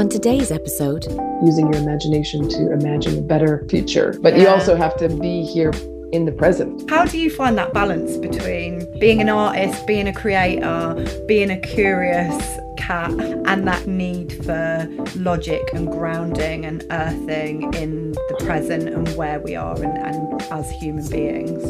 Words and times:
On 0.00 0.08
today's 0.08 0.50
episode, 0.50 1.04
using 1.44 1.70
your 1.70 1.82
imagination 1.82 2.48
to 2.48 2.72
imagine 2.72 3.18
a 3.18 3.20
better 3.20 3.66
future, 3.68 4.18
but 4.22 4.32
yeah. 4.32 4.40
you 4.40 4.48
also 4.48 4.74
have 4.74 4.96
to 4.96 5.10
be 5.10 5.42
here 5.42 5.72
in 6.10 6.24
the 6.24 6.32
present. 6.32 6.88
How 6.88 7.04
do 7.04 7.18
you 7.18 7.28
find 7.28 7.58
that 7.58 7.74
balance 7.74 8.16
between 8.16 8.98
being 8.98 9.20
an 9.20 9.28
artist, 9.28 9.86
being 9.86 10.08
a 10.08 10.14
creator, 10.14 10.94
being 11.28 11.50
a 11.50 11.60
curious 11.60 12.42
cat, 12.78 13.10
and 13.10 13.68
that 13.68 13.86
need 13.86 14.42
for 14.42 14.88
logic 15.16 15.68
and 15.74 15.86
grounding 15.86 16.64
and 16.64 16.82
earthing 16.90 17.70
in 17.74 18.12
the 18.12 18.36
present 18.40 18.88
and 18.88 19.06
where 19.16 19.38
we 19.40 19.54
are 19.54 19.76
and, 19.82 19.98
and 19.98 20.42
as 20.44 20.70
human 20.80 21.06
beings? 21.10 21.62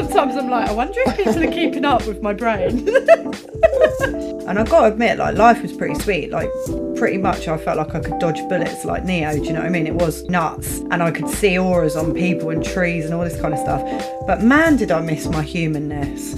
Sometimes 0.00 0.34
I'm 0.34 0.48
like, 0.48 0.66
I 0.66 0.72
wonder 0.72 0.98
if 1.06 1.16
people 1.18 1.42
are 1.42 1.52
keeping 1.52 1.84
up 1.84 2.06
with 2.06 2.22
my 2.22 2.32
brain. 2.32 2.88
and 4.48 4.58
I've 4.58 4.70
got 4.70 4.80
to 4.80 4.86
admit, 4.86 5.18
like, 5.18 5.36
life 5.36 5.60
was 5.60 5.74
pretty 5.74 5.94
sweet. 5.96 6.30
Like, 6.30 6.48
pretty 6.96 7.18
much 7.18 7.46
I 7.48 7.58
felt 7.58 7.76
like 7.76 7.94
I 7.94 8.00
could 8.00 8.18
dodge 8.18 8.38
bullets 8.48 8.86
like 8.86 9.04
Neo, 9.04 9.32
do 9.32 9.42
you 9.42 9.52
know 9.52 9.60
what 9.60 9.66
I 9.66 9.68
mean? 9.68 9.86
It 9.86 9.94
was 9.94 10.24
nuts. 10.24 10.78
And 10.90 11.02
I 11.02 11.10
could 11.10 11.28
see 11.28 11.58
auras 11.58 11.96
on 11.96 12.14
people 12.14 12.48
and 12.48 12.64
trees 12.64 13.04
and 13.04 13.12
all 13.12 13.24
this 13.24 13.38
kind 13.38 13.52
of 13.52 13.60
stuff. 13.60 13.82
But 14.26 14.42
man, 14.42 14.76
did 14.76 14.90
I 14.90 15.02
miss 15.02 15.26
my 15.26 15.42
humanness. 15.42 16.34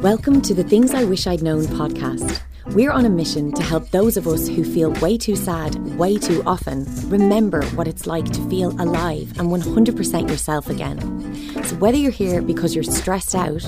Welcome 0.00 0.42
to 0.42 0.52
the 0.52 0.64
Things 0.64 0.92
I 0.92 1.04
Wish 1.04 1.26
I'd 1.26 1.42
Known 1.42 1.62
podcast. 1.62 2.42
We're 2.74 2.90
on 2.90 3.06
a 3.06 3.10
mission 3.10 3.52
to 3.52 3.62
help 3.62 3.88
those 3.90 4.16
of 4.16 4.26
us 4.26 4.48
who 4.48 4.64
feel 4.64 4.90
way 4.94 5.16
too 5.16 5.36
sad 5.36 5.76
way 5.96 6.18
too 6.18 6.42
often 6.44 6.84
remember 7.08 7.64
what 7.76 7.86
it's 7.86 8.04
like 8.04 8.24
to 8.32 8.50
feel 8.50 8.70
alive 8.82 9.38
and 9.38 9.48
100% 9.48 10.28
yourself 10.28 10.68
again. 10.68 10.98
So, 11.64 11.76
whether 11.76 11.96
you're 11.96 12.10
here 12.10 12.42
because 12.42 12.74
you're 12.74 12.82
stressed 12.82 13.36
out, 13.36 13.62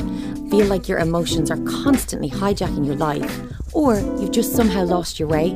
feel 0.51 0.67
like 0.67 0.89
your 0.89 0.99
emotions 0.99 1.53
are 1.53 1.59
constantly 1.59 2.29
hijacking 2.29 2.85
your 2.85 2.97
life, 2.97 3.41
or 3.73 3.95
you've 3.95 4.33
just 4.33 4.57
somehow 4.57 4.85
lost 4.85 5.21
your 5.21 5.29
way, 5.29 5.51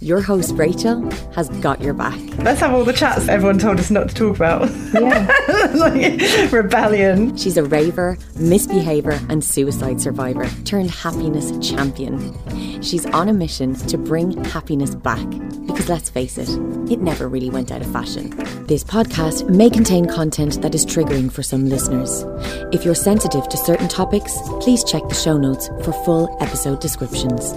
your 0.00 0.22
host 0.22 0.54
Rachel 0.54 1.08
has 1.32 1.48
got 1.60 1.80
your 1.80 1.92
back. 1.92 2.18
Let's 2.38 2.60
have 2.60 2.72
all 2.72 2.84
the 2.84 2.92
chats 2.92 3.28
everyone 3.28 3.58
told 3.58 3.78
us 3.78 3.90
not 3.90 4.08
to 4.08 4.14
talk 4.14 4.36
about. 4.36 4.70
Yeah. 4.94 5.30
like 5.74 6.52
rebellion. 6.52 7.36
She's 7.36 7.56
a 7.56 7.64
raver, 7.64 8.16
misbehavior, 8.36 9.20
and 9.28 9.44
suicide 9.44 10.00
survivor 10.00 10.48
turned 10.64 10.90
happiness 10.90 11.52
champion. 11.66 12.82
She's 12.82 13.04
on 13.06 13.28
a 13.28 13.32
mission 13.32 13.74
to 13.74 13.98
bring 13.98 14.42
happiness 14.44 14.94
back 14.94 15.28
because 15.66 15.88
let's 15.88 16.08
face 16.08 16.38
it, 16.38 16.48
it 16.90 17.00
never 17.00 17.28
really 17.28 17.50
went 17.50 17.70
out 17.70 17.82
of 17.82 17.92
fashion. 17.92 18.30
This 18.66 18.82
podcast 18.82 19.48
may 19.50 19.68
contain 19.68 20.06
content 20.06 20.62
that 20.62 20.74
is 20.74 20.86
triggering 20.86 21.30
for 21.30 21.42
some 21.42 21.68
listeners. 21.68 22.24
If 22.72 22.84
you're 22.86 22.94
sensitive 22.94 23.48
to 23.50 23.56
certain 23.58 23.88
topics, 23.88 24.36
please 24.60 24.82
check 24.82 25.06
the 25.08 25.14
show 25.14 25.36
notes 25.36 25.68
for 25.84 25.92
full 25.92 26.36
episode 26.40 26.80
descriptions 26.80 27.54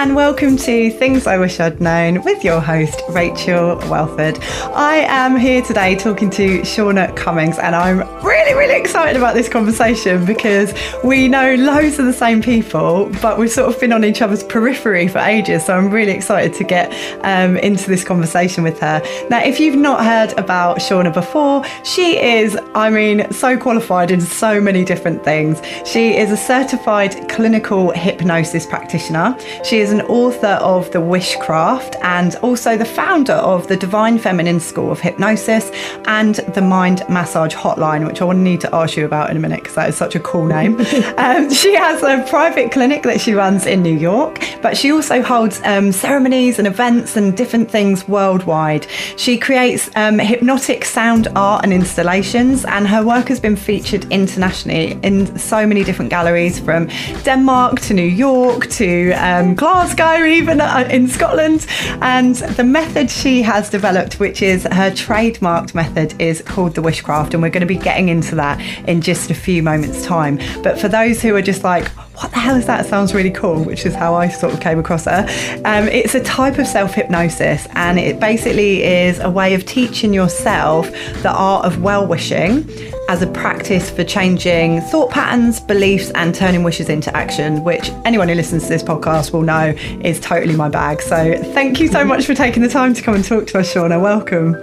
and 0.00 0.14
welcome 0.14 0.56
to 0.56 0.90
Things 0.92 1.26
I 1.26 1.36
Wish 1.36 1.60
I'd 1.60 1.78
Known 1.78 2.22
with 2.22 2.42
your 2.42 2.58
host, 2.58 3.02
Rachel 3.10 3.76
Welford. 3.90 4.38
I 4.72 5.04
am 5.08 5.36
here 5.36 5.60
today 5.60 5.94
talking 5.94 6.30
to 6.30 6.60
Shauna 6.60 7.14
Cummins, 7.16 7.58
and 7.58 7.76
I'm 7.76 7.98
really, 8.24 8.54
really 8.54 8.80
excited 8.80 9.16
about 9.16 9.34
this 9.34 9.46
conversation 9.46 10.24
because 10.24 10.72
we 11.04 11.28
know 11.28 11.54
loads 11.56 11.98
of 11.98 12.06
the 12.06 12.14
same 12.14 12.40
people, 12.40 13.10
but 13.20 13.38
we've 13.38 13.50
sort 13.50 13.68
of 13.68 13.78
been 13.78 13.92
on 13.92 14.04
each 14.04 14.22
other's 14.22 14.42
periphery 14.42 15.06
for 15.06 15.18
ages. 15.18 15.66
So 15.66 15.76
I'm 15.76 15.90
really 15.90 16.12
excited 16.12 16.54
to 16.54 16.64
get 16.64 16.90
um, 17.22 17.58
into 17.58 17.88
this 17.88 18.02
conversation 18.02 18.64
with 18.64 18.78
her. 18.78 19.02
Now, 19.28 19.42
if 19.42 19.60
you've 19.60 19.76
not 19.76 20.02
heard 20.02 20.32
about 20.38 20.78
Shauna 20.78 21.12
before, 21.12 21.62
she 21.84 22.18
is, 22.18 22.56
I 22.74 22.88
mean, 22.88 23.30
so 23.32 23.58
qualified 23.58 24.10
in 24.10 24.22
so 24.22 24.60
many 24.60 24.82
different 24.82 25.24
things. 25.24 25.60
She 25.84 26.16
is 26.16 26.30
a 26.30 26.38
certified 26.38 27.28
clinical 27.28 27.90
hypnosis 27.90 28.64
practitioner. 28.64 29.36
She 29.64 29.78
is 29.78 29.92
an 29.92 30.02
author 30.02 30.58
of 30.60 30.90
The 30.90 30.98
Wishcraft 30.98 31.96
and 32.02 32.34
also 32.36 32.76
the 32.76 32.84
founder 32.84 33.34
of 33.34 33.68
the 33.68 33.76
Divine 33.76 34.18
Feminine 34.18 34.60
School 34.60 34.90
of 34.90 35.00
Hypnosis 35.00 35.70
and 36.06 36.36
the 36.54 36.62
Mind 36.62 37.02
Massage 37.08 37.54
Hotline, 37.54 38.06
which 38.06 38.20
I 38.20 38.24
will 38.24 38.34
need 38.34 38.60
to 38.62 38.74
ask 38.74 38.96
you 38.96 39.04
about 39.04 39.30
in 39.30 39.36
a 39.36 39.40
minute 39.40 39.60
because 39.60 39.76
that 39.76 39.88
is 39.88 39.96
such 39.96 40.14
a 40.14 40.20
cool 40.20 40.46
name. 40.46 40.80
um, 41.16 41.50
she 41.50 41.74
has 41.74 42.02
a 42.02 42.24
private 42.28 42.72
clinic 42.72 43.02
that 43.04 43.20
she 43.20 43.34
runs 43.34 43.66
in 43.66 43.82
New 43.82 43.96
York, 43.96 44.42
but 44.62 44.76
she 44.76 44.92
also 44.92 45.22
holds 45.22 45.60
um, 45.64 45.92
ceremonies 45.92 46.58
and 46.58 46.66
events 46.66 47.16
and 47.16 47.36
different 47.36 47.70
things 47.70 48.08
worldwide. 48.08 48.86
She 49.16 49.38
creates 49.38 49.90
um, 49.96 50.18
hypnotic 50.18 50.84
sound 50.84 51.28
art 51.36 51.64
and 51.64 51.72
installations, 51.72 52.64
and 52.64 52.86
her 52.88 53.04
work 53.04 53.28
has 53.28 53.40
been 53.40 53.56
featured 53.56 54.04
internationally 54.10 54.98
in 55.02 55.38
so 55.38 55.66
many 55.66 55.84
different 55.84 56.10
galleries 56.10 56.58
from 56.58 56.88
Denmark 57.22 57.80
to 57.80 57.94
New 57.94 58.02
York 58.02 58.68
to 58.68 59.12
um, 59.30 59.54
Glasgow, 59.54 60.24
even 60.24 60.60
uh, 60.60 60.88
in 60.90 61.08
Scotland. 61.08 61.66
And 62.02 62.36
the 62.36 62.64
method 62.64 63.10
she 63.10 63.42
has 63.42 63.70
developed, 63.70 64.20
which 64.20 64.42
is 64.42 64.64
her 64.64 64.90
trademarked 64.90 65.74
method, 65.74 66.20
is 66.20 66.42
called 66.42 66.74
the 66.74 66.82
Wishcraft. 66.82 67.34
And 67.34 67.42
we're 67.42 67.50
going 67.50 67.60
to 67.60 67.66
be 67.66 67.76
getting 67.76 68.08
into 68.08 68.34
that 68.36 68.60
in 68.88 69.00
just 69.00 69.30
a 69.30 69.34
few 69.34 69.62
moments' 69.62 70.04
time. 70.04 70.38
But 70.62 70.78
for 70.78 70.88
those 70.88 71.22
who 71.22 71.34
are 71.36 71.42
just 71.42 71.64
like, 71.64 71.88
what 72.20 72.32
the 72.32 72.38
hell 72.38 72.56
is 72.56 72.66
that? 72.66 72.84
Sounds 72.84 73.14
really 73.14 73.30
cool, 73.30 73.64
which 73.64 73.86
is 73.86 73.94
how 73.94 74.14
I 74.14 74.28
sort 74.28 74.52
of 74.52 74.60
came 74.60 74.78
across 74.78 75.06
her. 75.06 75.26
Um, 75.64 75.88
it's 75.88 76.14
a 76.14 76.22
type 76.22 76.58
of 76.58 76.66
self 76.66 76.92
hypnosis, 76.92 77.66
and 77.74 77.98
it 77.98 78.20
basically 78.20 78.82
is 78.82 79.18
a 79.20 79.30
way 79.30 79.54
of 79.54 79.64
teaching 79.64 80.12
yourself 80.12 80.90
the 81.22 81.30
art 81.30 81.64
of 81.64 81.80
well 81.82 82.06
wishing 82.06 82.68
as 83.08 83.22
a 83.22 83.26
practice 83.26 83.90
for 83.90 84.04
changing 84.04 84.82
thought 84.82 85.10
patterns, 85.10 85.60
beliefs, 85.60 86.10
and 86.10 86.34
turning 86.34 86.62
wishes 86.62 86.90
into 86.90 87.14
action, 87.16 87.64
which 87.64 87.88
anyone 88.04 88.28
who 88.28 88.34
listens 88.34 88.64
to 88.64 88.68
this 88.68 88.82
podcast 88.82 89.32
will 89.32 89.42
know 89.42 89.74
is 90.02 90.20
totally 90.20 90.54
my 90.54 90.68
bag. 90.68 91.00
So 91.00 91.42
thank 91.54 91.80
you 91.80 91.88
so 91.88 92.04
much 92.04 92.26
for 92.26 92.34
taking 92.34 92.62
the 92.62 92.68
time 92.68 92.92
to 92.92 93.02
come 93.02 93.14
and 93.14 93.24
talk 93.24 93.46
to 93.48 93.60
us, 93.60 93.72
Shauna. 93.72 94.00
Welcome. 94.00 94.54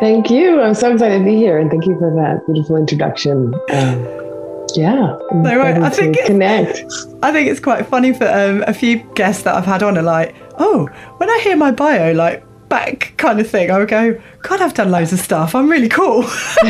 Thank 0.00 0.30
you. 0.30 0.62
I'm 0.62 0.74
so 0.74 0.94
excited 0.94 1.18
to 1.18 1.24
be 1.24 1.36
here, 1.36 1.58
and 1.58 1.70
thank 1.70 1.84
you 1.84 1.98
for 1.98 2.10
that 2.16 2.40
beautiful 2.46 2.76
introduction. 2.76 3.54
Um, 3.70 4.29
yeah, 4.76 5.16
no, 5.32 5.58
right. 5.58 5.76
I 5.80 5.90
think 5.90 6.18
connect. 6.24 6.84
I 7.22 7.32
think 7.32 7.48
it's 7.48 7.60
quite 7.60 7.86
funny 7.86 8.12
for 8.12 8.28
um, 8.28 8.64
a 8.66 8.74
few 8.74 8.98
guests 9.14 9.42
that 9.44 9.54
I've 9.54 9.66
had 9.66 9.82
on 9.82 9.96
are 9.98 10.02
like, 10.02 10.34
oh, 10.58 10.86
when 11.18 11.28
I 11.28 11.38
hear 11.42 11.56
my 11.56 11.70
bio, 11.70 12.12
like 12.12 12.44
back 12.68 13.12
kind 13.16 13.40
of 13.40 13.48
thing, 13.48 13.70
I 13.70 13.78
would 13.78 13.88
go, 13.88 14.20
God, 14.42 14.60
I've 14.60 14.74
done 14.74 14.90
loads 14.90 15.12
of 15.12 15.18
stuff. 15.18 15.54
I'm 15.54 15.68
really 15.68 15.88
cool. 15.88 16.22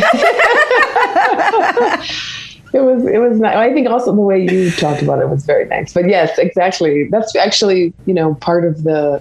it 2.72 2.80
was 2.80 3.04
it 3.04 3.18
was 3.18 3.38
nice. 3.38 3.56
I 3.56 3.72
think 3.72 3.88
also 3.88 4.14
the 4.14 4.20
way 4.20 4.42
you 4.42 4.70
talked 4.70 5.02
about 5.02 5.20
it 5.20 5.28
was 5.28 5.44
very 5.44 5.66
nice. 5.66 5.92
But 5.92 6.08
yes, 6.08 6.38
exactly. 6.38 7.08
That's 7.10 7.34
actually 7.36 7.92
you 8.06 8.14
know 8.14 8.34
part 8.36 8.64
of 8.64 8.82
the 8.82 9.20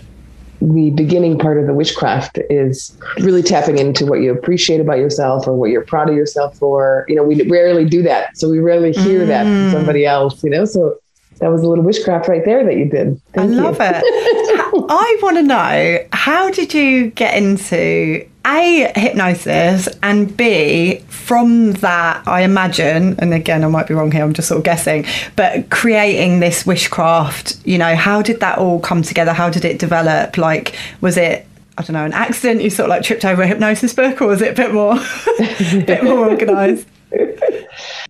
the 0.62 0.90
beginning 0.92 1.40
part 1.40 1.58
of 1.58 1.68
the 1.68 1.74
Wishcraft 1.74 2.44
is 2.50 2.96
really 3.20 3.42
tapping 3.42 3.78
into 3.78 4.06
what 4.06 4.22
you 4.22 4.32
appreciate 4.32 4.82
about 4.82 4.98
yourself 4.98 5.48
or 5.48 5.54
what 5.54 5.70
you're 5.70 5.86
proud 5.86 6.10
of 6.10 6.16
yourself 6.16 6.58
for. 6.58 7.06
You 7.08 7.16
know, 7.16 7.24
we 7.24 7.42
rarely 7.50 7.86
do 7.86 8.02
that, 8.04 8.38
so 8.38 8.50
we 8.50 8.60
rarely 8.60 8.92
hear 8.92 9.22
mm. 9.22 9.28
that 9.28 9.44
from 9.44 9.70
mm. 9.70 9.72
somebody 9.72 10.06
else. 10.06 10.44
You 10.44 10.50
know, 10.50 10.66
so 10.66 10.98
that 11.40 11.50
was 11.50 11.62
a 11.64 11.68
little 11.68 11.84
Wishcraft 11.84 12.28
right 12.28 12.44
there 12.44 12.64
that 12.64 12.76
you 12.76 12.86
did. 12.86 13.22
Thank 13.34 13.52
I 13.54 13.56
love 13.56 13.78
you. 13.78 13.86
it. 13.86 14.86
I 14.90 15.20
want 15.22 15.38
to 15.38 15.44
know 15.44 16.06
how 16.12 16.52
did 16.52 16.74
you 16.74 17.12
get 17.12 17.36
into 17.36 18.28
a 18.50 18.92
hypnosis 18.96 19.88
and 20.02 20.36
b 20.36 20.98
from 21.08 21.74
that 21.74 22.28
i 22.28 22.42
imagine 22.42 23.16
and 23.20 23.34
again 23.34 23.64
i 23.64 23.68
might 23.68 23.88
be 23.88 23.94
wrong 23.94 24.12
here 24.12 24.24
i'm 24.24 24.34
just 24.34 24.48
sort 24.48 24.58
of 24.58 24.64
guessing 24.64 25.06
but 25.36 25.70
creating 25.70 26.40
this 26.40 26.64
wishcraft 26.64 27.60
you 27.66 27.78
know 27.78 27.96
how 27.96 28.22
did 28.22 28.40
that 28.40 28.58
all 28.58 28.80
come 28.80 29.02
together 29.02 29.34
how 29.34 29.50
did 29.50 29.64
it 29.64 29.78
develop 29.78 30.38
like 30.38 30.76
was 31.02 31.18
it 31.18 31.46
I 31.78 31.82
don't 31.82 31.94
know, 31.94 32.04
an 32.04 32.12
accident, 32.12 32.62
you 32.62 32.70
sort 32.70 32.88
of 32.88 32.90
like 32.90 33.04
tripped 33.04 33.24
over 33.24 33.42
a 33.42 33.48
hypnosis 33.48 33.94
book, 33.94 34.22
or 34.22 34.28
was 34.28 34.42
it 34.42 34.52
a 34.52 34.54
bit 34.54 34.74
more, 34.74 34.96
bit 35.86 36.04
more 36.04 36.28
organized? 36.30 36.86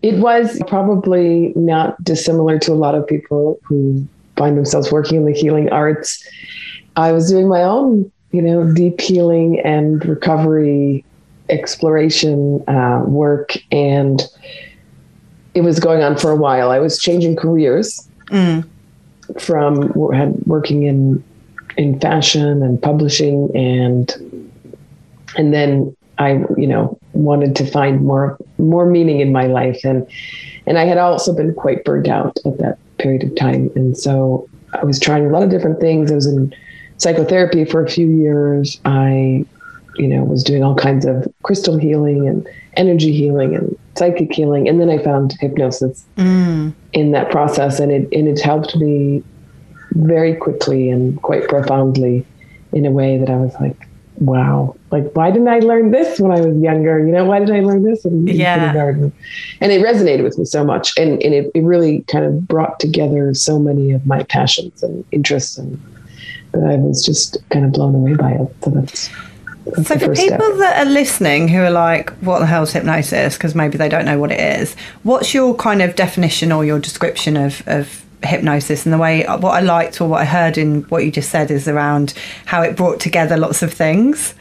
It 0.01 0.17
was 0.17 0.59
probably 0.67 1.53
not 1.55 2.03
dissimilar 2.03 2.57
to 2.59 2.71
a 2.71 2.73
lot 2.73 2.95
of 2.95 3.05
people 3.05 3.59
who 3.61 4.07
find 4.37 4.57
themselves 4.57 4.91
working 4.91 5.17
in 5.17 5.25
the 5.25 5.33
healing 5.33 5.69
arts. 5.69 6.27
I 6.95 7.11
was 7.11 7.29
doing 7.29 7.47
my 7.47 7.61
own, 7.61 8.11
you 8.31 8.41
know, 8.41 8.71
deep 8.73 9.01
healing 9.01 9.59
and 9.61 10.05
recovery 10.05 11.03
exploration 11.49 12.63
uh, 12.67 13.03
work, 13.05 13.57
and 13.71 14.21
it 15.53 15.61
was 15.61 15.79
going 15.79 16.03
on 16.03 16.17
for 16.17 16.31
a 16.31 16.35
while. 16.35 16.71
I 16.71 16.79
was 16.79 16.99
changing 16.99 17.35
careers 17.35 18.07
mm. 18.27 18.67
from 19.39 20.11
had 20.13 20.35
working 20.45 20.83
in 20.83 21.23
in 21.77 21.99
fashion 21.99 22.61
and 22.61 22.81
publishing, 22.81 23.49
and 23.55 24.11
and 25.37 25.53
then 25.53 25.95
I, 26.19 26.43
you 26.57 26.67
know, 26.67 26.99
wanted 27.13 27.55
to 27.57 27.65
find 27.65 28.01
more 28.03 28.37
more 28.57 28.85
meaning 28.85 29.19
in 29.19 29.31
my 29.31 29.47
life 29.47 29.81
and 29.83 30.07
and 30.67 30.77
I 30.77 30.85
had 30.85 30.97
also 30.97 31.35
been 31.35 31.53
quite 31.53 31.83
burnt 31.83 32.07
out 32.07 32.37
at 32.45 32.57
that 32.59 32.77
period 32.97 33.23
of 33.23 33.35
time 33.35 33.71
and 33.75 33.97
so 33.97 34.47
I 34.73 34.83
was 34.83 34.99
trying 34.99 35.25
a 35.25 35.29
lot 35.29 35.43
of 35.43 35.49
different 35.49 35.79
things 35.79 36.11
I 36.11 36.15
was 36.15 36.27
in 36.27 36.53
psychotherapy 36.99 37.65
for 37.65 37.83
a 37.83 37.89
few 37.89 38.07
years 38.07 38.79
I 38.85 39.45
you 39.95 40.07
know 40.07 40.23
was 40.23 40.43
doing 40.43 40.63
all 40.63 40.75
kinds 40.75 41.05
of 41.05 41.27
crystal 41.43 41.77
healing 41.77 42.27
and 42.27 42.47
energy 42.75 43.11
healing 43.11 43.55
and 43.55 43.77
psychic 43.97 44.31
healing 44.31 44.69
and 44.69 44.79
then 44.79 44.89
I 44.89 44.97
found 44.99 45.33
hypnosis 45.39 46.05
mm. 46.17 46.73
in 46.93 47.11
that 47.11 47.31
process 47.31 47.79
and 47.79 47.91
it 47.91 48.07
and 48.13 48.27
it 48.27 48.39
helped 48.39 48.75
me 48.75 49.23
very 49.91 50.35
quickly 50.35 50.89
and 50.89 51.21
quite 51.21 51.47
profoundly 51.47 52.25
in 52.71 52.85
a 52.85 52.91
way 52.91 53.17
that 53.17 53.29
I 53.29 53.37
was 53.37 53.53
like, 53.59 53.87
wow, 54.17 54.75
like 54.91 55.11
why 55.13 55.31
didn't 55.31 55.47
I 55.47 55.59
learn 55.59 55.91
this 55.91 56.19
when 56.19 56.31
I 56.31 56.41
was 56.41 56.55
younger? 56.57 56.99
You 56.99 57.11
know, 57.11 57.25
why 57.25 57.39
did 57.39 57.51
I 57.51 57.61
learn 57.61 57.83
this 57.83 58.05
in, 58.05 58.27
in 58.27 58.35
Yeah. 58.35 58.59
kindergarten? 58.59 59.11
And 59.61 59.71
it 59.71 59.83
resonated 59.83 60.23
with 60.23 60.37
me 60.37 60.45
so 60.45 60.63
much. 60.63 60.97
And, 60.97 61.21
and 61.23 61.33
it, 61.33 61.51
it 61.55 61.63
really 61.63 62.01
kind 62.03 62.25
of 62.25 62.47
brought 62.47 62.79
together 62.79 63.33
so 63.33 63.59
many 63.59 63.91
of 63.91 64.05
my 64.05 64.23
passions 64.23 64.83
and 64.83 65.03
interests 65.11 65.57
and 65.57 65.81
that 66.51 66.63
I 66.63 66.75
was 66.75 67.05
just 67.05 67.37
kind 67.49 67.65
of 67.65 67.71
blown 67.71 67.95
away 67.95 68.15
by 68.15 68.31
it. 68.31 68.55
So 68.63 68.69
that's, 68.71 69.09
that's 69.65 69.87
So 69.87 69.93
the 69.95 69.99
for 70.07 70.15
people 70.15 70.37
step. 70.37 70.57
that 70.57 70.87
are 70.87 70.89
listening 70.89 71.47
who 71.47 71.59
are 71.59 71.69
like, 71.69 72.09
what 72.21 72.39
the 72.39 72.45
hell's 72.45 72.71
hypnosis? 72.73 73.35
Because 73.35 73.55
maybe 73.55 73.77
they 73.77 73.89
don't 73.89 74.05
know 74.05 74.19
what 74.19 74.31
it 74.31 74.39
is. 74.39 74.75
What's 75.03 75.33
your 75.33 75.55
kind 75.55 75.81
of 75.81 75.95
definition 75.95 76.51
or 76.51 76.65
your 76.65 76.79
description 76.79 77.37
of, 77.37 77.61
of 77.67 78.03
hypnosis 78.23 78.85
and 78.85 78.91
the 78.93 78.97
way 78.97 79.25
uh, 79.25 79.37
what 79.37 79.51
I 79.51 79.61
liked 79.61 80.01
or 80.01 80.09
what 80.09 80.21
I 80.21 80.25
heard 80.25 80.57
in 80.57 80.81
what 80.83 81.05
you 81.05 81.11
just 81.11 81.29
said 81.29 81.51
is 81.51 81.67
around 81.67 82.13
how 82.45 82.61
it 82.61 82.75
brought 82.75 82.99
together 82.99 83.37
lots 83.37 83.61
of 83.63 83.71
things. 83.71 84.33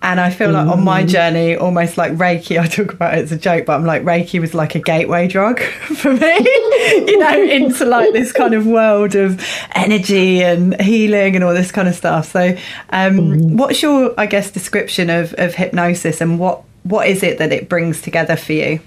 And 0.00 0.20
I 0.20 0.30
feel 0.30 0.52
like 0.52 0.68
on 0.68 0.84
my 0.84 1.04
journey, 1.04 1.56
almost 1.56 1.98
like 1.98 2.12
Reiki, 2.12 2.58
I 2.58 2.68
talk 2.68 2.92
about 2.92 3.14
it 3.14 3.24
as 3.24 3.32
a 3.32 3.36
joke, 3.36 3.66
but 3.66 3.74
I'm 3.74 3.84
like 3.84 4.02
Reiki 4.04 4.40
was 4.40 4.54
like 4.54 4.76
a 4.76 4.78
gateway 4.78 5.26
drug 5.26 5.60
for 5.96 6.14
me, 6.14 6.38
you 6.38 7.18
know, 7.18 7.42
into 7.50 7.84
like 7.84 8.12
this 8.12 8.30
kind 8.32 8.54
of 8.54 8.64
world 8.64 9.16
of 9.16 9.44
energy 9.74 10.40
and 10.42 10.80
healing 10.80 11.34
and 11.34 11.42
all 11.42 11.52
this 11.52 11.72
kind 11.72 11.88
of 11.88 11.96
stuff. 11.96 12.30
So, 12.30 12.56
um, 12.90 13.56
what's 13.56 13.82
your, 13.82 14.14
I 14.16 14.26
guess, 14.26 14.52
description 14.52 15.10
of, 15.10 15.34
of 15.36 15.56
hypnosis 15.56 16.20
and 16.20 16.38
what 16.38 16.62
what 16.84 17.08
is 17.08 17.22
it 17.22 17.38
that 17.38 17.52
it 17.52 17.68
brings 17.68 18.00
together 18.00 18.36
for 18.36 18.52
you? 18.52 18.80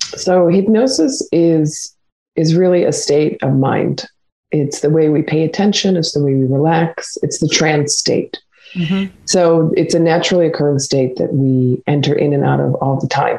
So 0.00 0.48
hypnosis 0.48 1.26
is 1.32 1.94
is 2.34 2.54
really 2.54 2.84
a 2.84 2.92
state 2.92 3.38
of 3.42 3.54
mind. 3.54 4.06
It's 4.50 4.80
the 4.80 4.90
way 4.90 5.08
we 5.08 5.22
pay 5.22 5.44
attention, 5.44 5.96
it's 5.96 6.12
the 6.12 6.22
way 6.22 6.34
we 6.34 6.46
relax, 6.46 7.16
it's 7.22 7.38
the 7.38 7.48
trance 7.48 7.94
state. 7.94 8.38
Mm-hmm. 8.74 9.14
So 9.24 9.72
it's 9.76 9.94
a 9.94 9.98
naturally 9.98 10.46
occurring 10.46 10.78
state 10.78 11.16
that 11.16 11.32
we 11.32 11.82
enter 11.86 12.14
in 12.14 12.32
and 12.32 12.44
out 12.44 12.60
of 12.60 12.74
all 12.76 13.00
the 13.00 13.08
time. 13.08 13.38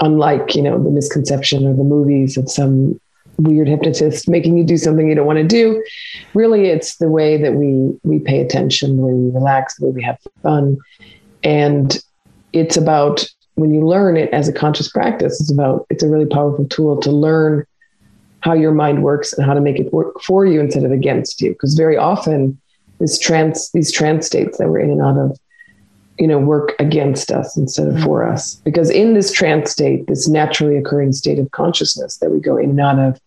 Unlike, 0.00 0.54
you 0.54 0.62
know, 0.62 0.82
the 0.82 0.90
misconception 0.90 1.66
or 1.66 1.74
the 1.74 1.84
movies 1.84 2.36
of 2.36 2.50
some 2.50 2.98
weird 3.40 3.68
hypnotist 3.68 4.28
making 4.28 4.56
you 4.56 4.64
do 4.64 4.76
something 4.76 5.08
you 5.08 5.14
don't 5.14 5.26
want 5.26 5.38
to 5.38 5.44
do. 5.44 5.82
Really 6.34 6.66
it's 6.66 6.96
the 6.96 7.08
way 7.08 7.36
that 7.36 7.54
we 7.54 7.98
we 8.02 8.18
pay 8.18 8.40
attention, 8.40 8.96
the 8.96 9.02
way 9.02 9.12
we 9.12 9.30
relax, 9.30 9.76
the 9.76 9.86
way 9.86 9.92
we 9.92 10.02
have 10.02 10.18
fun. 10.42 10.78
And 11.42 11.98
it's 12.52 12.76
about 12.76 13.26
when 13.54 13.72
you 13.74 13.86
learn 13.86 14.16
it 14.16 14.30
as 14.32 14.48
a 14.48 14.52
conscious 14.52 14.88
practice, 14.88 15.40
it's 15.40 15.52
about 15.52 15.86
it's 15.90 16.02
a 16.02 16.08
really 16.08 16.26
powerful 16.26 16.66
tool 16.66 17.00
to 17.00 17.10
learn 17.10 17.66
how 18.40 18.54
your 18.54 18.72
mind 18.72 19.02
works 19.02 19.32
and 19.32 19.44
how 19.46 19.54
to 19.54 19.60
make 19.60 19.78
it 19.78 19.92
work 19.92 20.20
for 20.22 20.46
you 20.46 20.60
instead 20.60 20.84
of 20.84 20.92
against 20.92 21.40
you. 21.40 21.50
Because 21.50 21.74
very 21.74 21.96
often 21.96 22.58
this 23.00 23.18
trance, 23.18 23.70
these 23.72 23.90
trance 23.90 24.26
states 24.26 24.58
that 24.58 24.68
we're 24.68 24.78
in 24.78 24.90
and 24.90 25.02
out 25.02 25.16
of, 25.16 25.38
you 26.18 26.26
know, 26.26 26.38
work 26.38 26.74
against 26.78 27.32
us 27.32 27.56
instead 27.56 27.88
of 27.88 27.94
mm. 27.94 28.04
for 28.04 28.28
us. 28.28 28.56
Because 28.56 28.90
in 28.90 29.14
this 29.14 29.32
trance 29.32 29.70
state, 29.70 30.06
this 30.06 30.28
naturally 30.28 30.76
occurring 30.76 31.12
state 31.12 31.38
of 31.38 31.50
consciousness 31.50 32.18
that 32.18 32.30
we 32.30 32.38
go 32.38 32.56
in 32.56 32.70
and 32.70 32.80
out 32.80 32.98
of, 32.98 33.20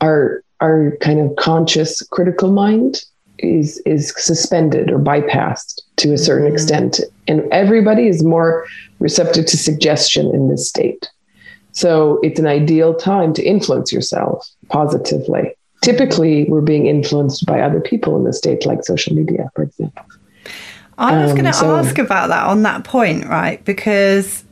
our 0.00 0.42
our 0.60 0.96
kind 1.00 1.20
of 1.20 1.36
conscious 1.36 2.00
critical 2.02 2.50
mind 2.50 3.04
is 3.38 3.78
is 3.84 4.12
suspended 4.16 4.90
or 4.90 4.98
bypassed 4.98 5.80
to 5.96 6.12
a 6.12 6.18
certain 6.18 6.48
mm. 6.48 6.52
extent. 6.52 7.00
And 7.28 7.42
everybody 7.52 8.08
is 8.08 8.24
more 8.24 8.66
receptive 8.98 9.46
to 9.46 9.56
suggestion 9.56 10.34
in 10.34 10.48
this 10.48 10.68
state. 10.68 11.10
So 11.72 12.20
it's 12.22 12.38
an 12.38 12.46
ideal 12.46 12.94
time 12.94 13.34
to 13.34 13.42
influence 13.42 13.92
yourself 13.92 14.48
positively. 14.68 15.54
Typically, 15.84 16.44
we're 16.44 16.60
being 16.60 16.86
influenced 16.86 17.46
by 17.46 17.60
other 17.60 17.80
people 17.80 18.16
in 18.16 18.24
the 18.24 18.32
state, 18.32 18.64
like 18.66 18.84
social 18.84 19.14
media, 19.14 19.50
for 19.54 19.62
example. 19.64 20.04
I 20.96 21.18
was 21.22 21.30
Um, 21.32 21.36
going 21.36 21.46
to 21.46 21.52
so- 21.52 21.76
ask 21.76 21.98
about 21.98 22.28
that 22.28 22.46
on 22.46 22.62
that 22.62 22.84
point, 22.84 23.26
right? 23.26 23.62
Because 23.64 24.44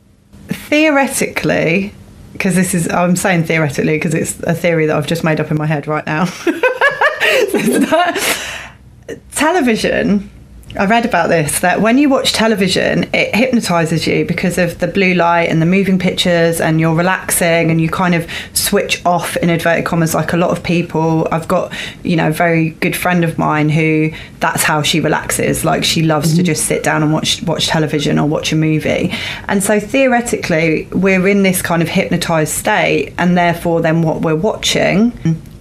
theoretically, 0.49 1.93
because 2.33 2.55
this 2.55 2.73
is, 2.73 2.89
I'm 2.89 3.15
saying 3.15 3.45
theoretically 3.45 3.95
because 3.97 4.13
it's 4.13 4.39
a 4.41 4.53
theory 4.53 4.85
that 4.87 4.95
I've 4.97 5.07
just 5.07 5.23
made 5.23 5.39
up 5.39 5.51
in 5.51 5.57
my 5.57 5.65
head 5.65 5.87
right 5.87 6.05
now. 6.05 6.25
Television. 9.31 10.29
I 10.75 10.85
read 10.85 11.05
about 11.05 11.29
this 11.29 11.59
that 11.59 11.81
when 11.81 11.97
you 11.99 12.09
watch 12.09 12.33
television, 12.33 13.03
it 13.13 13.35
hypnotizes 13.35 14.07
you 14.07 14.25
because 14.25 14.57
of 14.57 14.79
the 14.79 14.87
blue 14.87 15.13
light 15.13 15.49
and 15.49 15.61
the 15.61 15.65
moving 15.67 15.99
pictures, 15.99 16.59
and 16.59 16.79
you're 16.79 16.95
relaxing 16.95 17.69
and 17.69 17.79
you 17.79 17.89
kind 17.89 18.15
of 18.15 18.27
switch 18.53 19.05
off 19.05 19.37
in 19.37 19.49
inverted 19.49 19.85
commas. 19.85 20.15
Like 20.15 20.33
a 20.33 20.37
lot 20.37 20.49
of 20.49 20.63
people, 20.63 21.27
I've 21.31 21.47
got 21.47 21.71
you 22.03 22.15
know 22.15 22.29
a 22.29 22.31
very 22.31 22.71
good 22.71 22.95
friend 22.95 23.23
of 23.23 23.37
mine 23.37 23.69
who 23.69 24.11
that's 24.39 24.63
how 24.63 24.81
she 24.81 24.99
relaxes. 24.99 25.63
Like 25.63 25.83
she 25.83 26.01
loves 26.01 26.31
to 26.31 26.37
mm-hmm. 26.37 26.45
just 26.45 26.65
sit 26.65 26.81
down 26.81 27.03
and 27.03 27.13
watch 27.13 27.43
watch 27.43 27.67
television 27.67 28.17
or 28.17 28.27
watch 28.27 28.51
a 28.51 28.55
movie. 28.55 29.13
And 29.47 29.63
so 29.63 29.79
theoretically, 29.79 30.87
we're 30.91 31.27
in 31.27 31.43
this 31.43 31.61
kind 31.61 31.83
of 31.83 31.87
hypnotized 31.87 32.53
state, 32.53 33.13
and 33.19 33.37
therefore, 33.37 33.81
then 33.81 34.01
what 34.01 34.21
we're 34.21 34.35
watching 34.35 35.11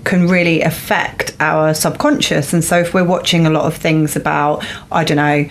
can 0.04 0.28
really 0.28 0.62
affect 0.62 1.36
our 1.40 1.74
subconscious. 1.74 2.52
And 2.52 2.64
so, 2.64 2.78
if 2.78 2.94
we're 2.94 3.04
watching 3.04 3.46
a 3.46 3.50
lot 3.50 3.64
of 3.64 3.76
things 3.76 4.16
about, 4.16 4.64
I 4.90 5.04
don't 5.04 5.16
know, 5.16 5.48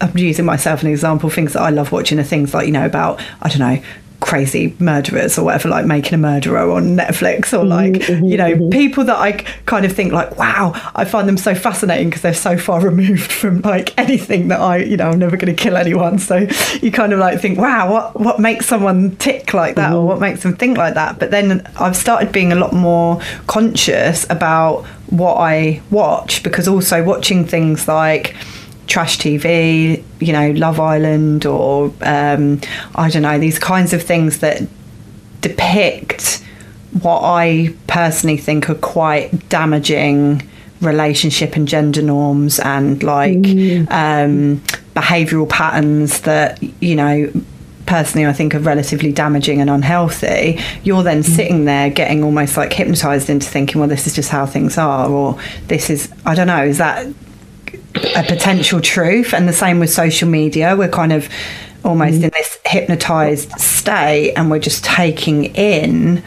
I'm 0.00 0.16
using 0.16 0.44
myself 0.44 0.80
as 0.80 0.84
an 0.84 0.90
example, 0.90 1.30
things 1.30 1.54
that 1.54 1.62
I 1.62 1.70
love 1.70 1.92
watching 1.92 2.18
are 2.18 2.24
things 2.24 2.54
like, 2.54 2.66
you 2.66 2.72
know, 2.72 2.86
about, 2.86 3.20
I 3.42 3.48
don't 3.48 3.58
know, 3.58 3.82
crazy 4.28 4.76
murderers 4.78 5.38
or 5.38 5.44
whatever, 5.44 5.70
like 5.70 5.86
making 5.86 6.12
a 6.12 6.18
murderer 6.18 6.70
on 6.70 6.94
Netflix 6.94 7.54
or 7.54 7.64
mm-hmm, 7.64 7.68
like, 7.68 7.92
mm-hmm, 7.94 8.26
you 8.26 8.36
know, 8.36 8.52
mm-hmm. 8.52 8.68
people 8.68 9.02
that 9.04 9.16
I 9.16 9.32
kind 9.64 9.86
of 9.86 9.92
think 9.92 10.12
like, 10.12 10.36
wow, 10.36 10.72
I 10.94 11.06
find 11.06 11.26
them 11.26 11.38
so 11.38 11.54
fascinating 11.54 12.10
because 12.10 12.20
they're 12.20 12.34
so 12.34 12.58
far 12.58 12.78
removed 12.84 13.32
from 13.32 13.62
like 13.62 13.98
anything 13.98 14.48
that 14.48 14.60
I, 14.60 14.78
you 14.78 14.98
know, 14.98 15.08
I'm 15.08 15.18
never 15.18 15.38
going 15.38 15.56
to 15.56 15.60
kill 15.60 15.78
anyone. 15.78 16.18
So 16.18 16.46
you 16.82 16.92
kind 16.92 17.14
of 17.14 17.20
like 17.20 17.40
think, 17.40 17.58
wow, 17.58 17.90
what, 17.90 18.20
what 18.20 18.38
makes 18.38 18.66
someone 18.66 19.16
tick 19.16 19.54
like 19.54 19.76
that 19.76 19.94
or 19.94 20.06
what 20.06 20.20
makes 20.20 20.42
them 20.42 20.54
think 20.54 20.76
like 20.76 20.92
that? 20.92 21.18
But 21.18 21.30
then 21.30 21.66
I've 21.80 21.96
started 21.96 22.30
being 22.30 22.52
a 22.52 22.56
lot 22.56 22.74
more 22.74 23.22
conscious 23.46 24.26
about 24.28 24.84
what 25.08 25.36
I 25.36 25.80
watch 25.90 26.42
because 26.42 26.68
also 26.68 27.02
watching 27.02 27.46
things 27.46 27.88
like, 27.88 28.36
trash 28.88 29.18
TV, 29.18 29.97
you 30.20 30.32
know, 30.32 30.50
Love 30.52 30.80
Island, 30.80 31.46
or 31.46 31.92
um, 32.02 32.60
I 32.94 33.08
don't 33.10 33.22
know, 33.22 33.38
these 33.38 33.58
kinds 33.58 33.92
of 33.92 34.02
things 34.02 34.38
that 34.38 34.62
depict 35.40 36.44
what 37.02 37.20
I 37.22 37.74
personally 37.86 38.36
think 38.36 38.68
are 38.70 38.74
quite 38.74 39.48
damaging 39.48 40.48
relationship 40.80 41.56
and 41.56 41.66
gender 41.66 42.02
norms 42.02 42.58
and 42.60 43.02
like 43.02 43.36
um, 43.90 44.60
behavioral 44.94 45.48
patterns 45.48 46.20
that, 46.22 46.62
you 46.80 46.96
know, 46.96 47.30
personally 47.86 48.26
I 48.26 48.32
think 48.32 48.54
are 48.54 48.60
relatively 48.60 49.12
damaging 49.12 49.60
and 49.60 49.70
unhealthy, 49.70 50.60
you're 50.84 51.02
then 51.02 51.22
sitting 51.22 51.64
there 51.64 51.90
getting 51.90 52.22
almost 52.22 52.56
like 52.56 52.72
hypnotized 52.72 53.30
into 53.30 53.48
thinking, 53.48 53.80
well, 53.80 53.88
this 53.88 54.06
is 54.06 54.14
just 54.14 54.30
how 54.30 54.46
things 54.46 54.78
are, 54.78 55.08
or 55.08 55.38
this 55.68 55.90
is, 55.90 56.12
I 56.26 56.34
don't 56.34 56.46
know, 56.46 56.64
is 56.64 56.78
that 56.78 57.06
a 58.16 58.22
potential 58.22 58.80
truth? 58.80 59.32
And 59.32 59.48
the 59.48 59.52
same 59.52 59.78
with 59.80 59.90
social 59.90 60.28
media. 60.28 60.76
We're 60.76 60.88
kind 60.88 61.12
of 61.12 61.28
almost 61.84 62.22
in 62.22 62.30
this 62.30 62.58
hypnotized 62.66 63.50
state 63.58 64.34
and 64.34 64.50
we're 64.50 64.58
just 64.58 64.84
taking 64.84 65.46
in, 65.54 66.22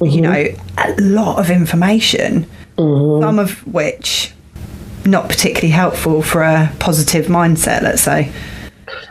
you 0.00 0.06
mm-hmm. 0.06 0.20
know, 0.20 0.54
a 0.78 1.00
lot 1.00 1.38
of 1.38 1.50
information, 1.50 2.46
mm-hmm. 2.76 3.22
some 3.22 3.38
of 3.38 3.66
which 3.66 4.32
not 5.04 5.28
particularly 5.28 5.70
helpful 5.70 6.22
for 6.22 6.42
a 6.42 6.72
positive 6.80 7.26
mindset, 7.26 7.82
let's 7.82 8.02
say. 8.02 8.32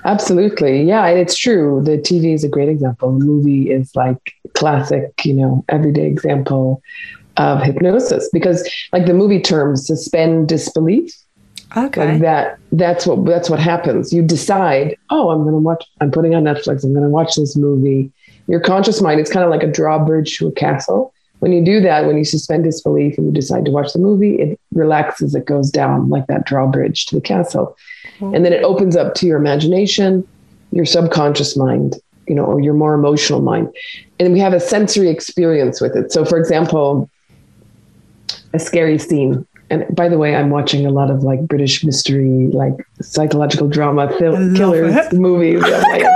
Absolutely. 0.06 0.84
Yeah, 0.84 1.08
it's 1.08 1.38
true. 1.38 1.82
The 1.84 1.98
TV 1.98 2.34
is 2.34 2.44
a 2.44 2.50
great 2.50 2.70
example. 2.70 3.18
The 3.18 3.26
movie 3.26 3.72
is 3.72 3.96
like 3.96 4.34
classic, 4.54 5.26
you 5.26 5.34
know, 5.34 5.66
everyday 5.70 6.06
example 6.06 6.82
of 7.38 7.62
hypnosis 7.62 8.30
because 8.34 8.68
like 8.92 9.06
the 9.06 9.14
movie 9.14 9.42
term 9.42 9.76
suspend 9.76 10.50
disbelief 10.50 11.14
Okay. 11.76 12.14
like 12.14 12.22
that 12.22 12.60
that's 12.72 13.06
what 13.06 13.26
that's 13.26 13.50
what 13.50 13.60
happens. 13.60 14.14
You 14.14 14.22
decide 14.22 14.98
oh 15.10 15.30
i'm 15.30 15.42
going 15.42 15.54
to 15.54 15.60
watch 15.60 15.86
i'm 16.00 16.12
putting 16.12 16.34
on 16.34 16.44
netflix 16.44 16.84
i'm 16.84 16.94
going 16.94 17.04
to 17.04 17.10
watch 17.10 17.36
this 17.36 17.56
movie. 17.56 18.12
Your 18.48 18.62
conscious 18.62 19.02
mind 19.02 19.20
it's 19.20 19.32
kind 19.32 19.44
of 19.44 19.50
like 19.50 19.64
a 19.64 19.72
drawbridge 19.72 20.38
to 20.38 20.48
a 20.48 20.52
castle. 20.52 21.14
When 21.40 21.52
you 21.52 21.64
do 21.64 21.82
that 21.82 22.06
when 22.06 22.18
you 22.18 22.24
suspend 22.24 22.64
disbelief 22.64 23.18
and 23.18 23.28
you 23.28 23.34
decide 23.34 23.66
to 23.66 23.72
watch 23.72 23.92
the 23.92 24.00
movie 24.00 24.36
it 24.36 24.60
relaxes 24.74 25.36
it 25.36 25.46
goes 25.46 25.70
down 25.70 26.10
like 26.10 26.28
that 26.28 26.46
drawbridge 26.46 27.06
to 27.08 27.16
the 27.16 27.22
castle. 27.22 27.78
Mm-hmm. 28.20 28.36
And 28.36 28.46
then 28.46 28.54
it 28.54 28.64
opens 28.64 28.96
up 28.96 29.14
to 29.16 29.28
your 29.28 29.38
imagination 29.38 30.26
your 30.72 30.86
subconscious 30.86 31.58
mind 31.58 31.96
you 32.28 32.36
know 32.36 32.46
or 32.46 32.62
your 32.62 32.74
more 32.74 32.94
emotional 32.94 33.42
mind. 33.42 33.74
And 34.20 34.32
we 34.32 34.40
have 34.40 34.54
a 34.54 34.60
sensory 34.60 35.10
experience 35.10 35.82
with 35.82 35.98
it. 35.98 36.14
So 36.14 36.24
for 36.24 36.38
example 36.38 37.10
a 38.54 38.60
scary 38.60 38.98
scene 38.98 39.46
and 39.70 39.86
by 39.96 40.08
the 40.10 40.18
way, 40.18 40.36
I'm 40.36 40.50
watching 40.50 40.86
a 40.86 40.92
lot 40.92 41.10
of 41.12 41.24
like 41.24 41.42
British 41.48 41.84
mystery, 41.84 42.48
like 42.54 42.74
psychological 43.02 43.68
drama, 43.68 44.08
th- 44.08 44.22
love 44.22 44.56
killers 44.56 44.96
it. 44.96 45.14
movies. 45.14 45.62
I'm 45.66 45.72
like- 45.84 46.02
help 46.02 46.14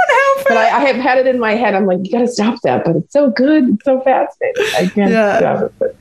but 0.47 0.57
I, 0.57 0.63
I 0.77 0.79
have 0.85 0.95
had 0.97 1.17
it 1.17 1.27
in 1.27 1.39
my 1.39 1.53
head. 1.55 1.75
I'm 1.75 1.85
like, 1.85 1.99
you 2.03 2.11
got 2.11 2.19
to 2.19 2.27
stop 2.27 2.61
that. 2.63 2.83
But 2.83 2.95
it's 2.97 3.13
so 3.13 3.29
good. 3.29 3.69
It's 3.69 3.85
so 3.85 4.01
fascinating. 4.01 4.65
I 4.75 4.87
can't 4.87 5.11
Yeah. 5.11 5.37
stop 5.39 5.61
it. 5.63 5.73
But 5.79 5.95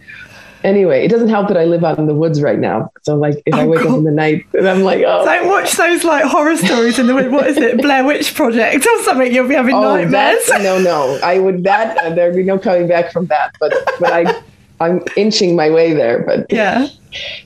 anyway, 0.64 1.04
it 1.04 1.08
doesn't 1.08 1.28
help 1.28 1.48
that 1.48 1.56
I 1.56 1.64
live 1.64 1.84
out 1.84 1.98
in 1.98 2.06
the 2.06 2.14
woods 2.14 2.42
right 2.42 2.58
now. 2.58 2.90
So 3.02 3.16
like 3.16 3.42
if 3.46 3.54
oh, 3.54 3.58
I 3.60 3.66
wake 3.66 3.80
God. 3.82 3.92
up 3.92 3.98
in 3.98 4.04
the 4.04 4.10
night 4.10 4.44
and 4.54 4.68
I'm 4.68 4.82
like, 4.82 5.02
oh 5.06 5.24
Don't 5.24 5.48
watch 5.48 5.72
those 5.74 6.04
like 6.04 6.24
horror 6.24 6.56
stories 6.56 6.98
in 6.98 7.06
the 7.06 7.14
woods. 7.14 7.28
what 7.30 7.46
is 7.46 7.56
it, 7.58 7.78
Blair 7.82 8.04
Witch 8.04 8.34
Project 8.34 8.86
or 8.86 9.02
something, 9.04 9.32
you'll 9.32 9.48
be 9.48 9.54
having 9.54 9.74
oh, 9.74 9.96
nightmares. 9.96 10.48
no, 10.62 10.78
no. 10.78 11.18
I 11.22 11.38
would 11.38 11.64
that 11.64 11.96
uh, 11.98 12.10
there'd 12.14 12.34
be 12.34 12.42
no 12.42 12.58
coming 12.58 12.88
back 12.88 13.12
from 13.12 13.26
that. 13.26 13.54
But 13.60 13.72
but 14.00 14.12
I 14.12 14.42
I'm 14.80 15.02
inching 15.16 15.56
my 15.56 15.70
way 15.70 15.92
there. 15.92 16.22
But 16.22 16.46
yeah. 16.50 16.88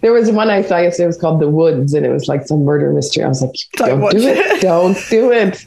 There 0.03 0.13
was 0.13 0.31
one 0.31 0.51
I 0.51 0.61
saw 0.61 0.79
yesterday, 0.79 1.05
it 1.05 1.07
was 1.07 1.19
called 1.19 1.41
The 1.41 1.49
Woods, 1.49 1.95
and 1.95 2.05
it 2.05 2.11
was 2.11 2.29
like 2.29 2.47
some 2.47 2.65
murder 2.65 2.93
mystery. 2.93 3.25
I 3.25 3.29
was 3.29 3.41
like, 3.41 3.55
don't, 3.77 4.01
don't 4.01 4.13
do 4.13 4.19
it. 4.19 4.37
it. 4.37 4.61
don't 4.61 4.99
do 5.09 5.33
it. 5.33 5.67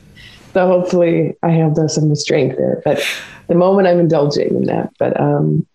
So 0.53 0.67
hopefully 0.67 1.35
I 1.41 1.49
have 1.49 1.75
the, 1.75 1.89
some 1.89 2.09
restraint 2.09 2.57
there. 2.57 2.81
But 2.85 3.03
the 3.47 3.55
moment 3.55 3.87
I'm 3.87 3.99
indulging 3.99 4.49
in 4.49 4.63
that. 4.65 4.91
But 4.99 5.19
um 5.19 5.65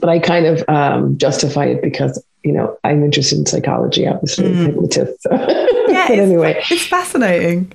but 0.00 0.08
I 0.08 0.18
kind 0.18 0.46
of 0.46 0.64
um, 0.68 1.16
justify 1.18 1.66
it 1.66 1.82
because 1.82 2.22
you 2.42 2.52
know 2.52 2.78
I'm 2.84 3.04
interested 3.04 3.38
in 3.38 3.46
psychology, 3.46 4.06
obviously, 4.06 4.52
mm. 4.52 4.66
hypnotist. 4.66 5.22
So. 5.22 5.64
Yeah, 5.88 6.06
but 6.06 6.18
anyway, 6.18 6.62
it's 6.70 6.86
fascinating. 6.86 7.72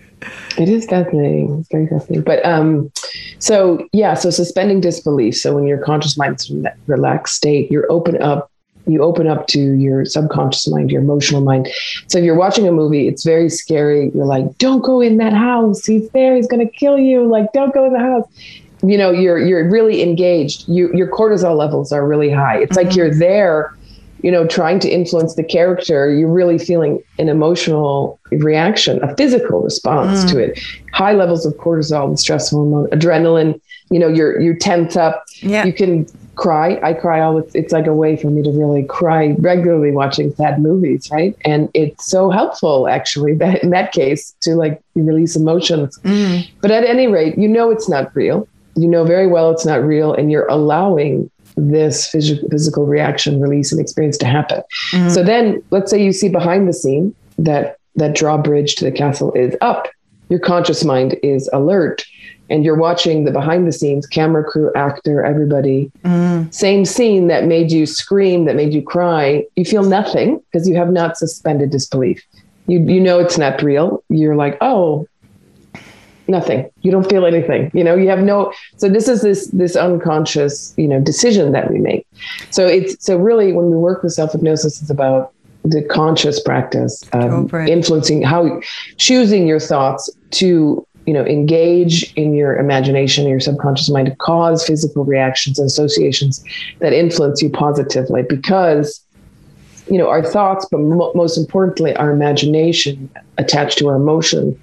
It 0.57 0.69
is 0.69 0.85
fascinating. 0.85 1.59
It's 1.59 1.69
very 1.71 1.87
fascinating. 1.87 2.23
But 2.23 2.45
um, 2.45 2.91
so 3.39 3.87
yeah, 3.91 4.13
so 4.13 4.29
suspending 4.29 4.81
disbelief. 4.81 5.37
So 5.37 5.55
when 5.55 5.65
your 5.65 5.79
conscious 5.79 6.17
mind's 6.17 6.49
in 6.49 6.61
that 6.63 6.77
relaxed 6.87 7.35
state, 7.35 7.71
you're 7.71 7.91
open 7.91 8.21
up. 8.21 8.49
You 8.85 9.01
open 9.01 9.27
up 9.27 9.47
to 9.47 9.59
your 9.59 10.03
subconscious 10.03 10.67
mind, 10.67 10.91
your 10.91 11.01
emotional 11.01 11.39
mind. 11.39 11.69
So 12.07 12.17
if 12.17 12.25
you're 12.25 12.35
watching 12.35 12.67
a 12.67 12.71
movie, 12.71 13.07
it's 13.07 13.23
very 13.23 13.49
scary. 13.49 14.11
You're 14.13 14.25
like, 14.25 14.57
"Don't 14.57 14.83
go 14.83 14.99
in 14.99 15.17
that 15.17 15.31
house. 15.31 15.85
He's 15.85 16.09
there. 16.09 16.35
He's 16.35 16.47
going 16.47 16.67
to 16.67 16.71
kill 16.71 16.99
you." 16.99 17.25
Like, 17.25 17.53
don't 17.53 17.73
go 17.73 17.85
in 17.85 17.93
the 17.93 17.99
house 17.99 18.25
you 18.85 18.97
know 18.97 19.11
you're 19.11 19.37
you're 19.37 19.69
really 19.69 20.03
engaged 20.03 20.67
you 20.67 20.93
your 20.93 21.07
cortisol 21.07 21.55
levels 21.55 21.93
are 21.93 22.05
really 22.05 22.29
high 22.29 22.57
it's 22.57 22.75
mm-hmm. 22.75 22.87
like 22.87 22.97
you're 22.97 23.13
there 23.13 23.73
you 24.23 24.31
know 24.31 24.47
trying 24.47 24.79
to 24.79 24.89
influence 24.89 25.35
the 25.35 25.43
character 25.43 26.11
you're 26.11 26.31
really 26.31 26.57
feeling 26.57 27.03
an 27.19 27.29
emotional 27.29 28.19
reaction 28.31 29.03
a 29.03 29.15
physical 29.15 29.61
response 29.61 30.23
mm. 30.23 30.31
to 30.31 30.39
it 30.39 30.59
high 30.93 31.13
levels 31.13 31.45
of 31.45 31.53
cortisol 31.55 32.07
and 32.07 32.19
stress 32.19 32.49
hormone 32.49 32.87
adrenaline 32.87 33.59
you 33.91 33.99
know 33.99 34.07
you're 34.07 34.39
you're 34.39 34.55
tense 34.55 34.95
up 34.95 35.23
yeah. 35.41 35.65
you 35.65 35.73
can 35.73 36.07
cry 36.35 36.79
i 36.81 36.93
cry 36.93 37.19
all 37.19 37.37
it's, 37.37 37.53
it's 37.53 37.71
like 37.71 37.85
a 37.85 37.93
way 37.93 38.15
for 38.15 38.31
me 38.31 38.41
to 38.41 38.49
really 38.51 38.83
cry 38.83 39.35
regularly 39.37 39.91
watching 39.91 40.33
sad 40.33 40.59
movies 40.59 41.07
right 41.11 41.37
and 41.45 41.69
it's 41.75 42.07
so 42.07 42.31
helpful 42.31 42.87
actually 42.87 43.35
that 43.43 43.61
in 43.61 43.69
that 43.69 43.91
case 43.91 44.33
to 44.41 44.55
like 44.55 44.81
release 44.95 45.35
emotions 45.35 45.99
mm. 45.99 46.49
but 46.61 46.71
at 46.71 46.83
any 46.83 47.07
rate 47.07 47.37
you 47.37 47.47
know 47.47 47.69
it's 47.69 47.87
not 47.87 48.15
real 48.15 48.47
you 48.75 48.87
know 48.87 49.03
very 49.03 49.27
well 49.27 49.51
it's 49.51 49.65
not 49.65 49.83
real 49.83 50.13
and 50.13 50.31
you're 50.31 50.47
allowing 50.47 51.29
this 51.55 52.11
phys- 52.11 52.49
physical 52.49 52.85
reaction 52.85 53.39
release 53.39 53.71
and 53.71 53.79
experience 53.79 54.17
to 54.19 54.25
happen. 54.25 54.61
Mm-hmm. 54.91 55.09
so 55.09 55.23
then 55.23 55.63
let's 55.71 55.91
say 55.91 56.03
you 56.03 56.11
see 56.11 56.29
behind 56.29 56.67
the 56.67 56.73
scene 56.73 57.13
that 57.37 57.77
that 57.95 58.15
drawbridge 58.15 58.75
to 58.75 58.85
the 58.85 58.91
castle 58.91 59.31
is 59.33 59.55
up 59.61 59.87
your 60.29 60.39
conscious 60.39 60.83
mind 60.83 61.15
is 61.21 61.49
alert 61.53 62.03
and 62.49 62.63
you're 62.63 62.75
watching 62.75 63.23
the 63.23 63.31
behind 63.31 63.67
the 63.67 63.71
scenes 63.71 64.05
camera 64.05 64.43
crew 64.43 64.71
actor 64.75 65.23
everybody. 65.23 65.91
Mm. 66.03 66.53
same 66.53 66.85
scene 66.85 67.27
that 67.27 67.45
made 67.45 67.71
you 67.71 67.85
scream 67.85 68.45
that 68.45 68.55
made 68.55 68.73
you 68.73 68.81
cry. 68.81 69.45
You 69.55 69.65
feel 69.65 69.83
nothing 69.83 70.41
because 70.51 70.67
you 70.67 70.75
have 70.75 70.91
not 70.91 71.17
suspended 71.17 71.69
disbelief. 71.69 72.23
You 72.67 72.79
you 72.79 72.99
know 72.99 73.19
it's 73.19 73.37
not 73.37 73.61
real. 73.61 74.03
You're 74.09 74.35
like 74.35 74.57
oh 74.61 75.07
nothing. 76.27 76.69
You 76.81 76.91
don't 76.91 77.09
feel 77.09 77.25
anything 77.25 77.71
you 77.73 77.83
know 77.83 77.95
you 77.95 78.09
have 78.09 78.19
no 78.19 78.53
so 78.77 78.89
this 78.89 79.07
is 79.07 79.21
this 79.21 79.47
this 79.47 79.75
unconscious 79.75 80.73
you 80.77 80.87
know 80.87 80.99
decision 80.99 81.51
that 81.51 81.71
we 81.71 81.79
make. 81.79 82.07
So 82.51 82.67
it's 82.67 83.03
so 83.05 83.17
really 83.17 83.53
when 83.53 83.69
we 83.69 83.77
work 83.77 84.03
with 84.03 84.13
self 84.13 84.31
hypnosis 84.31 84.81
it's 84.81 84.89
about 84.89 85.33
the 85.63 85.81
conscious 85.83 86.41
practice 86.41 87.03
of 87.13 87.53
influencing 87.53 88.21
how 88.21 88.61
choosing 88.97 89.47
your 89.47 89.59
thoughts 89.59 90.09
to 90.31 90.85
you 91.05 91.13
know 91.13 91.25
engage 91.25 92.13
in 92.13 92.33
your 92.33 92.57
imagination 92.57 93.27
your 93.27 93.39
subconscious 93.39 93.89
mind 93.89 94.07
to 94.07 94.15
cause 94.17 94.65
physical 94.65 95.05
reactions 95.05 95.59
and 95.59 95.65
associations 95.65 96.43
that 96.79 96.93
influence 96.93 97.41
you 97.41 97.49
positively 97.49 98.23
because 98.23 99.05
you 99.89 99.97
know 99.97 100.09
our 100.09 100.23
thoughts 100.23 100.65
but 100.69 100.79
mo- 100.79 101.11
most 101.15 101.37
importantly 101.37 101.95
our 101.95 102.11
imagination 102.11 103.09
attached 103.37 103.77
to 103.77 103.87
our 103.87 103.95
emotion 103.95 104.59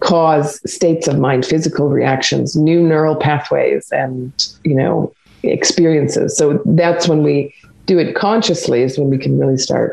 cause 0.00 0.60
states 0.70 1.06
of 1.06 1.18
mind, 1.18 1.46
physical 1.46 1.88
reactions, 1.88 2.56
new 2.56 2.82
neural 2.82 3.16
pathways, 3.16 3.90
and 3.92 4.32
you 4.64 4.74
know 4.74 5.12
experiences. 5.42 6.36
So 6.36 6.60
that's 6.66 7.08
when 7.08 7.22
we 7.22 7.54
do 7.86 7.98
it 7.98 8.14
consciously 8.14 8.82
is 8.82 8.98
when 8.98 9.10
we 9.10 9.18
can 9.18 9.38
really 9.38 9.56
start 9.56 9.92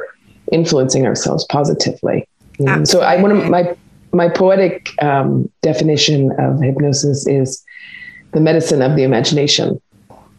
influencing 0.52 1.06
ourselves 1.06 1.46
positively. 1.46 2.28
so 2.86 3.02
I 3.02 3.22
one 3.22 3.32
of 3.32 3.50
my 3.50 3.76
my 4.14 4.30
poetic 4.30 4.92
um, 5.02 5.50
definition 5.62 6.32
of 6.40 6.62
hypnosis 6.62 7.28
is 7.28 7.64
the 8.34 8.40
medicine 8.40 8.82
of 8.82 8.96
the 8.96 9.04
imagination 9.04 9.82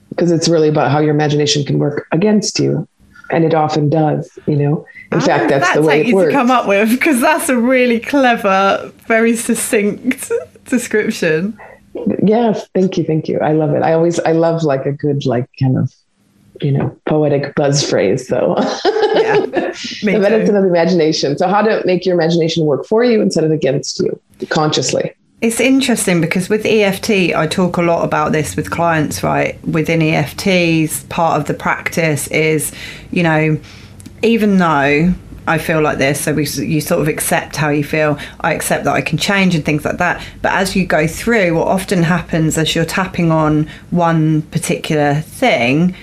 because 0.09 0.31
it's 0.31 0.49
really 0.49 0.69
about 0.69 0.91
how 0.91 0.99
your 0.99 1.11
imagination 1.11 1.65
can 1.65 1.79
work 1.79 2.07
against 2.13 2.59
you 2.59 2.89
and 3.31 3.45
it 3.45 3.55
often 3.55 3.89
does 3.89 4.39
you 4.47 4.57
know. 4.57 4.87
In 5.13 5.21
fact 5.21 5.45
ah, 5.45 5.49
that's 5.49 5.69
that 5.69 5.77
the 5.77 5.83
way 5.83 6.07
it 6.07 6.15
works 6.15 6.33
to 6.33 6.39
come 6.39 6.51
up 6.51 6.67
with 6.67 6.91
because 6.91 7.21
that's 7.21 7.49
a 7.49 7.57
really 7.57 8.01
clever 8.01 8.93
very 9.07 9.37
succinct 9.37 10.31
description. 10.65 11.59
Yes 12.23 12.69
thank 12.75 12.97
you 12.99 13.05
thank 13.05 13.29
you. 13.29 13.39
I 13.41 13.53
love 13.53 13.75
it. 13.75 13.83
I 13.83 13.93
always 13.93 14.19
i 14.21 14.33
love 14.33 14.63
like 14.63 14.87
a 14.87 14.93
good 14.93 15.27
like 15.27 15.49
kind 15.59 15.79
of 15.79 15.93
you 16.61 16.73
know 16.73 16.97
poetic 17.07 17.55
buzz 17.55 17.89
phrase 17.89 18.27
so. 18.29 18.55
Yeah 19.15 19.41
the 19.47 20.19
medicine 20.21 20.57
of 20.57 20.65
imagination. 20.65 21.39
So 21.39 21.49
how 21.49 21.63
to 21.63 21.83
make 21.85 22.05
your 22.05 22.15
imagination 22.15 22.65
work 22.65 22.87
for 22.87 23.05
you 23.05 23.21
instead 23.21 23.45
of 23.45 23.51
against 23.51 24.01
you 24.01 24.21
consciously 24.49 25.13
it's 25.41 25.61
interesting 25.61 26.21
because 26.21 26.49
with 26.49 26.67
EFT, 26.67 27.11
I 27.35 27.47
talk 27.47 27.77
a 27.77 27.83
lot 27.83 28.05
about 28.05 28.33
this 28.33 28.57
with 28.57 28.71
clients, 28.71 29.23
right? 29.23 29.63
Within 29.65 30.01
EFTs, 30.01 31.09
part 31.09 31.41
of 31.41 31.47
the 31.47 31.55
practice 31.55 32.27
is, 32.29 32.73
you 33.13 33.23
know, 33.23 33.59
even 34.23 34.59
though 34.59 35.15
I 35.47 35.59
feel 35.59 35.81
like 35.81 35.99
this, 35.99 36.21
so 36.21 36.35
we, 36.35 36.47
you 36.47 36.81
sort 36.81 37.01
of 37.01 37.07
accept 37.07 37.55
how 37.55 37.69
you 37.69 37.85
feel. 37.85 38.19
I 38.41 38.53
accept 38.53 38.85
that 38.85 38.95
I 38.95 39.01
can 39.01 39.17
change 39.17 39.55
and 39.55 39.65
things 39.65 39.85
like 39.85 39.99
that. 39.99 40.27
But 40.43 40.53
as 40.55 40.75
you 40.75 40.85
go 40.85 41.07
through, 41.07 41.55
what 41.55 41.69
often 41.69 42.03
happens 42.03 42.59
as 42.59 42.75
you're 42.75 42.85
tapping 42.85 43.31
on 43.31 43.71
one 43.91 44.43
particular 44.43 45.21
thing, 45.21 45.95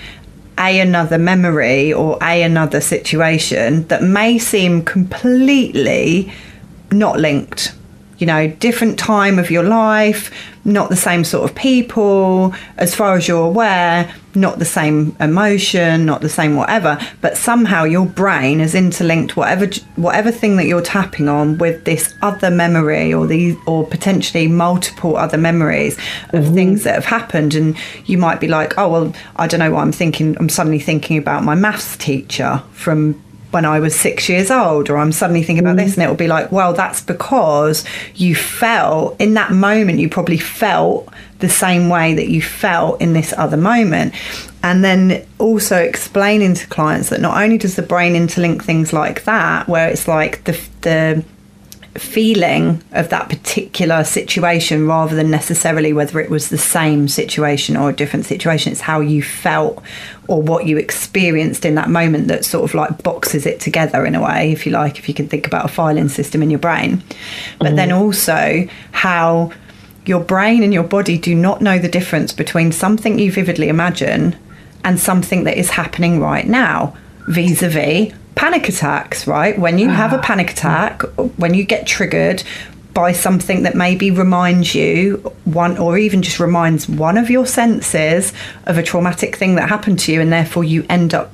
a 0.57 0.79
another 0.79 1.17
memory 1.17 1.91
or 1.91 2.17
a 2.21 2.41
another 2.41 2.79
situation 2.79 3.85
that 3.87 4.01
may 4.01 4.39
seem 4.39 4.81
completely 4.85 6.31
not 6.91 7.19
linked 7.19 7.73
you 8.17 8.27
know, 8.27 8.47
different 8.47 8.97
time 8.97 9.39
of 9.39 9.51
your 9.51 9.63
life, 9.63 10.31
not 10.63 10.89
the 10.89 10.95
same 10.95 11.23
sort 11.23 11.49
of 11.49 11.55
people, 11.55 12.53
as 12.77 12.95
far 12.95 13.15
as 13.15 13.27
you're 13.27 13.45
aware, 13.45 14.11
not 14.33 14.59
the 14.59 14.65
same 14.65 15.15
emotion, 15.19 16.05
not 16.05 16.21
the 16.21 16.29
same 16.29 16.55
whatever, 16.55 16.99
but 17.21 17.37
somehow 17.37 17.83
your 17.83 18.05
brain 18.05 18.59
has 18.59 18.73
interlinked 18.73 19.37
whatever 19.37 19.67
whatever 19.95 20.31
thing 20.31 20.57
that 20.57 20.65
you're 20.65 20.81
tapping 20.81 21.29
on 21.29 21.57
with 21.57 21.85
this 21.85 22.13
other 22.21 22.49
memory 22.49 23.13
or 23.13 23.27
these 23.27 23.55
or 23.67 23.85
potentially 23.85 24.47
multiple 24.47 25.15
other 25.17 25.37
memories 25.37 25.97
of 26.33 26.45
mm-hmm. 26.45 26.55
things 26.55 26.83
that 26.83 26.95
have 26.95 27.05
happened 27.05 27.53
and 27.53 27.77
you 28.05 28.17
might 28.17 28.39
be 28.39 28.47
like, 28.47 28.77
"Oh, 28.77 28.89
well, 28.89 29.13
I 29.35 29.47
don't 29.47 29.59
know 29.59 29.71
what 29.71 29.81
I'm 29.81 29.91
thinking. 29.91 30.35
I'm 30.39 30.49
suddenly 30.49 30.79
thinking 30.79 31.17
about 31.17 31.43
my 31.43 31.55
maths 31.55 31.95
teacher 31.97 32.61
from 32.71 33.21
when 33.55 33.63
I 33.63 33.79
was 33.79 33.95
six 33.95 34.27
years 34.27 34.51
old, 34.51 34.89
or 34.89 34.97
I'm 34.97 35.13
suddenly 35.13 35.41
thinking 35.41 35.63
about 35.63 35.77
mm. 35.77 35.85
this, 35.85 35.93
and 35.95 36.03
it 36.03 36.07
will 36.09 36.15
be 36.15 36.27
like, 36.27 36.51
well, 36.51 36.73
that's 36.73 37.01
because 37.01 37.85
you 38.13 38.35
felt 38.35 39.15
in 39.17 39.33
that 39.35 39.51
moment, 39.51 39.99
you 39.99 40.09
probably 40.09 40.37
felt 40.37 41.07
the 41.39 41.47
same 41.47 41.87
way 41.87 42.13
that 42.13 42.27
you 42.27 42.41
felt 42.41 42.99
in 42.99 43.13
this 43.13 43.33
other 43.37 43.55
moment. 43.55 44.13
And 44.61 44.83
then 44.83 45.25
also 45.39 45.77
explaining 45.77 46.55
to 46.55 46.67
clients 46.67 47.07
that 47.09 47.21
not 47.21 47.41
only 47.41 47.57
does 47.57 47.77
the 47.77 47.81
brain 47.81 48.13
interlink 48.13 48.61
things 48.61 48.91
like 48.91 49.23
that, 49.23 49.69
where 49.69 49.87
it's 49.87 50.05
like 50.05 50.43
the, 50.43 50.59
the 50.81 51.23
feeling 51.97 52.83
of 52.91 53.09
that 53.09 53.29
particular 53.29 54.03
situation 54.03 54.85
rather 54.85 55.15
than 55.15 55.31
necessarily 55.31 55.93
whether 55.93 56.19
it 56.19 56.29
was 56.29 56.49
the 56.49 56.57
same 56.57 57.07
situation 57.07 57.77
or 57.77 57.89
a 57.89 57.93
different 57.93 58.25
situation. 58.25 58.71
It's 58.71 58.81
how 58.81 58.99
you 58.99 59.23
felt 59.23 59.81
or 60.27 60.41
what 60.41 60.65
you 60.65 60.77
experienced 60.77 61.65
in 61.65 61.75
that 61.75 61.89
moment 61.89 62.27
that 62.27 62.43
sort 62.43 62.69
of 62.69 62.73
like 62.73 63.01
boxes 63.01 63.45
it 63.45 63.59
together 63.59 64.05
in 64.05 64.15
a 64.15 64.21
way, 64.21 64.51
if 64.51 64.65
you 64.65 64.71
like, 64.71 64.99
if 64.99 65.07
you 65.07 65.13
can 65.13 65.27
think 65.27 65.47
about 65.47 65.65
a 65.65 65.69
filing 65.69 66.09
system 66.09 66.43
in 66.43 66.49
your 66.49 66.59
brain. 66.59 67.01
But 67.59 67.73
mm. 67.73 67.75
then 67.77 67.91
also 67.91 68.67
how 68.91 69.51
your 70.05 70.23
brain 70.23 70.63
and 70.63 70.73
your 70.73 70.83
body 70.83 71.17
do 71.17 71.33
not 71.33 71.61
know 71.61 71.79
the 71.79 71.89
difference 71.89 72.33
between 72.33 72.71
something 72.71 73.19
you 73.19 73.31
vividly 73.31 73.69
imagine 73.69 74.35
and 74.83 74.99
something 74.99 75.45
that 75.45 75.57
is 75.57 75.71
happening 75.71 76.19
right 76.19 76.47
now 76.47 76.95
vis 77.27 77.61
a 77.61 77.69
vis 77.69 78.13
panic 78.35 78.67
attacks, 78.67 79.27
right? 79.27 79.57
When 79.57 79.77
you 79.77 79.89
have 79.89 80.13
a 80.13 80.17
ah. 80.17 80.21
panic 80.21 80.51
attack, 80.51 81.01
when 81.37 81.53
you 81.53 81.63
get 81.63 81.87
triggered 81.87 82.43
by 82.93 83.11
something 83.11 83.63
that 83.63 83.75
maybe 83.75 84.09
reminds 84.09 84.73
you 84.73 85.17
one 85.43 85.77
or 85.77 85.97
even 85.97 86.21
just 86.21 86.39
reminds 86.39 86.87
one 86.87 87.17
of 87.17 87.29
your 87.29 87.45
senses 87.45 88.31
of 88.65 88.77
a 88.77 88.83
traumatic 88.83 89.35
thing 89.35 89.55
that 89.55 89.67
happened 89.67 89.99
to 89.99 90.13
you 90.13 90.21
and 90.21 90.31
therefore 90.31 90.63
you 90.63 90.85
end 90.89 91.13
up 91.13 91.31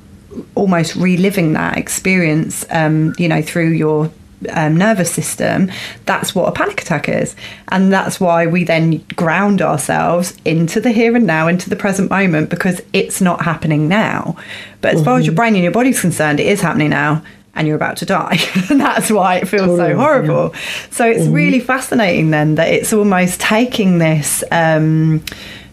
almost 0.56 0.96
reliving 0.96 1.52
that 1.52 1.76
experience, 1.78 2.64
um, 2.70 3.14
you 3.16 3.28
know, 3.28 3.42
through 3.42 3.70
your 3.70 4.10
um, 4.50 4.76
nervous 4.76 5.10
system, 5.10 5.70
that's 6.04 6.34
what 6.34 6.48
a 6.48 6.52
panic 6.52 6.80
attack 6.80 7.08
is. 7.08 7.34
And 7.68 7.92
that's 7.92 8.20
why 8.20 8.46
we 8.46 8.64
then 8.64 8.98
ground 9.16 9.62
ourselves 9.62 10.36
into 10.44 10.80
the 10.80 10.90
here 10.90 11.16
and 11.16 11.26
now, 11.26 11.48
into 11.48 11.70
the 11.70 11.76
present 11.76 12.10
moment, 12.10 12.50
because 12.50 12.82
it's 12.92 13.20
not 13.20 13.42
happening 13.42 13.88
now. 13.88 14.36
But 14.80 14.94
as 14.94 14.96
mm-hmm. 14.96 15.04
far 15.04 15.18
as 15.18 15.26
your 15.26 15.32
mm-hmm. 15.32 15.36
brain 15.36 15.54
and 15.54 15.62
your 15.62 15.72
body's 15.72 16.00
concerned, 16.00 16.40
it 16.40 16.46
is 16.46 16.60
happening 16.60 16.90
now. 16.90 17.22
And 17.54 17.66
you're 17.66 17.76
about 17.76 17.98
to 17.98 18.06
die. 18.06 18.38
and 18.70 18.80
that's 18.80 19.10
why 19.10 19.36
it 19.36 19.46
feels 19.46 19.66
totally, 19.66 19.90
so 19.90 19.96
horrible. 19.96 20.50
Yeah. 20.54 20.60
So 20.90 21.06
it's 21.06 21.24
mm-hmm. 21.24 21.32
really 21.34 21.60
fascinating 21.60 22.30
then 22.30 22.54
that 22.54 22.68
it's 22.68 22.94
almost 22.94 23.40
taking 23.40 23.98
this 23.98 24.42
um, 24.50 25.22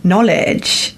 knowledge, 0.04 0.94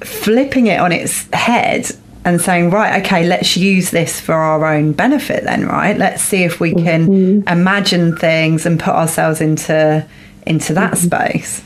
flipping 0.00 0.68
it 0.68 0.78
on 0.78 0.92
its 0.92 1.28
head, 1.32 1.90
and 2.26 2.40
saying, 2.40 2.70
right, 2.70 3.00
okay, 3.04 3.24
let's 3.24 3.56
use 3.56 3.92
this 3.92 4.20
for 4.20 4.34
our 4.34 4.66
own 4.66 4.90
benefit 4.90 5.44
then, 5.44 5.64
right? 5.64 5.96
Let's 5.96 6.20
see 6.22 6.42
if 6.42 6.58
we 6.58 6.74
can 6.74 7.06
mm-hmm. 7.06 7.48
imagine 7.48 8.16
things 8.16 8.66
and 8.66 8.80
put 8.80 8.94
ourselves 8.94 9.40
into 9.40 10.04
into 10.44 10.74
that 10.74 10.94
mm-hmm. 10.94 11.06
space. 11.06 11.64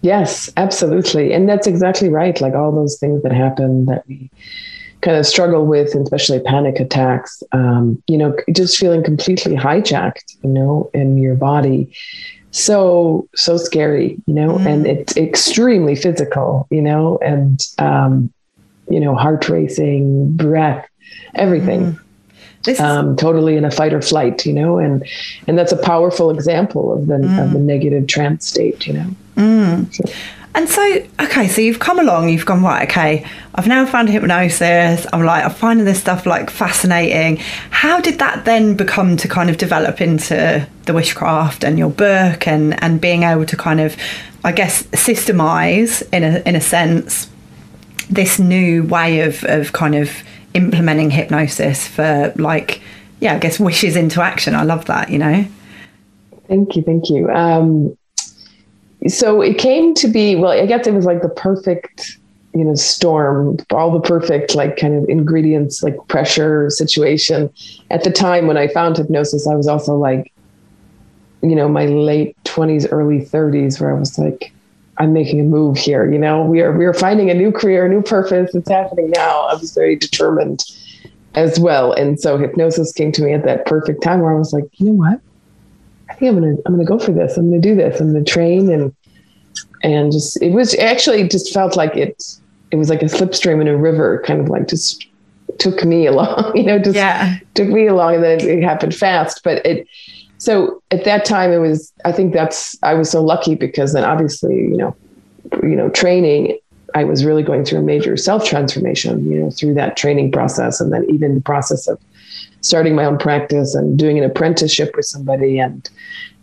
Yes, 0.00 0.50
absolutely. 0.56 1.34
And 1.34 1.46
that's 1.46 1.66
exactly 1.66 2.08
right. 2.08 2.40
Like 2.40 2.54
all 2.54 2.72
those 2.72 2.98
things 2.98 3.22
that 3.22 3.32
happen 3.32 3.84
that 3.84 4.06
we 4.08 4.30
kind 5.02 5.18
of 5.18 5.26
struggle 5.26 5.66
with, 5.66 5.94
especially 5.94 6.40
panic 6.40 6.80
attacks, 6.80 7.42
um, 7.52 8.02
you 8.06 8.16
know, 8.16 8.34
just 8.52 8.78
feeling 8.78 9.04
completely 9.04 9.56
hijacked, 9.56 10.36
you 10.42 10.48
know, 10.48 10.90
in 10.94 11.18
your 11.18 11.34
body. 11.34 11.92
So, 12.50 13.28
so 13.34 13.58
scary, 13.58 14.16
you 14.26 14.32
know, 14.32 14.56
mm. 14.56 14.66
and 14.66 14.86
it's 14.86 15.14
extremely 15.18 15.96
physical, 15.96 16.66
you 16.70 16.80
know, 16.80 17.18
and 17.18 17.60
um, 17.78 18.32
you 18.88 19.00
know, 19.00 19.14
heart 19.14 19.48
racing, 19.48 20.36
breath, 20.36 20.88
everything. 21.34 21.92
Mm. 21.92 22.00
Um, 22.80 23.14
totally 23.14 23.56
in 23.56 23.64
a 23.64 23.70
fight 23.70 23.94
or 23.94 24.02
flight, 24.02 24.44
you 24.44 24.52
know, 24.52 24.78
and 24.78 25.06
and 25.46 25.56
that's 25.56 25.70
a 25.70 25.76
powerful 25.76 26.30
example 26.30 26.92
of 26.92 27.06
the 27.06 27.14
mm. 27.14 27.44
of 27.44 27.52
the 27.52 27.60
negative 27.60 28.08
trance 28.08 28.48
state, 28.48 28.88
you 28.88 28.94
know. 28.94 29.10
Mm. 29.36 29.94
So. 29.94 30.12
And 30.56 30.70
so, 30.70 30.82
okay, 31.20 31.48
so 31.48 31.60
you've 31.60 31.80
come 31.80 31.98
along, 31.98 32.30
you've 32.30 32.46
gone, 32.46 32.62
right, 32.62 32.88
okay, 32.88 33.26
I've 33.54 33.66
now 33.66 33.84
found 33.84 34.08
hypnosis. 34.08 35.06
I'm 35.12 35.22
like, 35.22 35.44
I'm 35.44 35.50
finding 35.50 35.84
this 35.84 36.00
stuff 36.00 36.24
like 36.24 36.48
fascinating. 36.48 37.36
How 37.68 38.00
did 38.00 38.18
that 38.20 38.46
then 38.46 38.74
become 38.74 39.18
to 39.18 39.28
kind 39.28 39.50
of 39.50 39.58
develop 39.58 40.00
into 40.00 40.66
the 40.86 40.92
Wishcraft 40.94 41.62
and 41.62 41.78
your 41.78 41.90
book 41.90 42.48
and, 42.48 42.82
and 42.82 43.02
being 43.02 43.22
able 43.22 43.44
to 43.44 43.54
kind 43.54 43.80
of, 43.80 43.98
I 44.44 44.52
guess, 44.52 44.84
systemize 44.84 46.02
in 46.10 46.24
a, 46.24 46.38
in 46.48 46.56
a 46.56 46.60
sense 46.62 47.28
this 48.08 48.38
new 48.38 48.84
way 48.84 49.20
of, 49.20 49.44
of 49.44 49.72
kind 49.72 49.94
of 49.94 50.22
implementing 50.54 51.10
hypnosis 51.10 51.86
for 51.86 52.32
like 52.36 52.80
yeah 53.20 53.34
i 53.34 53.38
guess 53.38 53.60
wishes 53.60 53.96
into 53.96 54.22
action. 54.22 54.54
I 54.54 54.62
love 54.62 54.86
that 54.86 55.10
you 55.10 55.18
know? 55.18 55.46
Thank 56.48 56.76
you 56.76 56.82
thank 56.82 57.10
you. 57.10 57.28
Um, 57.30 57.96
so 59.08 59.40
it 59.40 59.58
came 59.58 59.94
to 59.94 60.08
be 60.08 60.34
well 60.36 60.52
i 60.52 60.66
guess 60.66 60.86
it 60.86 60.94
was 60.94 61.04
like 61.04 61.22
the 61.22 61.28
perfect 61.28 62.18
you 62.54 62.64
know 62.64 62.74
storm 62.74 63.56
all 63.70 63.92
the 63.92 64.00
perfect 64.00 64.54
like 64.54 64.76
kind 64.76 64.94
of 64.94 65.08
ingredients 65.08 65.82
like 65.82 65.96
pressure 66.08 66.70
situation. 66.70 67.50
At 67.90 68.04
the 68.04 68.10
time 68.10 68.46
when 68.46 68.56
i 68.56 68.68
found 68.68 68.96
hypnosis 68.96 69.46
i 69.46 69.54
was 69.54 69.68
also 69.68 69.94
like 69.96 70.32
you 71.42 71.54
know 71.54 71.68
my 71.68 71.86
late 71.86 72.36
20s 72.44 72.88
early 72.90 73.20
30s 73.20 73.80
where 73.80 73.94
i 73.94 73.98
was 73.98 74.18
like 74.18 74.52
I'm 74.98 75.12
making 75.12 75.40
a 75.40 75.44
move 75.44 75.76
here. 75.76 76.10
You 76.10 76.18
know, 76.18 76.42
we 76.42 76.60
are 76.60 76.76
we 76.76 76.84
are 76.84 76.94
finding 76.94 77.30
a 77.30 77.34
new 77.34 77.52
career, 77.52 77.86
a 77.86 77.88
new 77.88 78.02
purpose. 78.02 78.54
It's 78.54 78.68
happening 78.68 79.10
now. 79.10 79.42
I 79.42 79.54
was 79.54 79.72
very 79.72 79.96
determined 79.96 80.64
as 81.34 81.60
well, 81.60 81.92
and 81.92 82.18
so 82.18 82.38
hypnosis 82.38 82.92
came 82.92 83.12
to 83.12 83.22
me 83.22 83.32
at 83.32 83.44
that 83.44 83.66
perfect 83.66 84.02
time 84.02 84.20
where 84.20 84.34
I 84.34 84.38
was 84.38 84.52
like, 84.52 84.64
you 84.74 84.86
know 84.86 84.92
what? 84.92 85.20
I 86.08 86.14
think 86.14 86.30
I'm 86.30 86.40
gonna 86.40 86.56
I'm 86.64 86.72
gonna 86.74 86.84
go 86.84 86.98
for 86.98 87.12
this. 87.12 87.36
I'm 87.36 87.50
gonna 87.50 87.60
do 87.60 87.74
this. 87.74 88.00
I'm 88.00 88.12
gonna 88.12 88.24
train 88.24 88.72
and 88.72 88.94
and 89.82 90.12
just 90.12 90.40
it 90.42 90.52
was 90.52 90.74
actually 90.78 91.28
just 91.28 91.52
felt 91.52 91.76
like 91.76 91.96
it 91.96 92.22
it 92.70 92.76
was 92.76 92.90
like 92.90 93.02
a 93.02 93.06
slipstream 93.06 93.60
in 93.60 93.68
a 93.68 93.76
river, 93.76 94.22
kind 94.26 94.40
of 94.40 94.48
like 94.48 94.68
just 94.68 95.06
took 95.58 95.84
me 95.84 96.06
along. 96.12 96.56
You 96.56 96.64
know, 96.64 96.78
just 96.78 96.96
yeah. 96.96 97.38
took 97.54 97.68
me 97.68 97.86
along, 97.86 98.16
and 98.16 98.24
then 98.24 98.40
it, 98.40 98.44
it 98.44 98.62
happened 98.62 98.94
fast. 98.94 99.42
But 99.44 99.64
it 99.66 99.86
so 100.38 100.82
at 100.90 101.04
that 101.04 101.24
time 101.24 101.50
it 101.50 101.58
was 101.58 101.92
i 102.04 102.12
think 102.12 102.32
that's 102.32 102.76
i 102.82 102.94
was 102.94 103.10
so 103.10 103.22
lucky 103.22 103.54
because 103.54 103.92
then 103.92 104.04
obviously 104.04 104.56
you 104.56 104.76
know 104.76 104.94
you 105.62 105.76
know 105.76 105.88
training 105.90 106.58
i 106.94 107.04
was 107.04 107.24
really 107.24 107.42
going 107.42 107.64
through 107.64 107.78
a 107.78 107.82
major 107.82 108.16
self 108.16 108.44
transformation 108.44 109.30
you 109.30 109.40
know 109.40 109.50
through 109.50 109.74
that 109.74 109.96
training 109.96 110.30
process 110.30 110.80
and 110.80 110.92
then 110.92 111.04
even 111.08 111.34
the 111.34 111.40
process 111.40 111.86
of 111.86 111.98
starting 112.60 112.94
my 112.94 113.04
own 113.04 113.16
practice 113.16 113.74
and 113.74 113.98
doing 113.98 114.18
an 114.18 114.24
apprenticeship 114.24 114.94
with 114.96 115.06
somebody. 115.06 115.58
And 115.58 115.88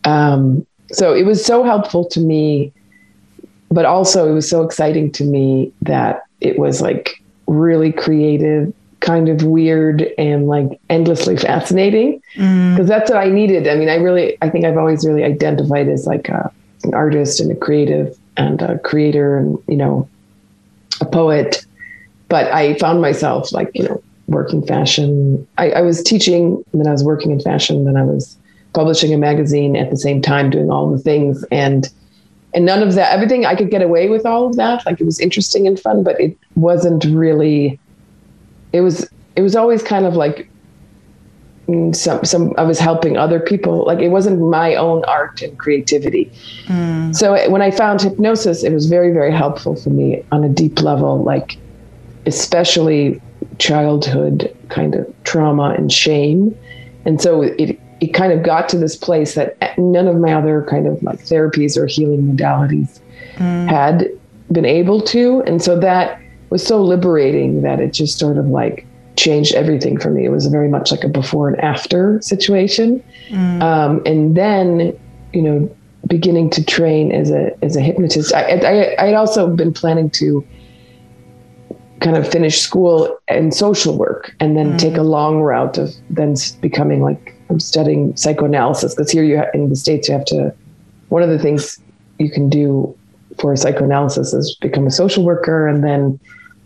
um, 0.06 0.66
so 0.92 1.14
it 1.14 1.24
was 1.24 1.46
so 1.46 1.64
helpful 1.64 2.06
to 2.10 2.20
me 2.20 2.72
but 3.72 3.86
also 3.86 4.30
it 4.30 4.34
was 4.34 4.48
so 4.48 4.62
exciting 4.62 5.12
to 5.12 5.24
me 5.24 5.74
that 5.82 6.26
it 6.42 6.60
was 6.60 6.80
like 6.80 7.24
really 7.48 7.92
creative 7.92 8.72
kind 9.04 9.28
of 9.30 9.44
weird 9.44 10.02
and 10.18 10.48
like 10.48 10.80
endlessly 10.90 11.36
fascinating 11.38 12.22
because 12.34 12.48
mm. 12.48 12.88
that's 12.88 13.12
what 13.12 13.20
I 13.20 13.30
needed. 13.30 13.68
I 13.68 13.76
mean, 13.76 13.90
I 13.90 13.96
really, 13.96 14.38
I 14.42 14.50
think 14.50 14.66
I've 14.66 14.78
always 14.78 15.06
really 15.06 15.24
identified 15.24 15.90
as 15.90 16.08
like 16.08 16.30
a, 16.30 16.52
an 16.84 16.94
artist 16.94 17.40
and 17.40 17.52
a 17.52 17.56
creative 17.56 18.18
and 18.38 18.62
a 18.62 18.80
creator 18.80 19.38
and, 19.38 19.62
you 19.68 19.76
know, 19.76 20.08
a 21.02 21.06
poet. 21.06 21.66
But 22.30 22.52
I 22.52 22.76
found 22.76 23.02
myself 23.02 23.52
like, 23.52 23.70
you 23.74 23.84
know, 23.84 24.02
working 24.28 24.66
fashion. 24.66 25.46
I, 25.58 25.72
I 25.72 25.82
was 25.82 26.02
teaching, 26.02 26.64
then 26.74 26.88
I 26.88 26.92
was 26.92 27.04
working 27.04 27.32
in 27.32 27.42
fashion, 27.42 27.84
then 27.84 27.98
I 27.98 28.04
was 28.04 28.38
publishing 28.74 29.14
a 29.14 29.18
magazine 29.18 29.76
at 29.76 29.90
the 29.90 29.98
same 29.98 30.22
time, 30.22 30.50
doing 30.50 30.72
all 30.72 30.90
the 30.90 30.98
things. 30.98 31.44
And 31.52 31.90
and 32.56 32.66
none 32.66 32.84
of 32.84 32.94
that, 32.94 33.12
everything 33.12 33.48
I 33.48 33.56
could 33.56 33.72
get 33.72 33.82
away 33.82 34.10
with 34.10 34.28
all 34.28 34.46
of 34.46 34.56
that. 34.58 34.86
Like 34.86 35.02
it 35.02 35.06
was 35.06 35.20
interesting 35.20 35.66
and 35.66 35.80
fun, 35.80 36.04
but 36.04 36.22
it 36.22 36.38
wasn't 36.56 37.04
really 37.06 37.80
it 38.74 38.82
was 38.82 39.08
it 39.36 39.42
was 39.42 39.56
always 39.56 39.82
kind 39.82 40.06
of 40.06 40.16
like 40.16 40.50
mm, 41.68 41.96
some 41.96 42.26
some 42.26 42.54
I 42.58 42.64
was 42.64 42.80
helping 42.80 43.16
other 43.16 43.40
people. 43.40 43.86
Like 43.86 44.00
it 44.00 44.10
wasn't 44.10 44.42
my 44.42 44.76
own 44.76 45.06
art 45.06 45.42
and 45.42 45.58
creativity. 45.58 46.32
Mm. 46.66 47.16
So 47.16 47.50
when 47.50 47.62
I 47.62 47.72
found 47.72 48.02
hypnosis, 48.02 48.64
it 48.64 48.74
was 48.74 48.88
very 48.88 49.14
very 49.14 49.32
helpful 49.32 49.76
for 49.76 49.92
me 49.92 50.24
on 50.32 50.44
a 50.44 50.50
deep 50.50 50.82
level. 50.82 51.24
Like 51.24 51.58
especially 52.26 53.22
childhood 53.60 54.56
kind 54.70 54.96
of 54.96 55.14
trauma 55.24 55.76
and 55.78 55.92
shame, 55.92 56.58
and 57.06 57.22
so 57.22 57.44
it 57.44 57.80
it 58.02 58.14
kind 58.14 58.34
of 58.34 58.44
got 58.44 58.68
to 58.70 58.78
this 58.78 58.96
place 58.98 59.36
that 59.36 59.78
none 59.78 60.08
of 60.08 60.18
my 60.18 60.34
other 60.34 60.66
kind 60.70 60.88
of 60.88 61.02
like 61.04 61.20
therapies 61.20 61.78
or 61.78 61.86
healing 61.86 62.24
modalities 62.24 63.00
mm. 63.36 63.70
had 63.70 64.10
been 64.52 64.66
able 64.66 65.00
to, 65.02 65.42
and 65.44 65.62
so 65.62 65.80
that 65.80 66.20
was 66.54 66.64
so 66.64 66.84
liberating 66.84 67.64
that 67.64 67.80
it 67.80 67.92
just 67.92 68.20
sort 68.20 68.38
of 68.38 68.46
like 68.46 68.86
changed 69.18 69.56
everything 69.56 70.00
for 70.00 70.12
me. 70.12 70.24
It 70.24 70.30
was 70.30 70.46
very 70.46 70.70
much 70.70 70.92
like 70.92 71.04
a 71.04 71.10
before 71.10 71.50
and 71.50 71.60
after 71.60 72.22
situation. 72.22 73.04
Mm. 73.30 73.62
Um, 73.64 74.02
and 74.06 74.38
then, 74.38 74.98
you 75.34 75.42
know, 75.42 75.76
beginning 76.08 76.52
to 76.52 76.64
train 76.64 77.12
as 77.12 77.32
a 77.32 77.52
as 77.64 77.76
a 77.76 77.82
hypnotist, 77.82 78.36
I, 78.36 78.42
I 78.44 79.04
I 79.04 79.06
had 79.08 79.16
also 79.16 79.50
been 79.50 79.74
planning 79.74 80.12
to 80.12 80.46
kind 82.02 82.18
of 82.18 82.28
finish 82.28 82.60
school 82.60 83.18
and 83.28 83.52
social 83.52 83.98
work, 83.98 84.36
and 84.40 84.56
then 84.56 84.74
mm. 84.74 84.78
take 84.78 84.96
a 84.96 85.02
long 85.02 85.42
route 85.42 85.80
of 85.80 85.90
then 86.12 86.36
becoming 86.62 87.02
like 87.02 87.36
I'm 87.50 87.60
studying 87.60 88.16
psychoanalysis 88.16 88.94
because 88.94 89.10
here 89.10 89.24
you 89.24 89.40
ha- 89.40 89.50
in 89.56 89.70
the 89.70 89.76
states 89.76 90.08
you 90.08 90.14
have 90.14 90.26
to. 90.26 90.54
One 91.10 91.24
of 91.24 91.30
the 91.30 91.40
things 91.40 91.80
you 92.20 92.30
can 92.30 92.48
do 92.48 92.96
for 93.40 93.56
psychoanalysis 93.56 94.34
is 94.34 94.56
become 94.62 94.86
a 94.86 94.92
social 94.92 95.24
worker 95.24 95.68
and 95.68 95.84
then 95.84 96.20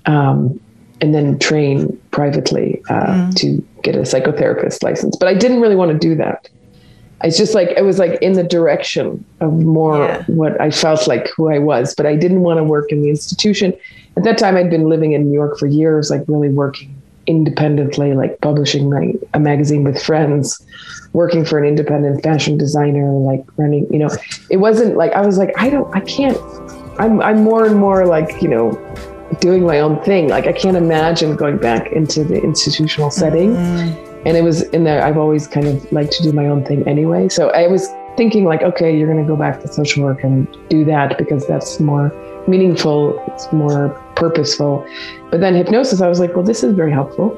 um, 0.08 0.60
and 1.02 1.14
then 1.14 1.38
train 1.38 1.96
privately 2.12 2.82
uh, 2.90 3.06
mm. 3.06 3.36
to 3.36 3.64
get 3.84 3.96
a 3.96 4.00
psychotherapist 4.00 4.82
license. 4.82 5.16
But 5.16 5.28
I 5.28 5.36
didn't 5.36 5.62
really 5.62 5.76
want 5.76 5.92
to 5.92 5.98
do 5.98 6.16
that. 6.16 6.50
It's 7.24 7.38
just 7.38 7.56
like 7.56 7.70
it 7.70 7.84
was 7.84 7.98
like 7.98 8.22
in 8.22 8.34
the 8.34 8.44
direction 8.44 9.24
of 9.40 9.54
more 9.54 10.06
yeah. 10.06 10.24
what 10.28 10.60
I 10.62 10.70
felt 10.70 11.08
like 11.08 11.30
who 11.36 11.52
I 11.52 11.58
was, 11.58 11.96
but 11.96 12.06
I 12.06 12.16
didn't 12.16 12.42
want 12.42 12.58
to 12.58 12.64
work 12.64 12.92
in 12.92 13.02
the 13.02 13.10
institution. 13.10 13.74
At 14.18 14.24
that 14.24 14.38
time, 14.38 14.56
I'd 14.56 14.70
been 14.70 14.88
living 14.88 15.14
in 15.14 15.28
New 15.28 15.34
York 15.34 15.58
for 15.58 15.66
years, 15.68 16.12
like 16.12 16.24
really 16.28 16.50
working 16.50 16.96
independently, 17.26 18.14
like 18.14 18.40
publishing 18.42 18.90
my, 18.90 19.14
a 19.34 19.40
magazine 19.40 19.84
with 19.84 20.02
friends, 20.02 20.64
working 21.14 21.44
for 21.44 21.58
an 21.60 21.66
independent 21.66 22.24
fashion 22.24 22.58
designer, 22.58 23.12
like 23.12 23.44
running. 23.58 23.92
You 23.92 24.00
know, 24.00 24.10
it 24.52 24.58
wasn't 24.58 24.96
like 24.96 25.14
I 25.14 25.26
was 25.26 25.40
like 25.40 25.54
I 25.58 25.72
don't, 25.72 25.94
I 25.96 26.02
can't. 26.02 26.38
I'm 27.00 27.20
I'm 27.22 27.44
more 27.44 27.66
and 27.66 27.78
more 27.78 28.06
like 28.06 28.42
you 28.44 28.48
know 28.48 28.72
doing 29.40 29.64
my 29.66 29.80
own 29.80 30.02
thing. 30.04 30.30
Like 30.30 30.48
I 30.48 30.54
can't 30.54 30.78
imagine 30.78 31.36
going 31.36 31.58
back 31.58 31.92
into 31.92 32.24
the 32.24 32.42
institutional 32.42 33.12
setting. 33.12 33.54
Mm-hmm. 33.54 34.26
And 34.28 34.36
it 34.36 34.44
was 34.44 34.64
in 34.64 34.84
there, 34.84 35.04
I've 35.04 35.18
always 35.18 35.48
kind 35.48 35.68
of 35.68 35.92
liked 35.92 36.12
to 36.14 36.24
do 36.24 36.32
my 36.32 36.48
own 36.48 36.66
thing 36.66 36.88
anyway. 36.88 37.30
So 37.30 37.50
I 37.50 37.68
was 37.68 37.88
thinking 38.18 38.46
like, 38.46 38.64
okay, 38.64 38.98
you're 38.98 39.08
going 39.12 39.24
to 39.24 39.28
go 39.28 39.38
back 39.38 39.62
to 39.62 39.68
social 39.68 40.04
work 40.04 40.24
and 40.24 40.48
do 40.70 40.84
that 40.86 41.18
because 41.18 41.48
that's 41.48 41.80
more 41.80 42.12
meaningful. 42.48 43.24
It's 43.28 43.52
more 43.54 43.90
purposeful. 44.16 44.86
But 45.30 45.40
then 45.40 45.54
hypnosis, 45.54 46.02
I 46.02 46.08
was 46.08 46.20
like, 46.20 46.36
well, 46.36 46.44
this 46.44 46.64
is 46.64 46.74
very 46.74 46.92
helpful. 46.92 47.38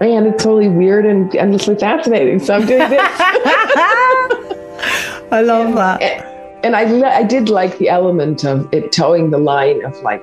And 0.00 0.26
it's 0.26 0.42
totally 0.42 0.68
weird 0.68 1.04
and 1.04 1.34
endlessly 1.36 1.76
fascinating. 1.76 2.38
So 2.38 2.54
I'm 2.54 2.66
doing 2.66 2.88
this. 2.88 3.00
I 5.30 5.42
love 5.44 5.74
that. 5.74 6.00
And, 6.00 6.74
and 6.74 6.76
I, 6.76 7.18
I 7.18 7.22
did 7.22 7.50
like 7.50 7.76
the 7.78 7.90
element 7.90 8.44
of 8.44 8.72
it 8.72 8.92
toeing 8.92 9.30
the 9.30 9.38
line 9.38 9.84
of 9.84 9.96
like 10.00 10.22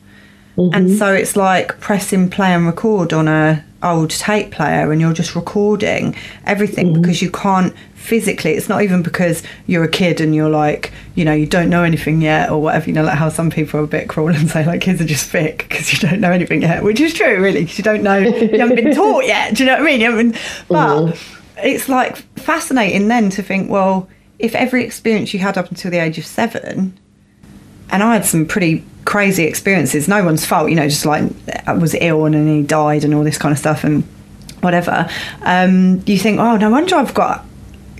mm-hmm. 0.59 0.75
And 0.75 0.99
so 0.99 1.13
it's 1.13 1.37
like 1.37 1.79
pressing 1.81 2.29
play 2.29 2.53
and 2.53 2.67
record 2.67 3.13
on 3.13 3.29
a 3.29 3.65
old 3.83 4.11
tape 4.11 4.51
player 4.51 4.91
and 4.91 5.01
you're 5.01 5.13
just 5.13 5.37
recording 5.37 6.15
everything 6.47 6.89
mm-hmm. 6.89 7.01
because 7.01 7.23
you 7.23 7.31
can't 7.31 7.75
physically 7.95 8.53
it's 8.53 8.69
not 8.69 8.83
even 8.83 9.03
because 9.03 9.43
you're 9.67 9.85
a 9.85 9.89
kid 9.89 10.21
and 10.21 10.35
you're 10.35 10.49
like 10.49 10.93
you 11.15 11.25
know 11.25 11.33
you 11.33 11.47
don't 11.47 11.69
know 11.69 11.85
anything 11.85 12.21
yet 12.21 12.51
or 12.51 12.61
whatever 12.61 12.87
you 12.89 12.93
know 12.93 13.05
like 13.05 13.17
how 13.17 13.29
some 13.29 13.51
people 13.51 13.79
are 13.79 13.85
a 13.85 13.89
bit 13.89 14.09
cruel 14.09 14.29
and 14.35 14.51
say 14.51 14.65
like 14.65 14.81
kids 14.81 15.01
are 15.01 15.05
just 15.07 15.29
thick 15.29 15.59
because 15.69 15.93
you 15.93 15.99
don't 16.09 16.21
know 16.21 16.33
anything 16.33 16.63
yet 16.63 16.83
which 16.83 17.01
is 17.01 17.15
true 17.15 17.41
really 17.41 17.61
because 17.61 17.79
you 17.79 17.85
don't 17.85 18.03
know 18.03 18.17
you 18.17 18.59
haven't 18.59 18.77
been 18.77 18.95
taught 18.95 19.25
yet 19.25 19.55
do 19.55 19.63
you 19.63 19.67
know 19.67 19.75
what 19.75 19.83
I 19.83 19.85
mean 19.85 20.01
you 20.01 20.11
haven't 20.11 20.33
but 20.69 20.97
mm-hmm. 20.97 21.59
it's 21.59 21.89
like 21.89 22.17
fascinating 22.39 23.07
then 23.07 23.31
to 23.31 23.43
think 23.43 23.71
well 23.71 24.09
if 24.41 24.55
every 24.55 24.85
experience 24.85 25.33
you 25.33 25.41
had 25.41 25.57
up 25.57 25.69
until 25.71 25.91
the 25.91 25.99
age 25.99 26.19
of 26.19 26.27
seven 26.27 26.99
and 27.91 28.03
I 28.03 28.15
had 28.15 28.25
some 28.25 28.47
pretty 28.47 28.85
crazy 29.05 29.45
experiences. 29.45 30.09
No 30.09 30.25
one's 30.25 30.45
fault, 30.45 30.71
you 30.71 30.77
know, 30.77 30.89
just 30.89 31.07
like 31.07 31.31
I 31.67 31.73
was 31.73 31.95
ill 31.95 32.27
and 32.27 32.35
then 32.35 32.47
he 32.47 32.63
died 32.63 33.05
and 33.05 33.15
all 33.15 33.25
this 33.25 33.39
kind 33.39 33.53
of 33.53 33.59
stuff 33.59 33.85
and 33.85 34.05
whatever. 34.61 35.09
Um, 35.43 36.03
you 36.07 36.19
think, 36.19 36.39
oh, 36.39 36.57
no 36.57 36.71
wonder 36.71 36.97
I've 36.97 37.15
got 37.15 37.45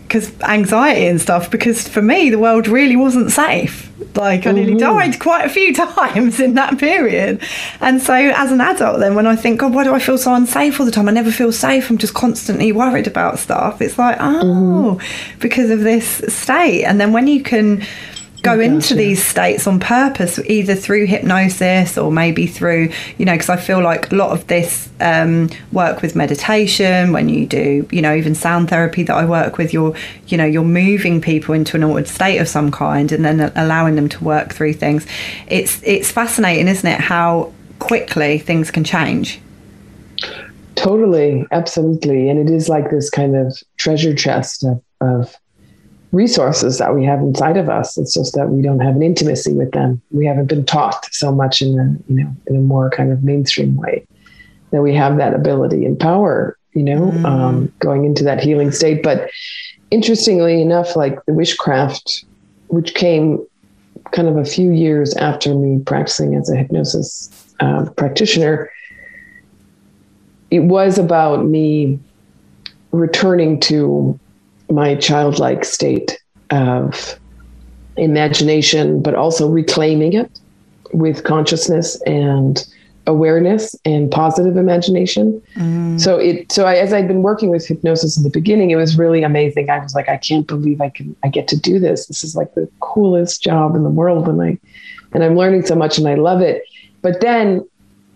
because 0.09 0.33
anxiety 0.41 1.07
and 1.07 1.21
stuff. 1.21 1.51
Because 1.51 1.87
for 1.87 2.03
me, 2.03 2.31
the 2.31 2.39
world 2.39 2.67
really 2.67 2.97
wasn't 2.97 3.31
safe. 3.31 3.85
Like 4.17 4.47
I 4.47 4.53
nearly 4.53 4.73
mm-hmm. 4.73 4.79
died 4.79 5.21
quite 5.21 5.45
a 5.45 5.49
few 5.49 5.75
times 5.75 6.41
in 6.41 6.55
that 6.55 6.79
period. 6.79 7.43
And 7.81 8.03
so, 8.03 8.15
as 8.15 8.51
an 8.51 8.61
adult, 8.61 9.01
then 9.01 9.15
when 9.15 9.27
I 9.27 9.37
think, 9.37 9.61
God, 9.61 9.75
why 9.75 9.85
do 9.85 9.95
I 9.95 9.99
feel 9.99 10.19
so 10.19 10.35
unsafe 10.35 10.81
all 10.81 10.87
the 10.87 10.93
time? 10.93 11.09
I 11.09 11.13
never 11.13 11.31
feel 11.31 11.53
safe. 11.53 11.91
I'm 11.91 11.99
just 11.99 12.15
constantly 12.15 12.73
worried 12.73 13.07
about 13.07 13.39
stuff. 13.39 13.81
It's 13.81 13.99
like, 13.99 14.17
oh, 14.19 14.99
mm-hmm. 14.99 15.39
because 15.41 15.71
of 15.71 15.81
this 15.81 16.07
state. 16.35 16.85
And 16.85 17.01
then 17.01 17.13
when 17.13 17.27
you 17.27 17.43
can 17.43 17.87
go 18.43 18.61
into 18.61 18.95
these 18.95 19.25
states 19.25 19.67
on 19.67 19.81
purpose, 19.81 20.39
either 20.47 20.75
through 20.75 21.07
hypnosis 21.07 21.99
or 21.99 22.13
maybe 22.13 22.47
through, 22.47 22.91
you 23.19 23.25
know, 23.25 23.33
because 23.33 23.49
I 23.49 23.57
feel 23.57 23.83
like 23.83 24.13
a 24.13 24.15
lot 24.15 24.31
of 24.31 24.47
this 24.47 24.89
um, 25.01 25.51
work 25.73 26.03
with 26.03 26.15
meditation, 26.15 27.13
when 27.13 27.29
you 27.29 27.47
do, 27.47 27.87
you 27.91 28.01
know, 28.01 28.15
even 28.15 28.35
sound 28.35 28.71
therapy 28.71 29.03
that 29.03 29.15
I 29.15 29.25
work 29.25 29.59
with, 29.59 29.73
you're, 29.73 29.95
you 30.29 30.37
know, 30.37 30.45
you're 30.45 30.65
moving 30.65 31.21
people 31.21 31.55
into 31.55 31.77
an 31.77 31.85
altered 31.85 32.09
state 32.09 32.39
of 32.39 32.49
some 32.49 32.71
kind 32.71 33.11
and 33.13 33.25
then 33.25 33.53
allowing 33.57 33.97
them 33.97 34.09
to 34.09 34.25
work 34.25 34.53
through 34.53 34.75
things. 34.75 35.07
It's 35.49 35.83
it's 35.83 36.11
fascinating, 36.11 36.69
isn't 36.69 36.89
it? 36.89 37.01
How 37.01 37.53
quickly 37.79 38.39
things 38.39 38.71
can 38.71 38.85
change. 38.85 39.41
Totally, 40.75 41.45
absolutely, 41.51 42.29
and 42.29 42.39
it 42.39 42.55
is 42.55 42.69
like 42.69 42.91
this 42.91 43.11
kind 43.11 43.35
of 43.35 43.61
treasure 43.79 44.15
chest 44.15 44.65
of, 44.65 44.81
of 45.01 45.35
resources 46.13 46.79
that 46.79 46.95
we 46.95 47.05
have 47.05 47.21
inside 47.21 47.57
of 47.57 47.69
us. 47.69 47.99
It's 47.99 48.15
just 48.15 48.35
that 48.35 48.49
we 48.49 48.63
don't 48.63 48.81
have 48.81 48.97
an 48.97 49.03
intimacy 49.03 49.53
with 49.53 49.73
them. 49.73 50.01
We 50.11 50.27
haven't 50.27 50.47
been 50.47 50.65
taught 50.65 51.13
so 51.13 51.33
much 51.33 51.61
in 51.61 51.79
a 51.79 52.13
you 52.13 52.25
know 52.25 52.37
in 52.47 52.57
a 52.57 52.61
more 52.61 52.91
kind 52.91 53.13
of 53.13 53.23
mainstream 53.23 53.77
way 53.77 54.07
that 54.71 54.83
we 54.83 54.95
have 54.95 55.17
that 55.19 55.35
ability 55.35 55.85
and 55.85 55.99
power. 55.99 56.57
You 56.75 56.83
know, 56.85 57.11
mm. 57.11 57.25
um, 57.25 57.73
going 57.81 58.05
into 58.05 58.23
that 58.25 58.41
healing 58.41 58.71
state. 58.71 59.03
But 59.03 59.31
interestingly 59.91 60.63
enough, 60.63 60.95
like 60.97 61.25
the 61.25 61.33
Wishcraft, 61.33 62.25
which 62.69 62.95
came 62.95 63.45
kind 64.13 64.29
of 64.29 64.37
a 64.37 64.45
few 64.45 64.71
years 64.71 65.15
after 65.17 65.55
me 65.55 65.83
practicing 65.85 66.35
as 66.35 66.49
a 66.51 66.57
hypnosis 66.57 67.31
uh, 67.61 67.87
practitioner, 67.97 68.71
it 70.51 70.61
was 70.61 70.99
about 70.99 71.47
me 71.47 71.99
returning 72.93 73.61
to 73.61 74.19
my 74.71 74.95
childlike 74.95 75.65
state 75.65 76.21
of 76.51 77.19
imagination, 77.97 79.03
but 79.03 79.15
also 79.15 79.49
reclaiming 79.49 80.13
it 80.13 80.41
with 80.93 81.25
consciousness 81.25 82.01
and 82.03 82.67
awareness 83.07 83.75
and 83.85 84.11
positive 84.11 84.57
imagination. 84.57 85.43
Mm. 85.57 86.01
So 86.01 86.19
it 86.19 86.53
so 86.53 86.67
I, 86.67 86.77
as 86.77 86.93
I'd 86.93 87.09
been 87.09 87.23
working 87.23 87.49
with 87.49 87.67
hypnosis 87.67 88.17
in 88.17 88.23
the 88.23 88.31
beginning, 88.31 88.71
it 88.71 88.77
was 88.77 88.97
really 88.97 89.23
amazing. 89.23 89.71
I 89.71 89.79
was 89.79 89.95
like, 89.95 90.09
I 90.09 90.19
can't 90.19 90.47
believe 90.47 90.81
I 90.81 90.91
can 90.91 91.17
I 91.25 91.29
get 91.29 91.49
to 91.49 91.57
do 91.59 91.79
this. 91.79 92.07
This 92.07 92.23
is 92.23 92.37
like 92.37 92.55
the 92.55 92.69
coolest 92.81 93.43
job 93.43 93.75
in 93.75 93.83
the 93.83 93.91
world, 93.91 94.29
and 94.29 94.41
I 94.41 94.59
and 95.13 95.25
I'm 95.25 95.37
learning 95.37 95.65
so 95.65 95.75
much, 95.75 95.99
and 95.99 96.07
I 96.07 96.15
love 96.15 96.41
it. 96.41 96.63
But 97.01 97.21
then, 97.21 97.67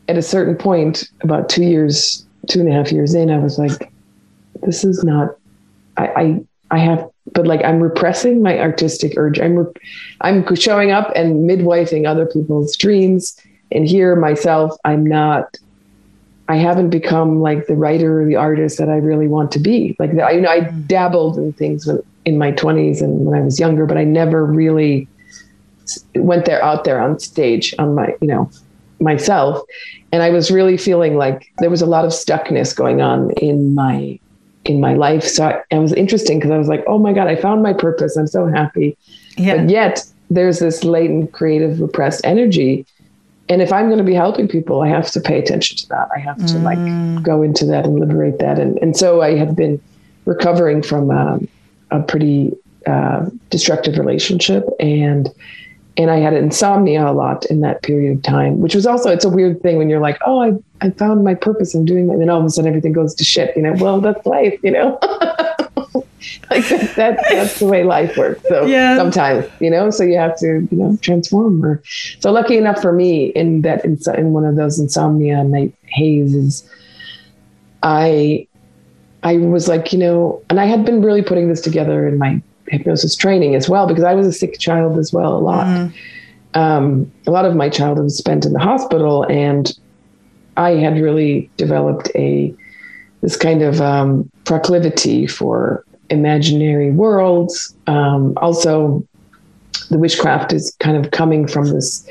at 0.09 0.19
a 0.19 0.23
certain 0.23 0.57
point, 0.57 1.11
about 1.23 1.49
two 1.49 1.65
years, 1.65 2.27
two 2.49 2.61
and 2.61 2.69
a 2.69 2.73
half 2.73 2.93
years 2.93 3.15
in, 3.15 3.31
I 3.31 3.39
was 3.39 3.59
like, 3.59 3.91
this 4.63 4.85
is 4.85 5.03
not 5.03 5.37
I, 5.97 6.07
I, 6.07 6.41
I 6.71 6.79
have, 6.79 7.09
but 7.33 7.47
like 7.47 7.65
I'm 7.65 7.81
repressing 7.81 8.43
my 8.43 8.59
artistic 8.59 9.15
urge. 9.17 9.39
I'm, 9.39 9.57
re- 9.57 9.73
I'm 10.21 10.55
showing 10.55 10.91
up 10.91 11.13
and 11.15 11.49
midwifing 11.49 12.07
other 12.07 12.27
people's 12.27 12.77
dreams. 12.77 13.39
And 13.71 13.87
here 13.87 14.17
myself, 14.17 14.77
I'm 14.85 15.05
not, 15.05 15.57
I 16.49 16.57
haven't 16.57 16.91
become 16.91 17.41
like 17.41 17.67
the 17.67 17.75
writer 17.75 18.23
or 18.23 18.27
the 18.27 18.37
artist 18.37 18.79
that 18.79 18.89
I 18.89 18.97
really 18.97 19.29
want 19.29 19.53
to 19.53 19.59
be. 19.59 19.97
Like 19.99 20.11
I, 20.19 20.33
you 20.33 20.41
know, 20.41 20.51
I 20.51 20.61
mm. 20.61 20.87
dabbled 20.87 21.39
in 21.39 21.53
things 21.53 21.87
when, 21.87 22.03
in 22.25 22.39
my 22.39 22.53
20s 22.53 23.01
and 23.01 23.25
when 23.25 23.39
I 23.39 23.43
was 23.43 23.59
younger, 23.59 23.87
but 23.87 23.97
I 23.97 24.05
never 24.05 24.45
really 24.45 25.09
went 26.15 26.45
there 26.45 26.63
out 26.63 26.85
there 26.85 27.01
on 27.01 27.19
stage 27.19 27.75
on 27.79 27.95
my, 27.95 28.15
you 28.21 28.29
know, 28.29 28.51
myself. 29.01 29.63
And 30.13 30.23
I 30.23 30.31
was 30.31 30.51
really 30.51 30.77
feeling 30.77 31.17
like 31.17 31.53
there 31.59 31.71
was 31.71 31.83
a 31.83 31.87
lot 31.87 32.05
of 32.05 32.13
stuckness 32.13 32.75
going 32.75 33.01
on 33.01 33.31
in 33.33 33.75
my 33.75 34.19
in 34.65 34.81
my 34.81 34.95
life. 34.95 35.25
So 35.25 35.47
I, 35.47 35.63
it 35.71 35.79
was 35.79 35.93
interesting 35.93 36.39
because 36.39 36.51
I 36.51 36.59
was 36.59 36.69
like, 36.69 36.85
oh 36.87 36.99
my 36.99 37.13
God, 37.13 37.29
I 37.29 37.37
found 37.37 37.63
my 37.63 37.73
purpose. 37.73 38.17
I'm 38.17 38.27
so 38.27 38.47
happy. 38.47 38.97
Yeah. 39.37 39.57
But 39.57 39.71
yet 39.71 40.05
there's 40.31 40.59
this 40.61 40.85
latent 40.85 41.33
creative 41.33 41.81
repressed 41.81 42.21
energy. 42.25 42.87
And 43.49 43.61
if 43.61 43.73
I'm 43.73 43.87
going 43.87 43.99
to 43.99 44.05
be 44.05 44.15
helping 44.15 44.49
people, 44.49 44.83
I 44.83 44.89
have 44.89 45.11
to 45.11 45.21
pay 45.21 45.39
attention 45.39 45.77
to 45.79 45.89
that. 45.89 46.09
I 46.15 46.21
have 46.21 46.39
to 46.39 46.55
mm. 46.55 46.63
like 46.63 47.23
go 47.23 47.43
into 47.43 47.67
that 47.67 47.85
and 47.85 47.99
liberate 47.99 48.39
that. 48.39 48.59
And, 48.59 48.79
and 48.79 48.97
so 48.97 49.21
I 49.21 49.37
have 49.37 49.57
been 49.57 49.81
recovering 50.25 50.83
from 50.83 51.11
um, 51.11 51.49
a 51.91 52.01
pretty 52.01 52.53
uh, 52.87 53.27
destructive 53.51 53.99
relationship 53.99 54.69
and 54.81 55.29
and 55.97 56.11
I 56.11 56.17
had 56.17 56.33
insomnia 56.35 57.07
a 57.07 57.13
lot 57.13 57.45
in 57.47 57.61
that 57.61 57.83
period 57.83 58.17
of 58.17 58.23
time, 58.23 58.61
which 58.61 58.75
was 58.75 58.87
also 58.87 59.11
it's 59.11 59.25
a 59.25 59.29
weird 59.29 59.61
thing 59.63 59.77
when 59.77 59.91
you're 59.91 60.01
like, 60.01 60.19
oh, 60.25 60.41
I, 60.41 60.53
I 60.87 60.91
found 60.91 61.23
my 61.25 61.35
purpose 61.35 61.75
in 61.75 61.85
doing 61.85 62.07
that, 62.07 62.15
and 62.15 62.23
then 62.23 62.31
all 62.31 62.41
of 62.41 62.47
a 62.47 62.51
sudden 62.51 62.69
everything 62.69 62.93
goes 62.93 63.15
to 63.17 63.25
shit. 63.25 63.57
You 63.57 63.63
know, 63.63 63.75
well, 63.75 64.01
that's 64.01 64.25
life. 64.27 64.59
You 64.63 64.71
know. 64.73 64.99
like 66.51 66.69
that, 66.69 66.95
that, 66.97 67.25
that's 67.31 67.59
the 67.59 67.67
way 67.67 67.85
life 67.85 68.17
works. 68.17 68.43
So 68.49 68.65
Yeah. 68.67 68.97
sometimes, 68.97 69.47
you 69.61 69.71
know, 69.71 69.91
so 69.91 70.05
you 70.05 70.17
have 70.17 70.39
to, 70.39 70.67
you 70.71 70.77
know, 70.79 70.97
transform. 71.03 71.65
Or 71.65 71.83
so 72.21 72.31
lucky 72.33 72.57
enough 72.57 72.81
for 72.81 72.93
me 72.93 73.27
in 73.27 73.63
that 73.63 73.85
in, 73.85 73.99
in 74.17 74.33
one 74.33 74.45
of 74.45 74.57
those 74.57 74.79
insomnia 74.79 75.43
night 75.45 75.75
hazes, 75.87 76.69
I 77.83 78.47
I 79.25 79.37
was 79.37 79.69
like, 79.69 79.93
you 79.93 79.99
know, 79.99 80.43
and 80.51 80.61
I 80.61 80.67
had 80.67 80.85
been 80.85 81.03
really 81.03 81.23
putting 81.23 81.49
this 81.49 81.61
together 81.61 82.09
in 82.09 82.19
my 82.19 82.41
hypnosis 82.73 83.15
training 83.15 83.55
as 83.55 83.69
well 83.69 83.87
because 83.87 84.03
I 84.03 84.15
was 84.15 84.27
a 84.27 84.33
sick 84.33 84.59
child 84.59 84.99
as 84.99 85.13
well 85.13 85.37
a 85.37 85.39
lot. 85.39 85.67
Um, 86.55 87.11
a 87.27 87.31
lot 87.31 87.45
of 87.45 87.55
my 87.55 87.69
childhood 87.69 88.05
was 88.05 88.19
spent 88.19 88.45
in 88.45 88.53
the 88.53 88.59
hospital, 88.59 89.25
and 89.25 89.73
I 90.57 90.71
had 90.71 91.01
really 91.01 91.51
developed 91.57 92.11
a 92.15 92.55
this 93.21 93.37
kind 93.37 93.63
of 93.63 93.81
um, 93.81 94.29
proclivity 94.45 95.27
for 95.27 95.85
imaginary 96.11 96.91
worlds. 96.91 97.75
Um, 97.87 98.35
also, 98.39 99.07
the 99.91 99.97
Wishcraft 99.97 100.53
is 100.53 100.77
kind 100.81 100.97
of 100.97 101.13
coming 101.13 101.47
from 101.47 101.69
this 101.69 102.07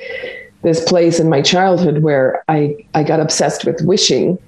this 0.63 0.83
place 0.85 1.19
in 1.19 1.27
my 1.27 1.41
childhood 1.41 1.99
where 1.99 2.43
I 2.47 2.75
I 2.93 3.03
got 3.03 3.19
obsessed 3.19 3.65
with 3.65 3.81
wishing, 3.81 4.39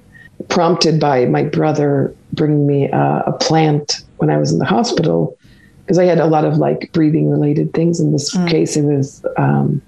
prompted 0.48 0.98
by 0.98 1.26
my 1.26 1.44
brother 1.44 2.14
bringing 2.32 2.66
me 2.66 2.88
a, 2.90 3.24
a 3.26 3.32
plant 3.32 4.02
when 4.16 4.30
I 4.30 4.38
was 4.38 4.52
in 4.52 4.58
the 4.58 4.64
hospital 4.64 5.36
because 5.84 5.98
I 5.98 6.04
had 6.04 6.18
a 6.18 6.26
lot 6.26 6.44
of 6.44 6.56
like 6.58 6.90
breathing 6.92 7.30
related 7.30 7.72
things. 7.74 8.00
In 8.00 8.12
this 8.12 8.32
case, 8.48 8.76
it 8.76 8.82
was 8.82 9.24
um, 9.36 9.80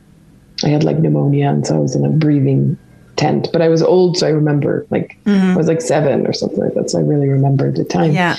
I 0.64 0.68
had 0.68 0.84
like 0.84 0.98
pneumonia, 0.98 1.48
and 1.48 1.66
so 1.66 1.76
I 1.76 1.78
was 1.78 1.94
in 1.94 2.04
a 2.04 2.10
breathing 2.10 2.78
tent. 3.16 3.48
But 3.52 3.62
I 3.62 3.68
was 3.68 3.82
old, 3.82 4.16
so 4.18 4.26
I 4.26 4.30
remember 4.30 4.86
like 4.90 5.16
I 5.26 5.56
was 5.56 5.68
like 5.68 5.80
seven 5.80 6.26
or 6.26 6.32
something 6.32 6.60
like 6.60 6.74
that. 6.74 6.90
So 6.90 6.98
I 6.98 7.02
really 7.02 7.28
remember 7.28 7.70
the 7.72 7.84
time. 7.84 8.12
Yeah. 8.12 8.36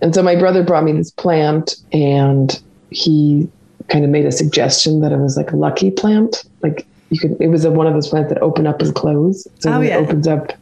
And 0.00 0.14
so 0.14 0.22
my 0.22 0.36
brother 0.36 0.62
brought 0.62 0.84
me 0.84 0.92
this 0.92 1.10
plant 1.10 1.76
and 1.92 2.60
he 2.90 3.48
kind 3.88 4.04
of 4.04 4.10
made 4.10 4.26
a 4.26 4.32
suggestion 4.32 5.00
that 5.00 5.12
it 5.12 5.18
was 5.18 5.36
like 5.36 5.50
a 5.52 5.56
lucky 5.56 5.90
plant. 5.90 6.44
Like 6.62 6.86
you 7.10 7.18
could, 7.18 7.36
it 7.40 7.48
was 7.48 7.64
a, 7.64 7.70
one 7.70 7.86
of 7.86 7.94
those 7.94 8.08
plants 8.08 8.28
that 8.32 8.42
open 8.42 8.66
up 8.66 8.82
and 8.82 8.94
close. 8.94 9.46
So 9.60 9.70
Oh, 9.72 9.78
when 9.78 9.88
yeah. 9.88 9.98
it 9.98 10.02
opens 10.02 10.26
up, 10.28 10.52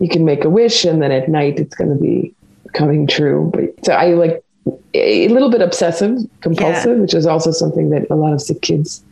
you 0.00 0.08
can 0.08 0.24
make 0.24 0.44
a 0.44 0.50
wish 0.50 0.84
and 0.84 1.00
then 1.00 1.10
at 1.12 1.28
night 1.28 1.58
it's 1.58 1.74
going 1.74 1.90
to 1.90 1.96
be 2.02 2.34
coming 2.74 3.06
true. 3.06 3.50
But 3.54 3.84
so 3.86 3.92
I 3.94 4.12
like 4.14 4.44
a 4.94 5.28
little 5.28 5.50
bit 5.50 5.60
obsessive 5.62 6.18
compulsive, 6.40 6.98
which 6.98 7.14
is 7.14 7.26
also 7.26 7.50
something 7.50 7.90
that 7.90 8.06
a 8.10 8.14
lot 8.14 8.32
of 8.32 8.40
sick 8.42 8.60
kids 8.62 9.02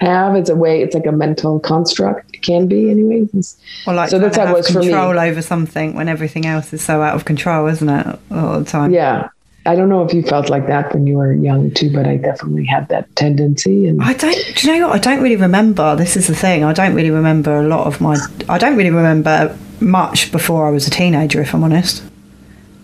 have. 0.00 0.34
It's 0.36 0.50
a 0.50 0.56
way, 0.56 0.82
it's 0.82 0.94
like 0.94 1.06
a 1.06 1.12
mental 1.12 1.58
construct. 1.60 2.34
It 2.34 2.42
can 2.42 2.66
be 2.66 2.90
anyways. 2.90 3.28
It's- 3.28 3.56
Well, 3.86 3.96
like 3.96 4.10
So 4.10 4.18
that's 4.18 4.36
how 4.36 4.46
it 4.48 4.54
was 4.54 4.66
have 4.68 4.74
for 4.74 4.80
me. 4.80 4.88
control 4.88 5.18
over 5.18 5.40
something 5.42 5.94
when 5.94 6.08
everything 6.08 6.46
else 6.46 6.72
is 6.72 6.82
so 6.82 7.02
out 7.02 7.14
of 7.14 7.24
control, 7.24 7.66
isn't 7.68 7.88
it? 7.88 8.18
All 8.30 8.58
the 8.58 8.64
time. 8.64 8.92
Yeah. 8.92 9.28
I 9.66 9.74
don't 9.76 9.88
know 9.88 10.04
if 10.04 10.12
you 10.12 10.22
felt 10.22 10.50
like 10.50 10.66
that 10.66 10.92
when 10.92 11.06
you 11.06 11.16
were 11.16 11.32
young 11.32 11.70
too, 11.70 11.90
but 11.90 12.06
I 12.06 12.16
definitely 12.18 12.66
had 12.66 12.86
that 12.90 13.06
tendency. 13.16 13.86
And 13.86 14.02
I 14.02 14.12
don't. 14.12 14.36
Do 14.56 14.66
you 14.66 14.78
know 14.78 14.88
what? 14.88 14.96
I 14.96 14.98
don't 14.98 15.22
really 15.22 15.36
remember. 15.36 15.96
This 15.96 16.18
is 16.18 16.26
the 16.26 16.34
thing. 16.34 16.64
I 16.64 16.74
don't 16.74 16.94
really 16.94 17.10
remember 17.10 17.60
a 17.60 17.66
lot 17.66 17.86
of 17.86 17.98
my. 17.98 18.14
I 18.50 18.58
don't 18.58 18.76
really 18.76 18.90
remember 18.90 19.56
much 19.80 20.30
before 20.32 20.66
I 20.68 20.70
was 20.70 20.86
a 20.86 20.90
teenager, 20.90 21.40
if 21.40 21.54
I'm 21.54 21.64
honest. 21.64 22.02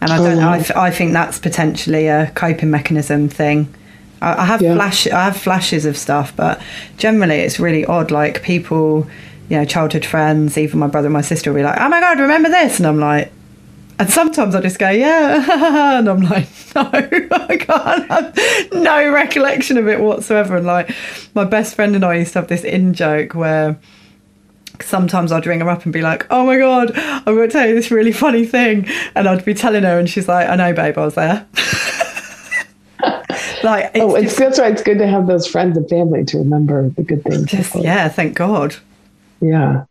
And 0.01 0.13
I 0.13 0.19
Oh, 0.19 0.25
don't. 0.25 0.39
wow. 0.39 0.53
I, 0.53 0.87
I 0.87 0.91
think 0.91 1.13
that's 1.13 1.39
potentially 1.39 2.07
a 2.09 2.31
coping 2.35 2.71
mechanism 2.71 3.29
thing. 3.29 3.73
I, 4.23 4.43
I 4.43 4.45
have 4.47 4.63
Yeah. 4.63 4.75
flash. 4.75 5.07
I 5.07 5.25
have 5.25 5.37
flashes 5.37 5.85
of 5.85 5.97
stuff, 5.97 6.33
but 6.37 6.61
generally 6.97 7.37
it's 7.41 7.61
really 7.61 7.85
odd. 7.85 8.11
Like 8.11 8.43
people, 8.43 9.07
you 9.49 9.57
know, 9.59 9.65
childhood 9.65 10.05
friends, 10.05 10.57
even 10.57 10.79
my 10.81 10.87
brother 10.87 11.07
and 11.09 11.13
my 11.15 11.21
sister 11.21 11.51
will 11.53 11.59
be 11.61 11.65
like, 11.65 11.79
"Oh 11.81 11.89
my 11.89 12.01
god, 12.01 12.19
remember 12.21 12.49
this?" 12.49 12.79
And 12.79 12.87
I'm 12.87 12.99
like. 13.01 13.33
And 13.99 14.09
sometimes 14.09 14.55
I 14.55 14.63
just 14.63 14.79
go, 14.79 14.89
yeah, 14.89 15.99
and 15.99 16.09
I'm 16.09 16.23
like, 16.23 16.49
no, 16.75 16.89
I 16.91 17.57
can't 17.59 18.09
have 18.11 18.35
no 18.73 19.13
recollection 19.13 19.77
of 19.77 19.89
it 19.89 20.01
whatsoever. 20.01 20.57
And 20.57 20.65
like, 20.67 20.91
my 21.35 21.45
best 21.45 21.75
friend 21.75 21.95
and 21.95 22.03
I 22.03 22.15
used 22.15 22.33
to 22.33 22.39
have 22.39 22.49
this 22.49 22.65
in 22.65 22.95
joke 22.95 23.35
where 23.35 23.77
sometimes 24.83 25.33
I'd 25.33 25.47
ring 25.47 25.61
her 25.61 25.69
up 25.69 25.85
and 25.85 25.93
be 25.93 26.03
like, 26.03 26.27
oh 26.31 26.45
my 26.47 26.59
god, 26.59 26.93
I'm 26.97 27.35
going 27.35 27.49
to 27.49 27.53
tell 27.53 27.69
you 27.69 27.75
this 27.75 27.91
really 27.91 28.13
funny 28.13 28.45
thing, 28.45 28.87
and 29.15 29.29
I'd 29.29 29.45
be 29.45 29.55
telling 29.55 29.83
her, 29.85 29.99
and 29.99 30.09
she's 30.09 30.29
like, 30.29 30.49
I 30.49 30.57
know, 30.57 30.73
babe, 30.73 30.97
I 30.99 31.05
was 31.05 31.15
there. 31.15 31.47
like, 33.63 33.91
it's 33.95 34.03
oh, 34.03 34.15
it's 34.15 34.25
just, 34.27 34.39
that's 34.39 34.59
why 34.59 34.69
it's 34.69 34.83
good 34.83 34.99
to 34.99 35.07
have 35.07 35.27
those 35.27 35.47
friends 35.47 35.77
and 35.77 35.89
family 35.89 36.25
to 36.25 36.39
remember 36.39 36.89
the 36.91 37.03
good 37.03 37.23
things. 37.25 37.45
just- 37.47 37.75
yeah, 37.77 38.09
thank 38.09 38.35
God. 38.37 38.77
yeah, 39.41 39.85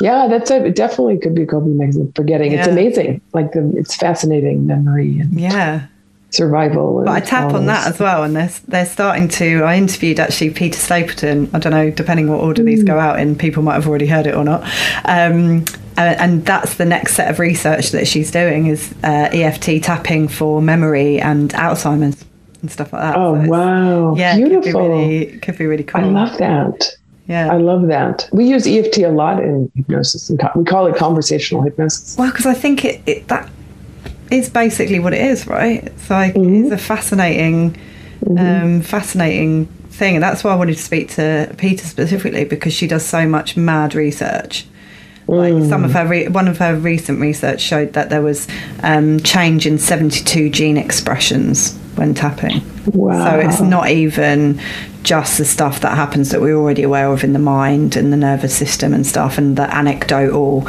yeah. 0.00 0.26
That's 0.28 0.50
it. 0.50 0.64
It 0.64 0.74
definitely 0.76 1.18
could 1.18 1.34
be 1.34 1.42
a 1.42 1.46
coping 1.46 1.76
mechanism. 1.78 2.12
Forgetting. 2.12 2.52
It's 2.52 2.66
amazing. 2.68 3.20
Like 3.32 3.52
the, 3.52 3.72
it's 3.76 3.94
fascinating 3.96 4.66
memory 4.66 5.18
and 5.20 5.38
Yeah. 5.38 5.86
Survival. 6.32 7.02
But 7.04 7.10
I 7.12 7.20
tap 7.20 7.52
on 7.52 7.66
that 7.66 7.86
as 7.86 7.98
well, 7.98 8.24
and 8.24 8.34
they're 8.34 8.50
they're 8.68 8.86
starting 8.86 9.28
to. 9.28 9.62
I 9.64 9.76
interviewed 9.76 10.18
actually 10.18 10.50
Peta 10.50 10.78
Stapleton. 10.78 11.50
I 11.52 11.58
don't 11.58 11.72
know, 11.72 11.90
depending 11.90 12.28
what 12.28 12.40
order 12.40 12.62
these 12.62 12.82
go 12.82 12.98
out 12.98 13.20
in, 13.20 13.36
people 13.36 13.62
might 13.62 13.74
have 13.74 13.86
already 13.86 14.06
heard 14.06 14.26
it 14.26 14.34
or 14.34 14.42
not. 14.44 14.62
Um, 15.04 15.64
and, 15.98 16.18
and 16.18 16.46
that's 16.46 16.76
the 16.76 16.86
next 16.86 17.14
set 17.16 17.30
of 17.30 17.38
research 17.38 17.90
that 17.90 18.08
she's 18.08 18.30
doing 18.30 18.66
is 18.66 18.94
uh, 19.04 19.28
EFT 19.32 19.82
tapping 19.82 20.26
for 20.26 20.62
memory 20.62 21.20
and 21.20 21.50
Alzheimer's 21.50 22.24
and 22.62 22.70
stuff 22.70 22.92
like 22.94 23.02
that. 23.02 23.16
Oh 23.16 23.34
So 23.44 23.50
wow! 23.50 24.14
yeah, 24.16 24.36
it 24.36 24.48
could 24.48 24.62
be 24.62 24.72
really, 24.72 25.38
could 25.40 25.58
be 25.58 25.66
really 25.66 25.84
cool. 25.84 26.00
I 26.00 26.04
love 26.04 26.38
that. 26.38 26.86
yeah. 27.26 27.52
I 27.52 27.56
love 27.58 27.88
that. 27.88 28.26
We 28.32 28.46
use 28.46 28.66
EFT 28.66 28.98
a 28.98 29.08
lot 29.10 29.42
in 29.42 29.70
hypnosis. 29.74 30.30
And 30.30 30.40
co- 30.40 30.52
we 30.56 30.64
call 30.64 30.86
it 30.86 30.96
conversational 30.96 31.62
hypnosis. 31.62 32.16
Well, 32.16 32.30
because 32.30 32.46
I 32.46 32.54
think 32.54 32.84
it, 32.86 33.02
it 33.06 33.28
that 33.28 33.50
is 34.32 34.48
basically 34.50 34.98
what 34.98 35.12
it 35.14 35.20
is, 35.22 35.46
right? 35.46 35.84
It's 35.84 36.10
like 36.10 36.34
Mm-hmm. 36.34 36.64
it's 36.64 36.72
a 36.72 36.78
fascinating, 36.78 37.76
um, 38.38 38.80
fascinating 38.80 39.66
thing, 39.90 40.14
and 40.16 40.22
that's 40.22 40.42
why 40.42 40.52
I 40.52 40.56
wanted 40.56 40.76
to 40.76 40.82
speak 40.82 41.10
to 41.12 41.54
Peta 41.58 41.84
specifically 41.86 42.44
because 42.44 42.72
she 42.72 42.86
does 42.86 43.04
so 43.04 43.26
much 43.28 43.56
mad 43.56 43.94
research. 43.94 44.66
Like 45.28 45.52
Mm. 45.54 45.68
some 45.68 45.84
of 45.84 45.92
her, 45.92 46.04
re- 46.06 46.28
one 46.28 46.48
of 46.48 46.58
her 46.58 46.74
recent 46.74 47.20
research 47.20 47.60
showed 47.60 47.92
that 47.92 48.10
there 48.10 48.22
was 48.22 48.48
um, 48.82 49.20
change 49.20 49.66
in 49.66 49.78
seventy-two 49.78 50.50
gene 50.50 50.76
expressions 50.76 51.76
when 51.94 52.12
tapping. 52.14 52.60
Wow. 52.86 53.30
So 53.30 53.38
it's 53.48 53.60
not 53.60 53.88
even 53.88 54.60
just 55.04 55.38
the 55.38 55.44
stuff 55.44 55.80
that 55.80 55.94
happens 55.96 56.30
that 56.30 56.40
we're 56.40 56.56
already 56.56 56.82
aware 56.82 57.10
of 57.12 57.22
in 57.22 57.32
the 57.34 57.38
mind 57.38 57.96
and 57.96 58.12
the 58.12 58.16
nervous 58.16 58.54
system 58.56 58.92
and 58.92 59.06
stuff, 59.06 59.38
and 59.38 59.56
the 59.56 59.72
anecdotal. 59.74 60.66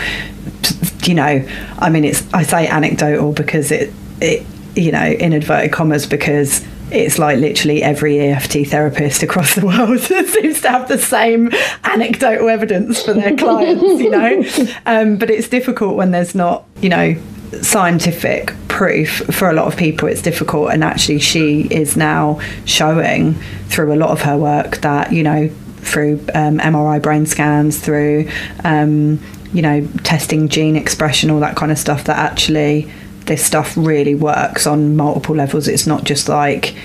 You 1.08 1.16
know, 1.16 1.48
I 1.80 1.90
mean, 1.90 2.06
it's 2.06 2.32
I 2.34 2.44
say 2.44 2.68
anecdotal 2.68 3.34
because 3.34 3.72
it, 3.72 3.94
it 4.22 4.46
you 4.76 4.92
know, 4.92 5.06
in 5.06 5.34
inverted 5.34 5.72
commas 5.72 6.06
because. 6.06 6.66
It's 6.92 7.18
like 7.18 7.40
literally 7.40 7.82
every 7.82 8.20
EFT 8.20 8.68
therapist 8.68 9.24
across 9.24 9.56
the 9.56 9.66
world 9.66 10.00
seems 10.02 10.62
to 10.62 10.70
have 10.70 10.88
the 10.88 11.00
same 11.00 11.50
anecdotal 11.86 12.50
evidence 12.50 13.02
for 13.02 13.14
their 13.14 13.36
clients, 13.36 13.82
you 14.00 14.12
know. 14.12 14.44
Um, 14.86 15.18
but 15.18 15.32
it's 15.32 15.48
difficult 15.48 15.96
when 15.96 16.12
there's 16.12 16.36
not, 16.36 16.66
you 16.82 16.90
know, 16.90 17.16
scientific 17.62 18.54
proof 18.68 19.22
for 19.32 19.50
a 19.50 19.54
lot 19.54 19.68
of 19.68 19.78
people 19.78 20.08
it's 20.08 20.22
difficult 20.22 20.72
and 20.72 20.84
actually 20.84 21.20
she 21.20 21.62
is 21.70 21.96
now 21.96 22.40
showing 22.66 23.36
through 23.68 23.94
a 23.94 23.96
lot 23.96 24.10
of 24.10 24.22
her 24.22 24.38
work 24.38 24.78
that 24.78 25.14
you 25.14 25.22
know 25.22 25.48
through 25.78 26.14
um, 26.34 26.58
mri 26.60 27.02
brain 27.02 27.26
scans 27.26 27.80
through 27.80 28.28
um, 28.64 29.20
you 29.54 29.62
know 29.62 29.86
testing 30.04 30.50
gene 30.50 30.76
expression 30.76 31.30
all 31.30 31.40
that 31.40 31.56
kind 31.56 31.72
of 31.72 31.78
stuff 31.78 32.04
that 32.06 32.18
actually 32.18 32.92
this 33.26 33.46
stuff 33.46 33.76
really 33.78 34.16
works 34.16 34.66
on 34.68 34.96
multiple 34.96 35.36
levels 35.36 35.68
it's 35.68 35.88
not 35.88 36.04
just 36.04 36.28
like 36.28 36.76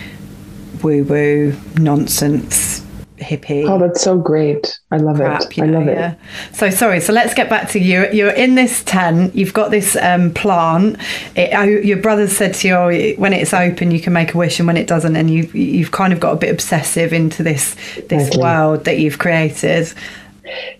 woo 0.82 1.02
woo 1.04 1.52
nonsense 1.76 2.84
hippie 3.18 3.68
Oh, 3.68 3.80
that's 3.80 4.00
so 4.00 4.16
great. 4.16 4.78
I 4.92 4.96
love 4.98 5.16
crap, 5.16 5.42
it. 5.42 5.56
you 5.56 5.64
I 5.64 5.66
love 5.66 5.88
it. 5.88 5.98
yeah. 5.98 6.14
So 6.52 6.70
sorry. 6.70 7.00
So 7.00 7.12
let's 7.12 7.34
get 7.34 7.50
back 7.50 7.68
to 7.70 7.80
you. 7.80 8.06
You're 8.12 8.30
in 8.30 8.54
this 8.54 8.84
tent. 8.84 9.34
You've 9.34 9.52
got 9.52 9.72
this 9.72 9.96
um, 9.96 10.32
plant. 10.32 10.98
It, 11.34 11.50
oh, 11.52 11.64
your 11.64 11.96
brother 11.96 12.28
said 12.28 12.54
to 12.54 12.68
you, 12.68 12.74
oh, 12.74 13.12
when 13.20 13.32
it's 13.32 13.52
open, 13.52 13.90
you 13.90 14.00
can 14.00 14.12
make 14.12 14.34
a 14.34 14.38
wish, 14.38 14.60
and 14.60 14.68
when 14.68 14.76
it 14.76 14.86
doesn't, 14.86 15.16
and 15.16 15.28
you 15.28 15.42
you've 15.52 15.90
kind 15.90 16.12
of 16.12 16.20
got 16.20 16.32
a 16.34 16.36
bit 16.36 16.50
obsessive 16.50 17.12
into 17.12 17.42
this 17.42 17.74
this 18.06 18.28
Exactly. 18.28 18.40
world 18.40 18.84
that 18.84 19.00
you've 19.00 19.18
created. 19.18 19.92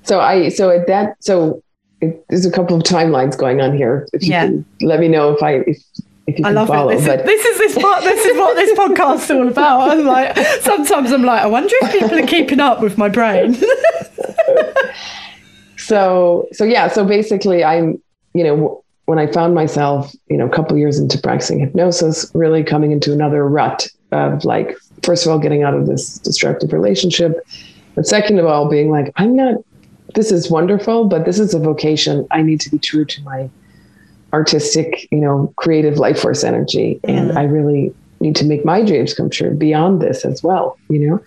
So 0.05 0.21
I 0.21 0.49
so 0.51 0.71
at 0.71 0.87
that 0.87 1.17
so 1.19 1.61
it, 2.01 2.25
there's 2.29 2.47
a 2.47 2.51
couple 2.51 2.77
of 2.77 2.83
timelines 2.83 3.37
going 3.37 3.61
on 3.61 3.77
here. 3.77 4.07
If 4.13 4.23
you 4.23 4.31
Yeah. 4.31 4.47
can 4.47 4.65
let 4.83 5.01
me 5.01 5.09
know 5.09 5.33
if 5.33 5.43
I 5.43 5.53
if, 5.67 5.79
if 6.27 6.39
you 6.39 6.45
I 6.45 6.49
can 6.51 6.55
love 6.55 6.69
follow. 6.69 6.91
it. 6.91 6.97
This, 6.99 7.07
but 7.07 7.21
is, 7.21 7.25
this 7.27 7.45
is 7.47 7.59
this 7.75 7.83
part. 7.83 8.05
This 8.05 8.25
is 8.25 8.37
what 8.37 8.55
this 8.55 8.79
podcast's 8.79 9.31
all 9.31 9.49
about. 9.49 9.91
I'm 9.91 10.05
like, 10.05 10.37
sometimes 10.61 11.11
I'm 11.13 11.23
like, 11.25 11.43
I 11.43 11.47
wonder 11.47 11.75
if 11.83 11.93
people 11.93 12.19
are 12.19 12.27
keeping 12.27 12.61
up 12.61 12.81
with 12.81 12.99
my 12.99 13.09
brain. 13.09 13.57
so 15.77 16.47
so 16.53 16.65
yeah 16.65 16.89
so 16.89 17.05
basically 17.05 17.63
i'm 17.65 18.01
you 18.35 18.43
know 18.45 18.83
when 19.07 19.19
i 19.19 19.27
found 19.27 19.55
myself 19.55 20.13
you 20.29 20.37
know 20.37 20.45
a 20.47 20.51
couple 20.51 20.77
years 20.77 20.99
into 20.99 21.19
practicing 21.19 21.59
hypnosis 21.61 22.31
really 22.35 22.63
coming 22.65 22.91
into 22.93 23.13
another 23.13 23.49
rut 23.49 23.89
of 24.13 24.45
like 24.45 24.77
first 25.03 25.25
of 25.25 25.33
all 25.33 25.39
getting 25.39 25.63
out 25.63 25.75
of 25.75 25.87
this 25.87 26.19
destructive 26.19 26.73
relationship 26.73 27.33
but 27.95 28.07
second 28.07 28.39
of 28.39 28.47
all 28.47 28.69
being 28.69 28.91
like 28.91 29.13
i'm 29.17 29.35
not 29.37 29.55
this 30.15 30.33
is 30.33 30.51
wonderful 30.51 31.05
but 31.05 31.25
this 31.25 31.39
is 31.39 31.55
a 31.55 31.59
vocation 31.59 32.27
i 32.31 32.43
need 32.43 32.61
to 32.61 32.71
be 32.71 32.79
true 32.79 33.05
to 33.05 33.23
my 33.23 33.49
artistic, 34.33 35.09
you 35.11 35.19
know, 35.19 35.53
creative 35.57 35.99
life 35.99 36.21
force 36.21 36.45
energy. 36.45 37.01
Mm. 37.05 37.17
And 37.17 37.39
I 37.39 37.45
really 37.45 37.95
need 38.21 38.37
to 38.37 38.45
make 38.45 38.65
my 38.65 38.83
dreams 38.83 39.15
come 39.15 39.31
true 39.31 39.55
beyond 39.55 40.03
this 40.03 40.25
as 40.25 40.43
well, 40.43 40.77
you 40.89 41.09
know? 41.09 41.23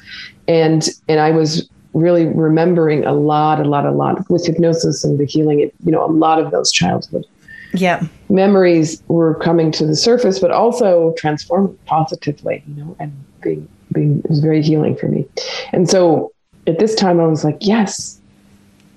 And, 0.47 0.87
and 1.07 1.19
I 1.19 1.31
was 1.31 1.69
really 1.93 2.27
remembering 2.27 3.05
a 3.05 3.13
lot, 3.13 3.59
a 3.59 3.63
lot, 3.63 3.85
a 3.85 3.91
lot 3.91 4.29
with 4.29 4.45
hypnosis 4.45 5.03
and 5.03 5.19
the 5.19 5.25
healing, 5.25 5.59
it, 5.61 5.73
you 5.83 5.91
know, 5.91 6.05
a 6.05 6.11
lot 6.11 6.39
of 6.39 6.51
those 6.51 6.71
childhood 6.71 7.25
yeah 7.73 8.05
memories 8.29 9.01
were 9.07 9.35
coming 9.35 9.71
to 9.71 9.85
the 9.85 9.95
surface, 9.95 10.39
but 10.39 10.51
also 10.51 11.13
transforming 11.17 11.73
positively, 11.85 12.61
you 12.67 12.83
know, 12.83 12.97
and 12.99 13.13
being, 13.41 13.65
being, 13.93 14.19
it 14.19 14.29
was 14.29 14.39
very 14.39 14.61
healing 14.61 14.93
for 14.93 15.07
me. 15.07 15.25
And 15.71 15.89
so 15.89 16.33
at 16.67 16.79
this 16.79 16.95
time 16.95 17.21
I 17.21 17.27
was 17.27 17.45
like, 17.45 17.57
yes, 17.61 18.20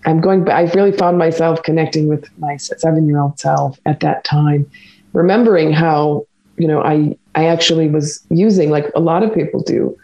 I'm 0.05 0.21
going, 0.21 0.49
I 0.51 0.63
really 0.73 0.93
found 0.93 1.19
myself 1.19 1.63
connecting 1.63 2.09
with 2.09 2.29
my 2.39 2.57
seven 2.57 3.07
year 3.07 3.19
old 3.19 3.39
self 3.39 3.79
at 3.87 4.01
that 4.01 4.25
time, 4.25 4.71
remembering 5.13 5.73
how, 5.73 6.27
you 6.57 6.69
know, 6.69 6.83
I, 6.83 7.17
I 7.35 7.47
actually 7.47 7.89
was 7.89 8.25
using, 8.31 8.71
like 8.71 8.91
a 8.95 9.01
lot 9.01 9.23
of 9.23 9.35
people 9.35 9.63
do, 9.63 9.97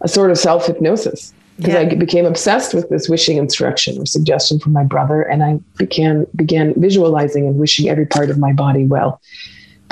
a 0.00 0.08
sort 0.08 0.30
of 0.30 0.38
self 0.38 0.66
hypnosis 0.66 1.32
because 1.56 1.74
yeah. 1.74 1.80
I 1.80 1.94
became 1.94 2.24
obsessed 2.24 2.74
with 2.74 2.88
this 2.88 3.08
wishing 3.08 3.36
instruction 3.36 3.98
or 3.98 4.06
suggestion 4.06 4.58
from 4.58 4.72
my 4.72 4.84
brother, 4.84 5.22
and 5.22 5.42
I 5.44 5.60
began 5.76 6.26
began 6.34 6.74
visualizing 6.80 7.46
and 7.46 7.56
wishing 7.56 7.88
every 7.88 8.06
part 8.06 8.30
of 8.30 8.38
my 8.38 8.52
body 8.52 8.84
well. 8.84 9.20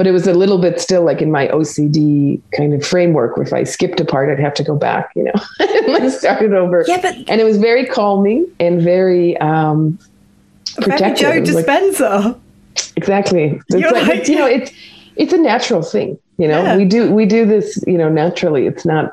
But 0.00 0.06
it 0.06 0.12
was 0.12 0.26
a 0.26 0.32
little 0.32 0.56
bit 0.56 0.80
still 0.80 1.04
like 1.04 1.20
in 1.20 1.30
my 1.30 1.48
OCD 1.48 2.40
kind 2.56 2.72
of 2.72 2.82
framework. 2.82 3.36
Where 3.36 3.46
if 3.46 3.52
I 3.52 3.64
skipped 3.64 4.00
a 4.00 4.04
part, 4.06 4.30
I'd 4.30 4.42
have 4.42 4.54
to 4.54 4.64
go 4.64 4.74
back, 4.74 5.10
you 5.14 5.24
know, 5.24 5.32
and 5.60 6.10
start 6.10 6.40
it 6.40 6.54
over. 6.54 6.86
Yeah, 6.88 7.02
but 7.02 7.16
and 7.28 7.38
it 7.38 7.44
was 7.44 7.58
very 7.58 7.84
calming 7.84 8.50
and 8.58 8.80
very 8.80 9.36
um, 9.42 9.98
protective. 10.76 11.44
Joe 11.44 11.52
Dispenza. 11.52 12.24
Like, 12.24 12.96
exactly. 12.96 13.60
It's 13.68 13.92
like, 13.92 14.06
like, 14.06 14.26
you 14.26 14.36
know, 14.36 14.46
it's 14.46 14.72
it's 15.16 15.34
a 15.34 15.38
natural 15.38 15.82
thing. 15.82 16.18
You 16.38 16.48
know, 16.48 16.62
yeah. 16.62 16.76
we 16.78 16.86
do 16.86 17.12
we 17.12 17.26
do 17.26 17.44
this, 17.44 17.84
you 17.86 17.98
know, 17.98 18.08
naturally. 18.08 18.66
It's 18.66 18.86
not 18.86 19.12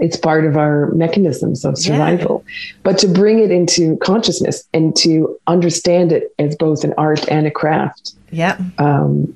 it's 0.00 0.18
part 0.18 0.44
of 0.44 0.58
our 0.58 0.90
mechanisms 0.92 1.64
of 1.64 1.78
survival. 1.78 2.44
Yeah. 2.46 2.74
But 2.82 2.98
to 2.98 3.08
bring 3.08 3.38
it 3.38 3.50
into 3.50 3.96
consciousness 4.02 4.64
and 4.74 4.94
to 4.96 5.38
understand 5.46 6.12
it 6.12 6.34
as 6.38 6.56
both 6.56 6.84
an 6.84 6.92
art 6.98 7.26
and 7.30 7.46
a 7.46 7.50
craft. 7.50 8.12
Yeah. 8.30 8.58
Um, 8.76 9.34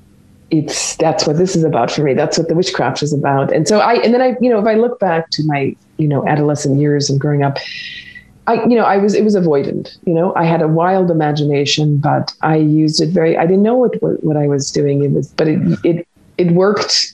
it's 0.59 0.95
that's 0.97 1.25
what 1.27 1.37
this 1.37 1.55
is 1.55 1.63
about 1.63 1.91
for 1.91 2.03
me. 2.03 2.13
That's 2.13 2.37
what 2.37 2.47
the 2.47 2.53
Wishcraft 2.53 3.03
is 3.03 3.13
about. 3.13 3.51
And 3.51 3.67
so 3.67 3.79
I 3.79 3.95
and 3.95 4.13
then 4.13 4.21
I, 4.21 4.35
you 4.41 4.49
know, 4.49 4.59
if 4.59 4.65
I 4.65 4.75
look 4.75 4.99
back 4.99 5.29
to 5.31 5.43
my, 5.45 5.75
you 5.97 6.07
know, 6.07 6.27
adolescent 6.27 6.79
years 6.79 7.09
and 7.09 7.19
growing 7.19 7.43
up, 7.43 7.57
I, 8.47 8.63
you 8.65 8.75
know, 8.75 8.83
I 8.83 8.97
was, 8.97 9.15
it 9.15 9.23
was 9.23 9.35
avoidant, 9.35 9.97
you 10.05 10.13
know, 10.13 10.33
I 10.35 10.45
had 10.45 10.61
a 10.61 10.67
wild 10.67 11.09
imagination, 11.09 11.97
but 11.97 12.31
I 12.41 12.57
used 12.57 13.01
it 13.01 13.09
very, 13.09 13.37
I 13.37 13.45
didn't 13.45 13.63
know 13.63 13.75
what, 13.75 13.99
what, 14.01 14.23
what 14.23 14.37
I 14.37 14.47
was 14.47 14.71
doing. 14.71 15.03
It 15.03 15.11
was, 15.11 15.31
but 15.31 15.47
it, 15.47 15.79
it, 15.83 16.07
it 16.37 16.51
worked 16.51 17.13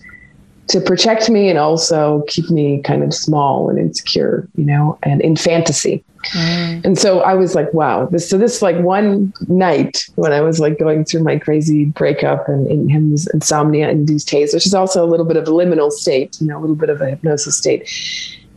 to 0.71 0.79
protect 0.79 1.29
me 1.29 1.49
and 1.49 1.60
also 1.60 2.23
keep 2.27 2.49
me 2.49 2.81
kind 2.81 3.03
of 3.03 3.13
small 3.13 3.69
and 3.69 3.77
insecure, 3.77 4.47
you 4.55 4.65
know, 4.65 4.97
and 5.03 5.21
in 5.21 5.36
fantasy. 5.36 6.03
Mm. 6.34 6.86
And 6.86 6.97
so 6.97 7.19
I 7.21 7.34
was 7.34 7.55
like, 7.55 7.73
wow, 7.73 8.05
this, 8.05 8.29
so 8.29 8.38
this 8.38 8.62
like 8.62 8.77
one 8.77 9.34
night 9.47 10.05
when 10.15 10.31
I 10.31 10.41
was 10.41 10.60
like 10.60 10.79
going 10.79 11.03
through 11.03 11.23
my 11.23 11.38
crazy 11.38 11.86
breakup 11.86 12.47
and 12.47 12.67
in 12.67 12.88
his 12.88 13.27
insomnia 13.34 13.89
induced 13.89 14.29
haze, 14.29 14.53
which 14.53 14.65
is 14.65 14.73
also 14.73 15.03
a 15.03 15.10
little 15.10 15.25
bit 15.25 15.38
of 15.38 15.47
a 15.47 15.51
liminal 15.51 15.91
state, 15.91 16.39
you 16.39 16.47
know, 16.47 16.57
a 16.57 16.62
little 16.62 16.75
bit 16.75 16.89
of 16.89 17.01
a 17.01 17.10
hypnosis 17.10 17.57
state. 17.57 17.89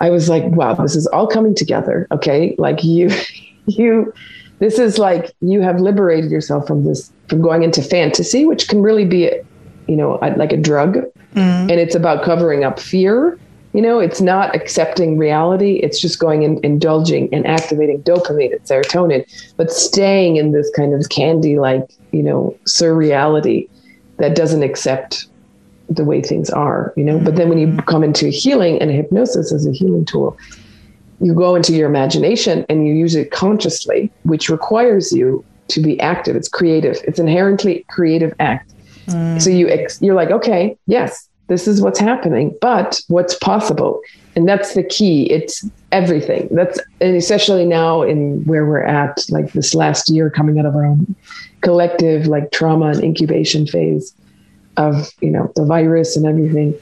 I 0.01 0.11
was 0.11 0.29
like, 0.29 0.45
wow, 0.45 0.75
this 0.75 0.95
is 0.95 1.07
all 1.09 1.27
coming 1.27 1.55
together. 1.55 2.07
Okay. 2.13 2.55
Like 2.59 2.85
you, 2.85 3.11
you, 3.67 4.13
this 4.61 4.79
is 4.79 4.99
like 4.99 5.35
you 5.41 5.63
have 5.63 5.81
liberated 5.81 6.31
yourself 6.31 6.67
from 6.67 6.85
this, 6.85 7.11
from 7.29 7.43
going 7.43 7.65
into 7.65 7.83
fantasy, 7.83 8.45
which 8.45 8.69
can 8.69 8.83
really 8.83 9.05
be, 9.05 9.33
you 9.87 9.97
know, 9.97 10.19
like 10.37 10.53
a 10.53 10.57
drug 10.57 10.99
Mm. 11.35 11.71
And 11.71 11.73
it's 11.73 11.95
about 11.95 12.25
covering 12.25 12.65
up 12.65 12.79
fear. 12.79 13.39
You 13.73 13.83
know, 13.83 13.99
it's 13.99 14.21
not 14.21 14.55
accepting 14.55 15.19
reality. 15.19 15.81
It's 15.83 15.99
just 15.99 16.21
going 16.21 16.45
and 16.45 16.65
indulging 16.65 17.33
and 17.35 17.45
activating 17.47 18.03
dopamine 18.03 18.53
and 18.53 18.63
serotonin, 18.63 19.25
but 19.57 19.73
staying 19.73 20.37
in 20.37 20.53
this 20.53 20.71
kind 20.71 20.95
of 20.95 21.09
candy 21.09 21.59
like, 21.59 21.93
you 22.13 22.23
know, 22.23 22.57
surreality 22.67 23.69
that 24.19 24.37
doesn't 24.37 24.63
accept 24.63 25.27
the 25.89 26.05
way 26.05 26.23
things 26.23 26.51
are, 26.51 26.93
you 26.97 27.03
know. 27.03 27.19
Mm. 27.19 27.25
But 27.25 27.35
then 27.35 27.49
when 27.49 27.59
you 27.59 27.67
mm-hmm. 27.67 27.81
come 27.81 28.05
into 28.05 28.29
healing 28.29 28.81
and 28.81 28.91
hypnosis 28.93 29.53
as 29.53 29.67
a 29.67 29.73
healing 29.73 30.05
tool, 30.05 30.39
you 31.21 31.35
go 31.35 31.57
into 31.57 31.73
your 31.73 31.89
imagination 31.89 32.65
and 32.69 32.87
you 32.87 32.95
use 32.95 33.17
it 33.17 33.33
consciously, 33.33 34.11
which 34.23 34.49
requires 34.49 35.13
you 35.13 35.45
to 35.69 35.81
be 35.81 35.99
active. 35.99 36.37
It's 36.37 36.49
creative. 36.49 36.99
It's 37.09 37.19
inherently 37.19 37.85
creative 37.89 38.35
act. 38.39 38.74
Mm. 39.07 39.41
So 39.41 39.51
you 39.51 39.69
ex- 39.69 40.01
you're 40.01 40.15
like, 40.15 40.31
okay, 40.31 40.77
yes, 40.87 41.29
this 41.49 41.69
is 41.69 41.81
what's 41.81 41.99
happening, 41.99 42.57
but 42.61 43.01
what's 43.09 43.35
possible, 43.37 44.01
and 44.35 44.49
that's 44.49 44.75
the 44.75 44.83
key. 44.83 45.31
It's 45.31 45.65
everything. 45.93 46.49
That's 46.51 46.79
and 47.01 47.17
especially 47.17 47.67
now 47.67 48.03
in 48.03 48.45
where 48.45 48.65
we're 48.65 48.83
at, 48.83 49.25
like 49.29 49.53
this 49.53 49.75
last 49.75 50.09
year, 50.11 50.31
coming 50.31 50.59
out 50.59 50.67
of 50.67 50.75
our 50.75 50.85
own 50.85 51.15
collective 51.61 52.27
like 52.27 52.51
trauma 52.51 52.87
and 52.89 53.03
incubation 53.03 53.67
phase 53.67 54.15
of 54.77 55.11
you 55.21 55.31
know 55.31 55.53
the 55.57 55.65
virus 55.65 56.17
and 56.17 56.27
everything. 56.27 56.75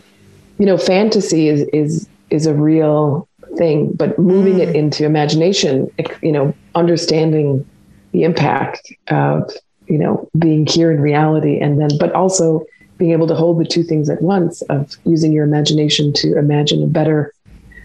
You 0.59 0.67
know, 0.67 0.79
fantasy 0.79 1.49
is 1.49 1.63
is 1.73 2.09
is 2.31 2.47
a 2.47 2.55
real 2.55 3.29
thing, 3.57 3.93
but 3.93 4.19
moving 4.19 4.55
mm. 4.55 4.69
it 4.69 4.77
into 4.77 5.05
imagination, 5.05 5.91
you 6.23 6.33
know, 6.33 6.55
understanding 6.75 7.69
the 8.13 8.25
impact 8.25 8.93
of 9.09 9.51
you 9.87 9.99
know, 9.99 10.29
being 10.39 10.67
here 10.67 10.91
in 10.91 11.01
reality 11.01 11.59
and 11.59 11.81
then, 11.81 11.91
but 11.99 12.13
also 12.13 12.65
being 12.99 13.13
able 13.13 13.27
to 13.27 13.35
hold 13.35 13.59
the 13.59 13.65
two 13.65 13.83
things 13.83 14.09
at 14.09 14.23
once 14.23 14.63
of 14.63 14.97
using 15.05 15.33
your 15.33 15.45
imagination 15.45 16.13
to 16.13 16.39
imagine 16.39 16.83
a 16.83 16.87
better, 16.87 17.33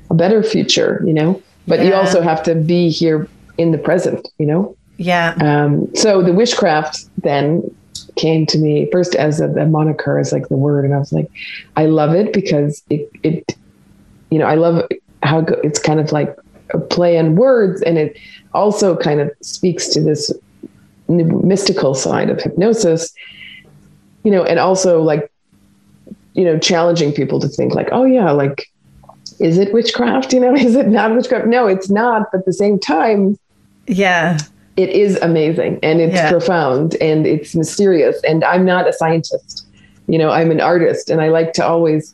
a 0.10 0.14
better 0.14 0.44
future, 0.44 1.02
you 1.06 1.14
know, 1.14 1.42
but 1.68 1.80
yeah. 1.80 1.86
you 1.86 1.94
also 1.94 2.22
have 2.22 2.44
to 2.44 2.56
be 2.56 2.90
here 2.90 3.28
in 3.58 3.72
the 3.72 3.78
present, 3.78 4.28
you 4.38 4.46
know? 4.46 4.76
Yeah. 4.98 5.36
Um, 5.42 5.94
so 5.96 6.22
the 6.22 6.32
Wishcraft 6.32 7.10
then 7.18 7.64
came 8.16 8.46
to 8.48 8.58
me 8.58 8.90
first 8.92 9.16
as 9.16 9.40
a, 9.40 9.50
a 9.52 9.66
moniker, 9.66 10.20
as 10.20 10.32
like 10.32 10.48
the 10.50 10.56
word. 10.58 10.86
And 10.86 10.94
I 10.94 10.98
was 10.98 11.12
like, 11.12 11.30
I 11.76 11.86
love 11.86 12.14
it 12.14 12.34
because 12.34 12.84
it, 12.90 13.10
it, 13.24 13.56
you 14.30 14.40
know, 14.40 14.46
I 14.46 14.56
love 14.56 14.88
how 15.24 15.40
it's 15.64 15.80
kind 15.80 16.00
of 16.00 16.12
like 16.12 16.36
a 16.74 16.80
play 16.80 17.18
on 17.18 17.36
words 17.36 17.82
and 17.82 17.98
it 17.98 18.18
also 18.54 18.96
kind 18.96 19.20
of 19.20 19.32
speaks 19.42 19.88
to 19.90 20.02
this 20.02 20.32
mystical 21.08 21.94
side 21.96 22.30
of 22.30 22.42
hypnosis, 22.42 23.14
you 24.24 24.32
know, 24.32 24.44
and 24.44 24.60
also 24.60 25.02
like, 25.02 25.32
you 26.34 26.44
know, 26.44 26.60
challenging 26.60 27.14
people 27.14 27.40
to 27.40 27.48
think 27.48 27.74
like, 27.74 27.90
oh 27.92 28.04
yeah, 28.04 28.32
like, 28.32 28.70
is 29.40 29.58
it 29.58 29.74
witchcraft? 29.74 30.34
You 30.34 30.40
know, 30.40 30.56
is 30.56 30.76
it 30.76 30.88
not 30.88 31.16
witchcraft? 31.16 31.48
No, 31.48 31.68
it's 31.68 31.90
not. 31.90 32.32
But 32.32 32.40
at 32.40 32.46
the 32.46 32.54
same 32.54 32.80
time, 32.80 33.38
yeah, 33.88 34.38
it 34.78 34.90
is 34.90 35.18
amazing 35.22 35.80
and 35.82 36.00
it's 36.00 36.14
yeah. 36.14 36.30
profound 36.30 36.96
and 37.02 37.26
it's 37.26 37.56
mysterious. 37.56 38.22
And 38.28 38.44
I'm 38.44 38.64
not 38.64 38.88
a 38.88 38.94
scientist, 38.94 39.66
you 40.08 40.18
know, 40.18 40.30
I'm 40.30 40.52
an 40.52 40.62
artist 40.62 41.10
and 41.10 41.20
I 41.20 41.30
like 41.30 41.54
to 41.54 41.66
always 41.66 42.14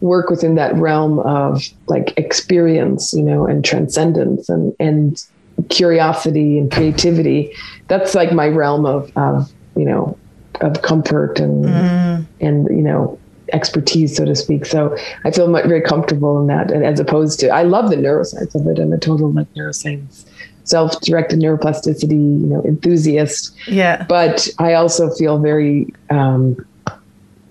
work 0.00 0.30
within 0.30 0.54
that 0.54 0.74
realm 0.76 1.18
of 1.20 1.64
like 1.88 2.16
experience, 2.16 3.12
you 3.12 3.22
know, 3.22 3.46
and 3.46 3.64
transcendence 3.64 4.48
and, 4.48 4.74
and 4.78 5.22
curiosity 5.68 6.58
and 6.58 6.70
creativity. 6.70 7.52
That's 7.88 8.14
like 8.14 8.32
my 8.32 8.48
realm 8.48 8.86
of, 8.86 9.10
of 9.16 9.52
you 9.76 9.84
know, 9.84 10.18
of 10.60 10.82
comfort 10.82 11.38
and 11.38 11.64
mm. 11.64 12.26
and 12.40 12.66
you 12.68 12.82
know 12.82 13.18
expertise, 13.52 14.16
so 14.16 14.24
to 14.24 14.34
speak. 14.34 14.66
So 14.66 14.96
I 15.24 15.30
feel 15.30 15.50
very 15.52 15.82
comfortable 15.82 16.40
in 16.40 16.46
that, 16.48 16.70
and 16.70 16.84
as 16.84 17.00
opposed 17.00 17.40
to 17.40 17.48
I 17.48 17.62
love 17.62 17.90
the 17.90 17.96
neuroscience 17.96 18.54
of 18.54 18.66
it. 18.66 18.78
I'm 18.78 18.92
a 18.92 18.98
total 18.98 19.30
like 19.32 19.52
neuroscience, 19.54 20.24
self-directed 20.64 21.38
neuroplasticity, 21.38 22.10
you 22.10 22.46
know, 22.46 22.62
enthusiast. 22.64 23.54
Yeah. 23.68 24.04
But 24.08 24.48
I 24.58 24.74
also 24.74 25.10
feel 25.10 25.38
very, 25.38 25.86
um, 26.10 26.56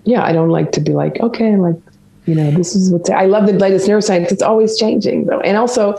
yeah, 0.04 0.22
I 0.22 0.32
don't 0.32 0.50
like 0.50 0.72
to 0.72 0.80
be 0.80 0.92
like, 0.92 1.20
okay, 1.20 1.56
like, 1.56 1.76
you 2.26 2.34
know, 2.34 2.50
this 2.50 2.74
is 2.74 2.90
what's. 2.90 3.08
I 3.08 3.26
love 3.26 3.46
the 3.46 3.52
latest 3.52 3.88
neuroscience. 3.88 4.32
It's 4.32 4.42
always 4.42 4.76
changing 4.76 5.26
though, 5.26 5.40
and 5.40 5.56
also 5.56 5.98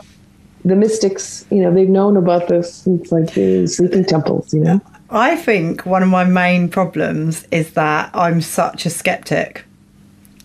the 0.65 0.75
mystics, 0.75 1.45
you 1.49 1.61
know, 1.61 1.73
they've 1.73 1.89
known 1.89 2.17
about 2.17 2.47
this 2.47 2.73
since 2.73 3.11
like 3.11 3.33
the 3.33 3.67
sleeping 3.67 4.03
temples, 4.03 4.53
you 4.53 4.61
know. 4.61 4.81
I 5.09 5.35
think 5.35 5.85
one 5.85 6.03
of 6.03 6.09
my 6.09 6.25
main 6.25 6.67
problems 6.67 7.47
is 7.51 7.71
that 7.73 8.09
I'm 8.13 8.41
such 8.41 8.85
a 8.85 8.89
skeptic. 8.89 9.63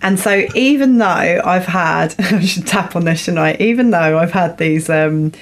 And 0.01 0.19
so 0.19 0.47
even 0.55 0.99
though 0.99 1.07
I've 1.45 1.67
had 1.67 2.15
I 2.19 2.41
should 2.41 2.67
tap 2.67 2.95
on 2.95 3.05
this 3.05 3.25
tonight, 3.25 3.61
even 3.61 3.91
though 3.91 4.19
I've 4.19 4.33
had 4.33 4.59
these 4.59 4.89
um, 4.89 5.33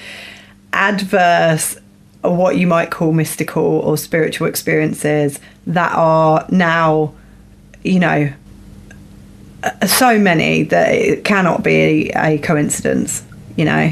adverse 0.73 1.77
what 2.21 2.55
you 2.55 2.67
might 2.67 2.91
call 2.91 3.13
mystical 3.13 3.63
or 3.63 3.97
spiritual 3.97 4.47
experiences 4.47 5.39
that 5.65 5.91
are 5.93 6.45
now, 6.49 7.13
you 7.83 7.99
know, 7.99 8.31
so 9.87 10.19
many 10.19 10.63
that 10.63 10.93
it 10.93 11.23
cannot 11.23 11.63
be 11.63 12.11
a 12.15 12.37
coincidence, 12.39 13.23
you 13.55 13.65
know 13.65 13.91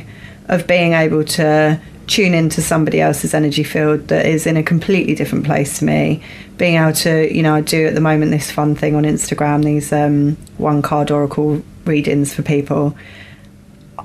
of 0.49 0.67
being 0.67 0.93
able 0.93 1.23
to 1.23 1.79
tune 2.07 2.33
into 2.33 2.61
somebody 2.61 2.99
else's 2.99 3.33
energy 3.33 3.63
field 3.63 4.07
that 4.07 4.25
is 4.25 4.47
in 4.47 4.57
a 4.57 4.63
completely 4.63 5.13
different 5.13 5.45
place 5.45 5.79
to 5.79 5.85
me. 5.85 6.21
Being 6.57 6.75
able 6.75 6.93
to, 6.93 7.33
you 7.33 7.43
know, 7.43 7.53
I 7.53 7.61
do 7.61 7.85
at 7.85 7.95
the 7.95 8.01
moment 8.01 8.31
this 8.31 8.51
fun 8.51 8.75
thing 8.75 8.95
on 8.95 9.03
Instagram, 9.03 9.63
these 9.63 9.93
um, 9.93 10.35
one 10.57 10.81
card 10.81 11.11
oracle 11.11 11.63
readings 11.85 12.33
for 12.33 12.41
people. 12.41 12.97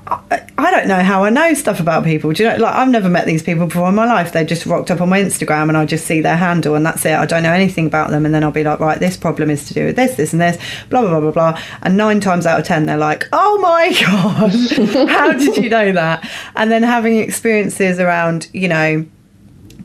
I, 0.07 0.47
I 0.57 0.71
don't 0.71 0.87
know 0.87 1.01
how 1.01 1.23
I 1.23 1.29
know 1.31 1.53
stuff 1.55 1.79
about 1.79 2.03
people. 2.03 2.31
Do 2.31 2.43
you 2.43 2.49
know? 2.49 2.57
Like 2.57 2.75
I've 2.75 2.89
never 2.89 3.09
met 3.09 3.25
these 3.25 3.41
people 3.41 3.65
before 3.65 3.89
in 3.89 3.95
my 3.95 4.05
life. 4.05 4.33
They 4.33 4.45
just 4.45 4.65
rocked 4.65 4.91
up 4.91 5.01
on 5.01 5.09
my 5.09 5.19
Instagram, 5.19 5.67
and 5.67 5.75
I 5.75 5.85
just 5.85 6.05
see 6.05 6.21
their 6.21 6.37
handle, 6.37 6.75
and 6.75 6.85
that's 6.85 7.03
it. 7.05 7.13
I 7.13 7.25
don't 7.25 7.41
know 7.43 7.51
anything 7.51 7.87
about 7.87 8.11
them, 8.11 8.25
and 8.25 8.33
then 8.33 8.43
I'll 8.43 8.51
be 8.51 8.63
like, 8.63 8.79
right, 8.79 8.99
this 8.99 9.17
problem 9.17 9.49
is 9.49 9.67
to 9.67 9.73
do 9.73 9.85
with 9.85 9.95
this, 9.95 10.15
this, 10.15 10.31
and 10.31 10.41
this, 10.41 10.57
blah 10.89 11.01
blah 11.01 11.09
blah 11.09 11.19
blah 11.19 11.31
blah. 11.31 11.61
And 11.81 11.97
nine 11.97 12.19
times 12.19 12.45
out 12.45 12.59
of 12.59 12.65
ten, 12.65 12.85
they're 12.85 12.97
like, 12.97 13.27
oh 13.33 13.57
my 13.59 13.91
god, 14.05 15.09
how 15.09 15.31
did 15.31 15.57
you 15.57 15.69
know 15.69 15.91
that? 15.93 16.29
And 16.55 16.71
then 16.71 16.83
having 16.83 17.17
experiences 17.17 17.99
around, 17.99 18.47
you 18.53 18.67
know, 18.67 19.05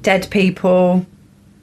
dead 0.03 0.29
people. 0.31 1.07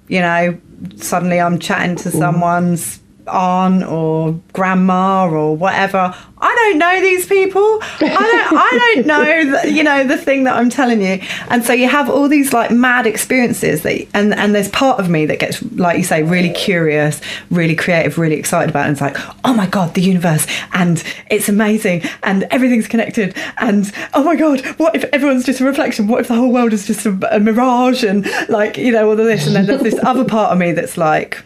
You 0.07 0.21
know, 0.21 0.57
suddenly 0.95 1.39
I'm 1.39 1.59
chatting 1.59 1.97
to 1.97 2.11
someone's 2.11 3.01
aunt 3.28 3.84
or 3.84 4.39
grandma 4.53 5.30
or 5.30 5.55
whatever. 5.55 6.13
I 6.39 6.55
don't 6.55 6.78
know 6.78 7.01
these 7.01 7.25
people. 7.25 7.80
I 7.82 7.99
don't. 7.99 8.57
I 8.57 8.91
don't 8.95 9.05
know. 9.07 9.17
The, 9.47 9.71
you 9.71 9.84
know 9.84 10.03
the 10.03 10.17
thing 10.17 10.43
that 10.43 10.55
I'm 10.55 10.69
telling 10.69 11.01
you. 11.01 11.19
And 11.49 11.63
so 11.63 11.71
you 11.71 11.88
have 11.88 12.09
all 12.09 12.28
these 12.28 12.53
like 12.53 12.71
mad 12.71 13.07
experiences 13.07 13.84
that, 13.84 14.07
and 14.13 14.34
and 14.34 14.53
there's 14.53 14.69
part 14.69 14.99
of 14.99 15.09
me 15.09 15.25
that 15.28 15.39
gets 15.39 15.61
like 15.73 15.97
you 15.97 16.03
say 16.03 16.23
really 16.23 16.49
curious, 16.49 17.21
really 17.49 17.75
creative, 17.75 18.17
really 18.17 18.36
excited 18.36 18.69
about. 18.69 18.82
It. 18.82 18.88
And 18.88 18.91
it's 18.93 19.01
like, 19.01 19.17
oh 19.45 19.53
my 19.53 19.67
god, 19.67 19.93
the 19.93 20.01
universe, 20.01 20.47
and 20.73 21.03
it's 21.30 21.49
amazing, 21.49 22.03
and 22.23 22.43
everything's 22.51 22.88
connected, 22.88 23.36
and 23.57 23.91
oh 24.13 24.23
my 24.23 24.36
god, 24.36 24.61
what 24.78 24.95
if 24.95 25.03
everyone's 25.05 25.45
just 25.45 25.61
a 25.61 25.65
reflection? 25.65 26.07
What 26.07 26.21
if 26.21 26.28
the 26.28 26.36
whole 26.36 26.51
world 26.51 26.73
is 26.73 26.88
just 26.88 27.05
a, 27.05 27.36
a 27.36 27.39
mirage? 27.39 28.03
And 28.03 28.28
like 28.49 28.78
you 28.78 28.91
know 28.91 29.05
all 29.05 29.19
of 29.19 29.25
this, 29.25 29.47
and 29.47 29.55
then 29.55 29.65
there's 29.65 29.82
this 29.82 29.99
other 30.03 30.25
part 30.25 30.51
of 30.51 30.57
me 30.57 30.71
that's 30.71 30.97
like, 30.97 31.43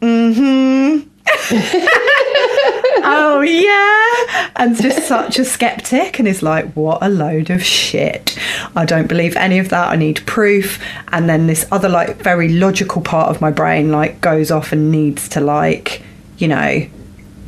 mm-hmm. 0.00 1.06
Oh 3.02 3.40
yeah. 3.40 4.50
And 4.56 4.76
just 4.80 5.08
such 5.08 5.38
a 5.38 5.44
skeptic 5.44 6.18
and 6.18 6.28
is 6.28 6.42
like 6.42 6.72
what 6.74 6.98
a 7.02 7.08
load 7.08 7.50
of 7.50 7.64
shit. 7.64 8.38
I 8.76 8.84
don't 8.84 9.06
believe 9.06 9.36
any 9.36 9.58
of 9.58 9.70
that. 9.70 9.90
I 9.90 9.96
need 9.96 10.24
proof. 10.26 10.82
And 11.08 11.28
then 11.28 11.46
this 11.46 11.66
other 11.72 11.88
like 11.88 12.16
very 12.16 12.48
logical 12.50 13.00
part 13.02 13.30
of 13.30 13.40
my 13.40 13.50
brain 13.50 13.90
like 13.90 14.20
goes 14.20 14.50
off 14.50 14.72
and 14.72 14.90
needs 14.90 15.28
to 15.30 15.40
like 15.40 16.02
you 16.38 16.48
know 16.48 16.86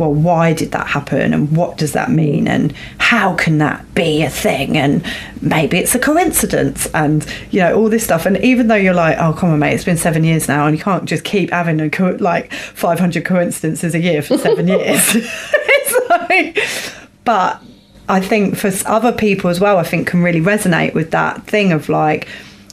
well, 0.02 0.12
why 0.12 0.52
did 0.52 0.72
that 0.72 0.88
happen 0.88 1.32
and 1.32 1.56
what 1.56 1.78
does 1.78 1.92
that 1.92 2.10
mean 2.10 2.48
and 2.48 2.72
how 2.98 3.34
can 3.34 3.58
that 3.58 3.94
be 3.94 4.22
a 4.22 4.28
thing? 4.28 4.76
And 4.76 5.04
maybe 5.40 5.78
it's 5.78 5.94
a 5.94 5.98
coincidence 6.00 6.86
and 6.92 7.24
you 7.52 7.60
know 7.60 7.76
all 7.76 7.88
this 7.88 8.02
stuff. 8.02 8.26
And 8.26 8.36
even 8.38 8.66
though 8.66 8.74
you're 8.74 8.94
like 8.94 9.16
oh 9.18 9.32
come 9.32 9.50
on 9.50 9.60
mate 9.60 9.74
it's 9.74 9.84
been 9.84 9.96
seven 9.96 10.24
years 10.24 10.48
now 10.48 10.66
and 10.66 10.76
you 10.76 10.82
can't 10.82 11.04
just 11.04 11.22
keep 11.22 11.50
having 11.50 11.80
a 11.80 11.88
co- 11.88 12.16
like 12.18 12.52
500 12.52 13.24
coincidences 13.24 13.94
a 13.94 14.00
year 14.00 14.22
for 14.22 14.38
seven 14.38 14.66
years. 14.76 15.16
It's 15.84 16.10
like 16.10 16.58
but 17.24 17.62
I 18.08 18.20
think 18.20 18.56
for 18.56 18.72
other 18.86 19.12
people 19.12 19.50
as 19.50 19.60
well 19.60 19.78
I 19.78 19.84
think 19.84 20.08
can 20.08 20.22
really 20.22 20.40
resonate 20.40 20.94
with 20.94 21.12
that 21.12 21.46
thing 21.46 21.70
of 21.70 21.88
like 21.88 22.26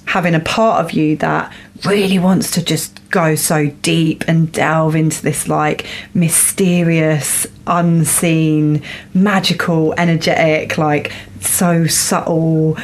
having 0.05 0.34
a 0.34 0.39
part 0.39 0.84
of 0.84 0.93
you 0.93 1.15
that 1.17 1.53
really 1.86 2.17
wants 2.17 2.49
to 2.51 2.63
just 2.63 2.99
go 3.10 3.36
so 3.36 3.68
deep 3.82 4.24
and 4.28 4.51
delve 4.51 4.95
into 4.95 5.22
this 5.22 5.47
like 5.47 5.86
mysterious, 6.14 7.47
unseen, 7.68 8.84
magical, 9.14 9.93
energetic, 9.97 10.78
like 10.78 11.12
so 11.41 11.88
subtle, 11.88 12.78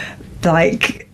like 0.43 1.05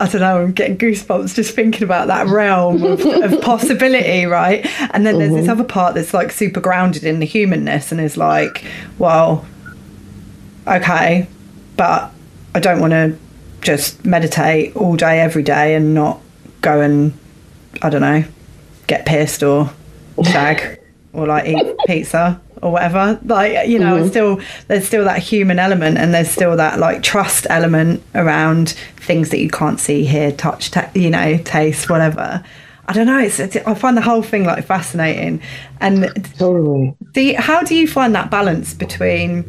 I 0.00 0.06
don't 0.06 0.20
know, 0.20 0.42
I'm 0.42 0.52
getting 0.52 0.78
goosebumps 0.78 1.34
just 1.34 1.56
thinking 1.56 1.82
about 1.82 2.06
that 2.06 2.28
realm 2.28 2.84
of, 2.84 3.04
of 3.04 3.40
possibility, 3.42 4.26
right? 4.26 4.64
And 4.94 5.04
then 5.04 5.18
there's 5.18 5.32
mm-hmm. 5.32 5.40
this 5.40 5.48
other 5.48 5.64
part 5.64 5.96
that's 5.96 6.14
like 6.14 6.30
super 6.30 6.60
grounded 6.60 7.02
in 7.02 7.18
the 7.18 7.26
humanness 7.26 7.90
and 7.90 8.00
is 8.00 8.16
like, 8.16 8.64
well, 8.98 9.44
okay, 10.68 11.26
but 11.76 12.12
I 12.54 12.60
don't 12.60 12.80
want 12.80 12.92
to 12.92 13.18
just 13.60 14.04
meditate 14.04 14.76
all 14.76 14.94
day, 14.94 15.20
every 15.20 15.42
day, 15.42 15.74
and 15.74 15.94
not 15.94 16.20
go 16.60 16.80
and 16.80 17.12
I 17.82 17.90
don't 17.90 18.00
know, 18.00 18.24
get 18.88 19.06
pissed 19.06 19.44
or 19.44 19.70
shag 20.24 20.80
or 21.12 21.26
like 21.26 21.46
eat 21.46 21.76
pizza 21.86 22.40
or 22.62 22.72
whatever. 22.72 23.18
Like 23.24 23.68
you 23.68 23.78
know, 23.78 23.98
mm-hmm. 23.98 24.08
still 24.08 24.40
there's 24.66 24.86
still 24.86 25.04
that 25.04 25.20
human 25.20 25.58
element, 25.58 25.98
and 25.98 26.12
there's 26.12 26.30
still 26.30 26.56
that 26.56 26.78
like 26.78 27.02
trust 27.02 27.46
element 27.50 28.02
around 28.14 28.70
things 28.96 29.30
that 29.30 29.38
you 29.38 29.50
can't 29.50 29.78
see, 29.78 30.04
hear, 30.04 30.32
touch, 30.32 30.70
ta- 30.70 30.90
you 30.94 31.10
know, 31.10 31.38
taste, 31.38 31.88
whatever. 31.88 32.44
I 32.86 32.94
don't 32.94 33.06
know. 33.06 33.18
It's, 33.18 33.38
it's, 33.38 33.54
I 33.54 33.74
find 33.74 33.98
the 33.98 34.02
whole 34.02 34.22
thing 34.22 34.44
like 34.44 34.64
fascinating, 34.64 35.42
and 35.80 36.10
totally. 36.38 36.94
The 37.12 37.34
how 37.34 37.62
do 37.62 37.74
you 37.74 37.86
find 37.86 38.14
that 38.14 38.30
balance 38.30 38.74
between 38.74 39.44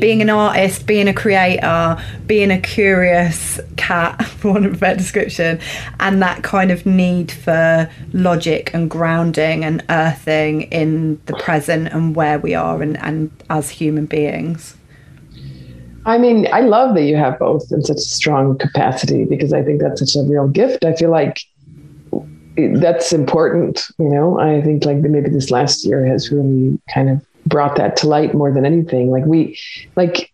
being 0.00 0.22
an 0.22 0.30
artist, 0.30 0.86
being 0.86 1.08
a 1.08 1.14
creator, 1.14 2.02
being 2.26 2.50
a 2.50 2.60
curious 2.60 3.60
cat, 3.76 4.24
for 4.26 4.52
want 4.52 4.66
of 4.66 4.74
a 4.74 4.76
better 4.78 4.98
description, 4.98 5.60
and 6.00 6.22
that 6.22 6.42
kind 6.42 6.70
of 6.70 6.86
need 6.86 7.30
for 7.30 7.90
logic 8.12 8.70
and 8.74 8.90
grounding 8.90 9.64
and 9.64 9.84
earthing 9.90 10.62
in 10.62 11.20
the 11.26 11.34
present 11.34 11.88
and 11.88 12.16
where 12.16 12.38
we 12.38 12.54
are 12.54 12.82
and, 12.82 12.98
and 12.98 13.30
as 13.50 13.70
human 13.70 14.06
beings. 14.06 14.76
I 16.06 16.16
mean, 16.16 16.48
I 16.52 16.62
love 16.62 16.94
that 16.94 17.02
you 17.02 17.16
have 17.16 17.38
both 17.38 17.70
in 17.70 17.82
such 17.82 17.98
a 17.98 18.00
strong 18.00 18.56
capacity 18.56 19.26
because 19.26 19.52
I 19.52 19.62
think 19.62 19.82
that's 19.82 20.00
such 20.00 20.16
a 20.16 20.26
real 20.26 20.48
gift. 20.48 20.84
I 20.84 20.94
feel 20.94 21.10
like 21.10 21.42
that's 22.56 23.12
important. 23.12 23.84
You 23.98 24.08
know, 24.08 24.40
I 24.40 24.62
think 24.62 24.84
like 24.86 24.96
maybe 24.96 25.28
this 25.28 25.50
last 25.50 25.84
year 25.84 26.04
has 26.06 26.32
really 26.32 26.78
kind 26.92 27.10
of 27.10 27.26
brought 27.50 27.76
that 27.76 27.96
to 27.98 28.08
light 28.08 28.32
more 28.32 28.50
than 28.50 28.64
anything. 28.64 29.10
Like 29.10 29.26
we, 29.26 29.58
like, 29.96 30.32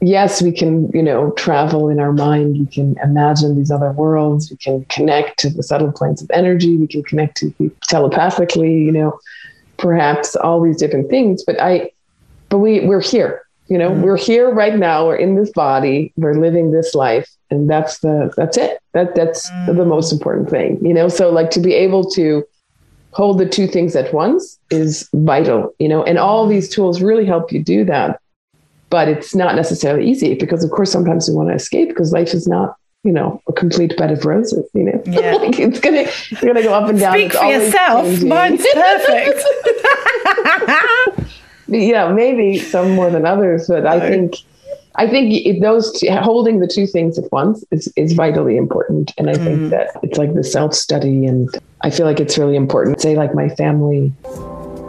yes, 0.00 0.40
we 0.40 0.52
can, 0.52 0.88
you 0.92 1.02
know, 1.02 1.32
travel 1.32 1.88
in 1.88 1.98
our 1.98 2.12
mind. 2.12 2.58
We 2.58 2.66
can 2.66 2.96
imagine 3.02 3.56
these 3.56 3.72
other 3.72 3.90
worlds. 3.90 4.50
We 4.50 4.56
can 4.58 4.84
connect 4.84 5.38
to 5.40 5.50
the 5.50 5.64
subtle 5.64 5.90
planes 5.90 6.22
of 6.22 6.30
energy. 6.30 6.76
We 6.76 6.86
can 6.86 7.02
connect 7.02 7.38
to 7.38 7.52
telepathically, 7.88 8.74
you 8.74 8.92
know, 8.92 9.18
perhaps 9.78 10.36
all 10.36 10.62
these 10.62 10.76
different 10.76 11.10
things. 11.10 11.42
But 11.42 11.60
I, 11.60 11.90
but 12.50 12.58
we, 12.58 12.86
we're 12.86 13.00
here, 13.00 13.42
you 13.66 13.78
know, 13.78 13.90
mm-hmm. 13.90 14.02
we're 14.02 14.18
here 14.18 14.52
right 14.52 14.76
now. 14.76 15.06
We're 15.06 15.16
in 15.16 15.34
this 15.34 15.50
body. 15.50 16.12
We're 16.16 16.38
living 16.38 16.70
this 16.70 16.94
life. 16.94 17.28
And 17.50 17.68
that's 17.68 17.98
the, 18.00 18.32
that's 18.36 18.56
it. 18.56 18.78
That, 18.92 19.14
that's 19.14 19.50
mm-hmm. 19.50 19.76
the 19.76 19.84
most 19.84 20.12
important 20.12 20.50
thing, 20.50 20.78
you 20.84 20.94
know? 20.94 21.08
So 21.08 21.30
like 21.30 21.50
to 21.50 21.60
be 21.60 21.74
able 21.74 22.08
to, 22.10 22.44
hold 23.16 23.38
the 23.38 23.48
two 23.48 23.66
things 23.66 23.96
at 23.96 24.12
once 24.12 24.58
is 24.70 25.08
vital, 25.14 25.74
you 25.78 25.88
know, 25.88 26.04
and 26.04 26.18
all 26.18 26.46
these 26.46 26.68
tools 26.68 27.00
really 27.00 27.24
help 27.24 27.50
you 27.50 27.64
do 27.64 27.82
that. 27.82 28.20
But 28.90 29.08
it's 29.08 29.34
not 29.34 29.56
necessarily 29.56 30.06
easy 30.06 30.34
because, 30.34 30.62
of 30.62 30.70
course, 30.70 30.92
sometimes 30.92 31.26
we 31.26 31.34
want 31.34 31.48
to 31.48 31.54
escape 31.54 31.88
because 31.88 32.12
life 32.12 32.34
is 32.34 32.46
not, 32.46 32.76
you 33.04 33.12
know, 33.12 33.40
a 33.48 33.54
complete 33.54 33.96
bed 33.96 34.10
of 34.12 34.26
roses, 34.26 34.68
you 34.74 34.84
know. 34.84 35.02
Yeah. 35.06 35.32
like 35.36 35.58
it's 35.58 35.80
gonna 35.80 36.02
it's 36.02 36.44
gonna 36.44 36.62
go 36.62 36.74
up 36.74 36.90
and 36.90 37.00
down. 37.00 37.14
Speak 37.14 37.32
it's 37.32 37.38
for 37.38 37.46
yourself. 37.46 38.04
Changing. 38.04 38.28
Mine's 38.28 38.66
perfect. 38.74 39.40
yeah, 41.68 42.12
maybe 42.12 42.58
some 42.58 42.90
more 42.94 43.08
than 43.08 43.24
others, 43.24 43.66
but 43.66 43.86
I 43.86 43.98
think 43.98 44.34
I 44.98 45.06
think 45.06 45.60
those 45.60 46.00
two, 46.00 46.10
holding 46.10 46.60
the 46.60 46.66
two 46.66 46.86
things 46.86 47.18
at 47.18 47.30
once 47.30 47.64
is, 47.70 47.92
is 47.96 48.14
vitally 48.14 48.56
important. 48.56 49.12
And 49.18 49.28
I 49.28 49.34
mm. 49.34 49.44
think 49.44 49.70
that 49.70 49.90
it's 50.02 50.18
like 50.18 50.34
the 50.34 50.44
self 50.44 50.74
study. 50.74 51.26
And 51.26 51.50
I 51.82 51.90
feel 51.90 52.06
like 52.06 52.18
it's 52.18 52.38
really 52.38 52.56
important. 52.56 53.00
Say, 53.00 53.16
like, 53.16 53.34
my 53.34 53.48
family 53.50 54.12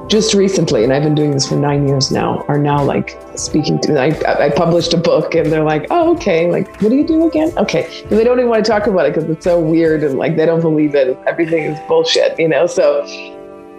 just 0.07 0.33
recently, 0.33 0.85
and 0.85 0.93
I've 0.93 1.03
been 1.03 1.15
doing 1.15 1.31
this 1.31 1.47
for 1.47 1.55
nine 1.55 1.85
years 1.87 2.11
now, 2.11 2.45
are 2.47 2.57
now 2.57 2.81
like 2.83 3.19
speaking 3.35 3.79
to 3.81 3.91
me. 3.91 3.99
I, 3.99 4.45
I 4.45 4.49
published 4.49 4.93
a 4.93 4.97
book 4.97 5.35
and 5.35 5.51
they're 5.51 5.65
like, 5.65 5.87
oh, 5.89 6.15
okay. 6.15 6.49
Like, 6.49 6.81
what 6.81 6.89
do 6.89 6.95
you 6.95 7.05
do 7.05 7.27
again? 7.27 7.51
Okay. 7.57 8.01
And 8.03 8.11
they 8.11 8.23
don't 8.23 8.39
even 8.39 8.49
want 8.49 8.63
to 8.63 8.71
talk 8.71 8.87
about 8.87 9.05
it 9.05 9.13
because 9.13 9.29
it's 9.29 9.43
so 9.43 9.59
weird 9.59 10.03
and 10.03 10.17
like 10.17 10.37
they 10.37 10.45
don't 10.45 10.61
believe 10.61 10.95
it. 10.95 11.17
Everything 11.27 11.65
is 11.65 11.79
bullshit, 11.87 12.39
you 12.39 12.47
know? 12.47 12.67
So 12.67 13.03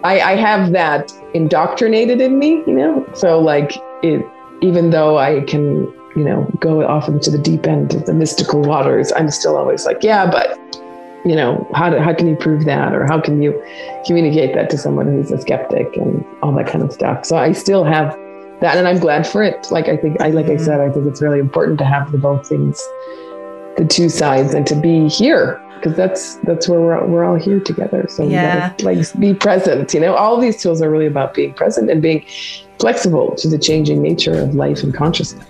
I, 0.03 0.19
I 0.21 0.35
have 0.35 0.71
that 0.73 1.11
indoctrinated 1.33 2.21
in 2.21 2.37
me, 2.37 2.63
you 2.67 2.73
know? 2.73 3.09
So, 3.15 3.39
like, 3.39 3.73
it, 4.03 4.23
even 4.61 4.91
though 4.91 5.17
I 5.17 5.41
can 5.41 5.91
you 6.15 6.23
know, 6.23 6.49
go 6.59 6.85
off 6.85 7.07
into 7.07 7.29
the 7.29 7.37
deep 7.37 7.67
end 7.67 7.93
of 7.93 8.05
the 8.05 8.13
mystical 8.13 8.61
waters, 8.61 9.11
I'm 9.13 9.29
still 9.29 9.55
always 9.55 9.85
like, 9.85 10.03
yeah, 10.03 10.29
but 10.29 10.57
you 11.25 11.35
know, 11.35 11.69
how, 11.73 11.89
do, 11.89 11.97
how 11.97 12.13
can 12.13 12.27
you 12.27 12.35
prove 12.35 12.65
that? 12.65 12.93
Or 12.93 13.05
how 13.05 13.19
can 13.19 13.41
you 13.41 13.61
communicate 14.05 14.53
that 14.55 14.69
to 14.69 14.77
someone 14.77 15.07
who's 15.07 15.31
a 15.31 15.39
skeptic 15.39 15.95
and 15.97 16.25
all 16.41 16.53
that 16.53 16.67
kind 16.67 16.83
of 16.83 16.91
stuff? 16.91 17.25
So 17.25 17.37
I 17.37 17.51
still 17.51 17.83
have 17.83 18.17
that 18.61 18.77
and 18.77 18.87
I'm 18.87 18.99
glad 18.99 19.27
for 19.27 19.43
it. 19.43 19.69
Like 19.71 19.87
I 19.87 19.97
think 19.97 20.21
I 20.21 20.29
like 20.29 20.45
I 20.45 20.49
mm-hmm. 20.49 20.63
said, 20.63 20.79
I 20.79 20.89
think 20.89 21.07
it's 21.07 21.21
really 21.21 21.39
important 21.39 21.77
to 21.79 21.85
have 21.85 22.11
the 22.11 22.17
both 22.17 22.47
things, 22.47 22.77
the 23.77 23.85
two 23.89 24.09
sides 24.09 24.53
and 24.53 24.65
to 24.67 24.75
be 24.75 25.07
here 25.07 25.61
because 25.75 25.95
that's 25.95 26.35
that's 26.37 26.67
where 26.67 26.79
we're 26.79 27.05
we're 27.05 27.23
all 27.23 27.35
here 27.35 27.59
together. 27.59 28.05
So 28.09 28.23
yeah. 28.27 28.69
Gotta, 28.69 28.85
like 28.85 29.19
be 29.19 29.33
present. 29.33 29.93
You 29.93 30.01
know, 30.01 30.15
all 30.15 30.39
these 30.39 30.61
tools 30.61 30.81
are 30.81 30.89
really 30.89 31.07
about 31.07 31.33
being 31.33 31.53
present 31.53 31.89
and 31.89 32.01
being 32.01 32.25
flexible 32.79 33.35
to 33.35 33.47
the 33.47 33.57
changing 33.57 34.01
nature 34.01 34.37
of 34.39 34.55
life 34.55 34.83
and 34.83 34.93
consciousness. 34.93 35.45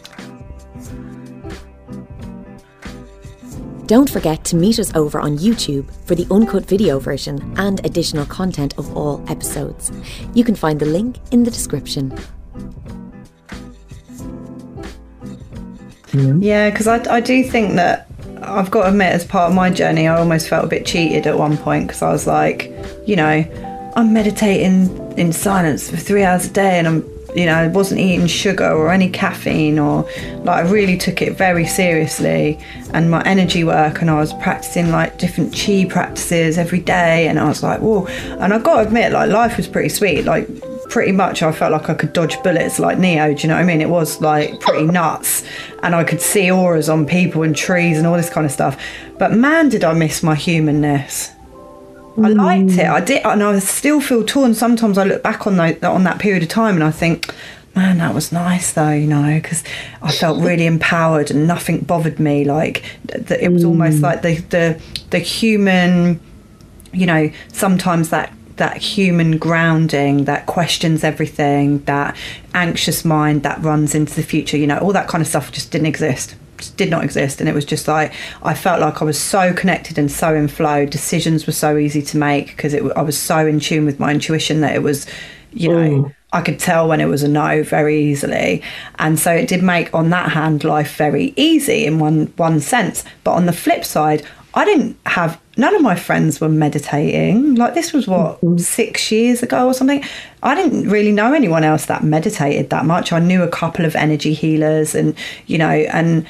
Don't 3.89 4.07
forget 4.07 4.43
to 4.43 4.55
meet 4.55 4.77
us 4.77 4.93
over 4.93 5.19
on 5.19 5.39
YouTube 5.39 5.91
for 6.05 6.13
the 6.13 6.27
uncut 6.29 6.63
video 6.63 6.99
version 6.99 7.41
and 7.57 7.83
additional 7.83 8.23
content 8.23 8.77
of 8.77 8.95
all 8.95 9.25
episodes. 9.27 9.91
You 10.35 10.43
can 10.43 10.53
find 10.53 10.79
the 10.79 10.85
link 10.85 11.17
in 11.31 11.41
the 11.41 11.49
description. 11.49 12.11
Hmm? 16.11 16.39
Yeah, 16.39 16.69
because 16.69 16.85
I, 16.85 17.15
I 17.15 17.19
do 17.19 17.43
think 17.43 17.77
that 17.77 18.11
I've 18.43 18.69
got 18.69 18.83
to 18.83 18.89
admit, 18.89 19.11
as 19.11 19.25
part 19.25 19.49
of 19.49 19.55
my 19.55 19.71
journey, 19.71 20.07
I 20.07 20.19
almost 20.19 20.49
felt 20.49 20.65
a 20.65 20.67
bit 20.67 20.85
cheated 20.85 21.25
at 21.25 21.39
one 21.39 21.57
point 21.57 21.87
because 21.87 22.03
I 22.03 22.11
was 22.11 22.27
like, 22.27 22.71
you 23.07 23.15
know, 23.15 23.43
I'm 23.95 24.13
meditating 24.13 25.17
in 25.17 25.33
silence 25.33 25.89
for 25.89 25.97
three 25.97 26.23
hours 26.23 26.45
a 26.45 26.53
day 26.53 26.77
and 26.77 26.87
I'm, 26.87 27.18
you 27.35 27.45
know, 27.45 27.55
I 27.55 27.67
wasn't 27.67 28.01
eating 28.01 28.27
sugar 28.27 28.69
or 28.69 28.89
any 28.89 29.09
caffeine 29.09 29.79
or 29.79 30.03
like 30.43 30.65
I 30.65 30.69
really 30.69 30.97
took 30.97 31.21
it 31.21 31.37
very 31.37 31.65
seriously 31.65 32.59
and 32.93 33.09
my 33.09 33.21
energy 33.23 33.63
work 33.63 34.01
and 34.01 34.09
I 34.09 34.19
was 34.19 34.33
practicing 34.33 34.91
like 34.91 35.17
different 35.17 35.53
chi 35.53 35.85
practices 35.89 36.57
every 36.57 36.79
day 36.79 37.27
and 37.27 37.39
I 37.39 37.47
was 37.47 37.61
like, 37.61 37.81
whoa. 37.81 38.07
And 38.39 38.53
I've 38.53 38.63
got 38.63 38.81
to 38.81 38.87
admit, 38.87 39.11
like 39.11 39.29
life 39.29 39.57
was 39.57 39.67
pretty 39.67 39.89
sweet. 39.89 40.25
Like 40.25 40.47
pretty 40.89 41.11
much 41.11 41.43
I 41.43 41.51
felt 41.51 41.71
like 41.71 41.89
I 41.89 41.93
could 41.93 42.13
dodge 42.13 42.41
bullets 42.43 42.79
like 42.79 42.97
Neo. 42.97 43.33
Do 43.33 43.41
you 43.41 43.47
know 43.47 43.55
what 43.55 43.61
I 43.61 43.65
mean? 43.65 43.81
It 43.81 43.89
was 43.89 44.19
like 44.21 44.59
pretty 44.59 44.85
nuts, 44.85 45.43
and 45.83 45.95
I 45.95 46.03
could 46.03 46.19
see 46.21 46.51
auras 46.51 46.89
on 46.89 47.05
people 47.05 47.43
and 47.43 47.55
trees 47.55 47.97
and 47.97 48.05
all 48.05 48.17
this 48.17 48.29
kind 48.29 48.45
of 48.45 48.51
stuff. 48.51 48.81
But 49.17 49.31
man, 49.33 49.69
did 49.69 49.83
I 49.83 49.93
miss 49.93 50.23
my 50.23 50.35
humanness. 50.35 51.31
I 52.25 52.29
liked 52.29 52.71
it. 52.71 52.85
I 52.85 53.01
mm. 53.01 53.05
did, 53.05 53.25
and 53.25 53.43
I 53.43 53.59
still 53.59 54.01
feel 54.01 54.23
torn. 54.23 54.53
Sometimes 54.53 54.97
I 54.97 55.03
look 55.03 55.23
back 55.23 55.47
on 55.47 55.57
that 55.57 55.83
on 55.83 56.03
that 56.03 56.19
period 56.19 56.43
of 56.43 56.49
time 56.49 56.75
and 56.75 56.83
I 56.83 56.91
think, 56.91 57.33
man, 57.75 57.97
that 57.99 58.13
was 58.13 58.31
nice 58.31 58.73
though, 58.73 58.91
you 58.91 59.07
know, 59.07 59.39
because 59.41 59.63
I 60.01 60.11
felt 60.11 60.41
really 60.43 60.65
empowered 60.65 61.31
and 61.31 61.47
nothing 61.47 61.81
bothered 61.81 62.19
me. 62.19 62.45
Like 62.45 62.83
th- 63.07 63.39
it 63.41 63.51
was 63.51 63.63
almost 63.63 63.99
mm. 63.99 64.03
like 64.03 64.21
the 64.21 64.35
the 64.49 64.81
the 65.09 65.19
human, 65.19 66.19
you 66.91 67.05
know, 67.05 67.31
sometimes 67.51 68.09
that 68.09 68.33
that 68.57 68.77
human 68.77 69.37
grounding 69.37 70.25
that 70.25 70.45
questions 70.45 71.03
everything, 71.03 71.83
that 71.85 72.15
anxious 72.53 73.03
mind 73.05 73.43
that 73.43 73.61
runs 73.63 73.95
into 73.95 74.13
the 74.13 74.23
future, 74.23 74.57
you 74.57 74.67
know, 74.67 74.77
all 74.79 74.93
that 74.93 75.07
kind 75.07 75.21
of 75.21 75.27
stuff 75.27 75.51
just 75.51 75.71
didn't 75.71 75.87
exist. 75.87 76.35
Did 76.77 76.89
not 76.89 77.03
exist. 77.03 77.39
And 77.39 77.49
it 77.49 77.55
was 77.55 77.65
just 77.65 77.87
like, 77.87 78.13
I 78.43 78.53
felt 78.53 78.81
like 78.81 79.01
I 79.01 79.05
was 79.05 79.19
so 79.19 79.53
connected 79.53 79.97
and 79.97 80.11
so 80.11 80.35
in 80.35 80.47
flow. 80.47 80.85
Decisions 80.85 81.45
were 81.45 81.53
so 81.53 81.77
easy 81.77 82.01
to 82.01 82.17
make 82.17 82.47
because 82.47 82.73
I 82.73 83.01
was 83.01 83.17
so 83.17 83.45
in 83.45 83.59
tune 83.59 83.85
with 83.85 83.99
my 83.99 84.11
intuition 84.11 84.61
that 84.61 84.75
it 84.75 84.83
was, 84.83 85.05
you 85.53 85.69
know, 85.69 85.89
mm. 85.89 86.15
I 86.31 86.41
could 86.41 86.59
tell 86.59 86.87
when 86.87 87.01
it 87.01 87.05
was 87.05 87.23
a 87.23 87.27
no 87.27 87.63
very 87.63 88.03
easily. 88.03 88.61
And 88.99 89.19
so 89.19 89.31
it 89.31 89.47
did 89.47 89.63
make 89.63 89.93
on 89.93 90.09
that 90.11 90.31
hand 90.31 90.63
life 90.63 90.95
very 90.95 91.33
easy 91.35 91.85
in 91.85 91.99
one 91.99 92.31
one 92.37 92.59
sense. 92.59 93.03
But 93.23 93.31
on 93.31 93.47
the 93.47 93.53
flip 93.53 93.83
side, 93.83 94.25
I 94.53 94.65
didn't 94.65 94.97
have 95.05 95.39
none 95.57 95.75
of 95.75 95.81
my 95.81 95.95
friends 95.95 96.41
were 96.41 96.49
meditating. 96.49 97.55
Like 97.55 97.75
this 97.75 97.93
was 97.93 98.07
what 98.07 98.41
mm-hmm. 98.41 98.57
six 98.57 99.11
years 99.11 99.43
ago 99.43 99.67
or 99.67 99.73
something. 99.73 100.03
I 100.41 100.55
didn't 100.55 100.89
really 100.89 101.11
know 101.11 101.33
anyone 101.33 101.63
else 101.63 101.85
that 101.87 102.03
meditated 102.03 102.69
that 102.71 102.85
much. 102.85 103.11
I 103.11 103.19
knew 103.19 103.43
a 103.43 103.47
couple 103.47 103.85
of 103.85 103.95
energy 103.95 104.33
healers, 104.33 104.95
and 104.95 105.15
you 105.47 105.57
know, 105.57 105.69
and 105.69 106.25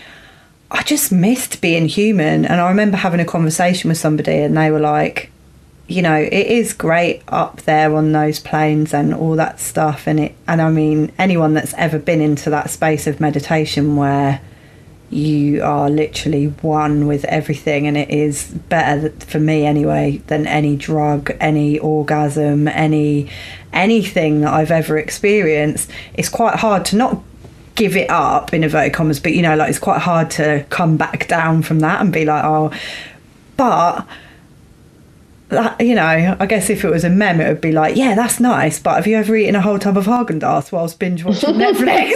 I 0.72 0.84
just 0.84 1.12
missed 1.12 1.62
being 1.62 1.88
human. 1.88 2.46
And 2.46 2.62
I 2.62 2.70
remember 2.70 2.98
having 2.98 3.20
a 3.20 3.26
conversation 3.26 3.90
with 3.90 3.98
somebody, 3.98 4.38
and 4.38 4.56
they 4.56 4.72
were 4.72 4.80
like, 4.80 5.32
you 5.88 6.04
know, 6.04 6.16
it 6.16 6.32
is 6.48 6.74
great 6.74 7.24
up 7.28 7.64
there 7.64 7.96
on 7.96 8.12
those 8.12 8.40
planes 8.40 8.94
and 8.94 9.14
all 9.14 9.36
that 9.36 9.60
stuff. 9.60 10.06
And 10.08 10.20
it, 10.20 10.36
and 10.48 10.62
I 10.62 10.70
mean, 10.70 11.12
anyone 11.18 11.56
that's 11.56 11.74
ever 11.74 11.98
been 11.98 12.22
into 12.22 12.52
that 12.52 12.70
space 12.70 13.08
of 13.08 13.20
meditation 13.20 13.96
where 13.96 14.42
you 15.10 15.64
are 15.64 15.90
literally 15.90 16.46
one 16.62 17.08
with 17.08 17.26
everything 17.26 17.88
and 17.88 17.98
it 17.98 18.10
is 18.10 18.50
better 18.70 19.10
for 19.26 19.40
me 19.40 19.66
anyway 19.66 20.22
than 20.28 20.46
any 20.46 20.76
drug 20.76 21.32
any 21.40 21.80
orgasm 21.80 22.68
any 22.68 23.28
anything 23.74 24.42
that 24.42 24.54
i've 24.54 24.70
ever 24.70 25.00
experienced 25.00 25.90
it's 26.14 26.30
quite 26.30 26.56
hard 26.56 26.86
to 26.86 26.96
not 26.96 27.24
give 27.80 27.96
it 27.96 28.10
up 28.10 28.54
in 28.54 28.62
inverted 28.66 28.94
commas 28.94 29.22
but 29.22 29.32
you 29.34 29.42
know 29.42 29.56
like 29.56 29.70
it's 29.70 29.80
quite 29.80 30.02
hard 30.02 30.30
to 30.30 30.66
come 30.70 30.98
back 30.98 31.30
down 31.30 31.62
from 31.62 31.80
that 31.80 32.02
and 32.02 32.12
be 32.12 32.26
like 32.26 32.44
oh 32.44 32.70
but 33.56 34.06
that, 35.50 35.82
you 35.82 35.96
know, 35.96 36.38
I 36.40 36.46
guess 36.46 36.70
if 36.70 36.84
it 36.84 36.90
was 36.90 37.04
a 37.04 37.10
mem, 37.10 37.42
it 37.42 37.48
would 37.48 37.62
be 37.62 37.72
like, 37.72 37.96
yeah, 37.96 38.16
that's 38.16 38.40
nice. 38.40 38.80
But 38.80 38.96
have 38.96 39.08
you 39.08 39.18
ever 39.18 39.36
eaten 39.36 39.56
a 39.56 39.62
whole 39.62 39.80
tub 39.80 39.98
of 39.98 40.06
Haagen 40.06 40.40
Dazs 40.40 40.72
whilst 40.72 41.00
binge 41.00 41.24
watching 41.24 41.56
Netflix? 41.56 42.14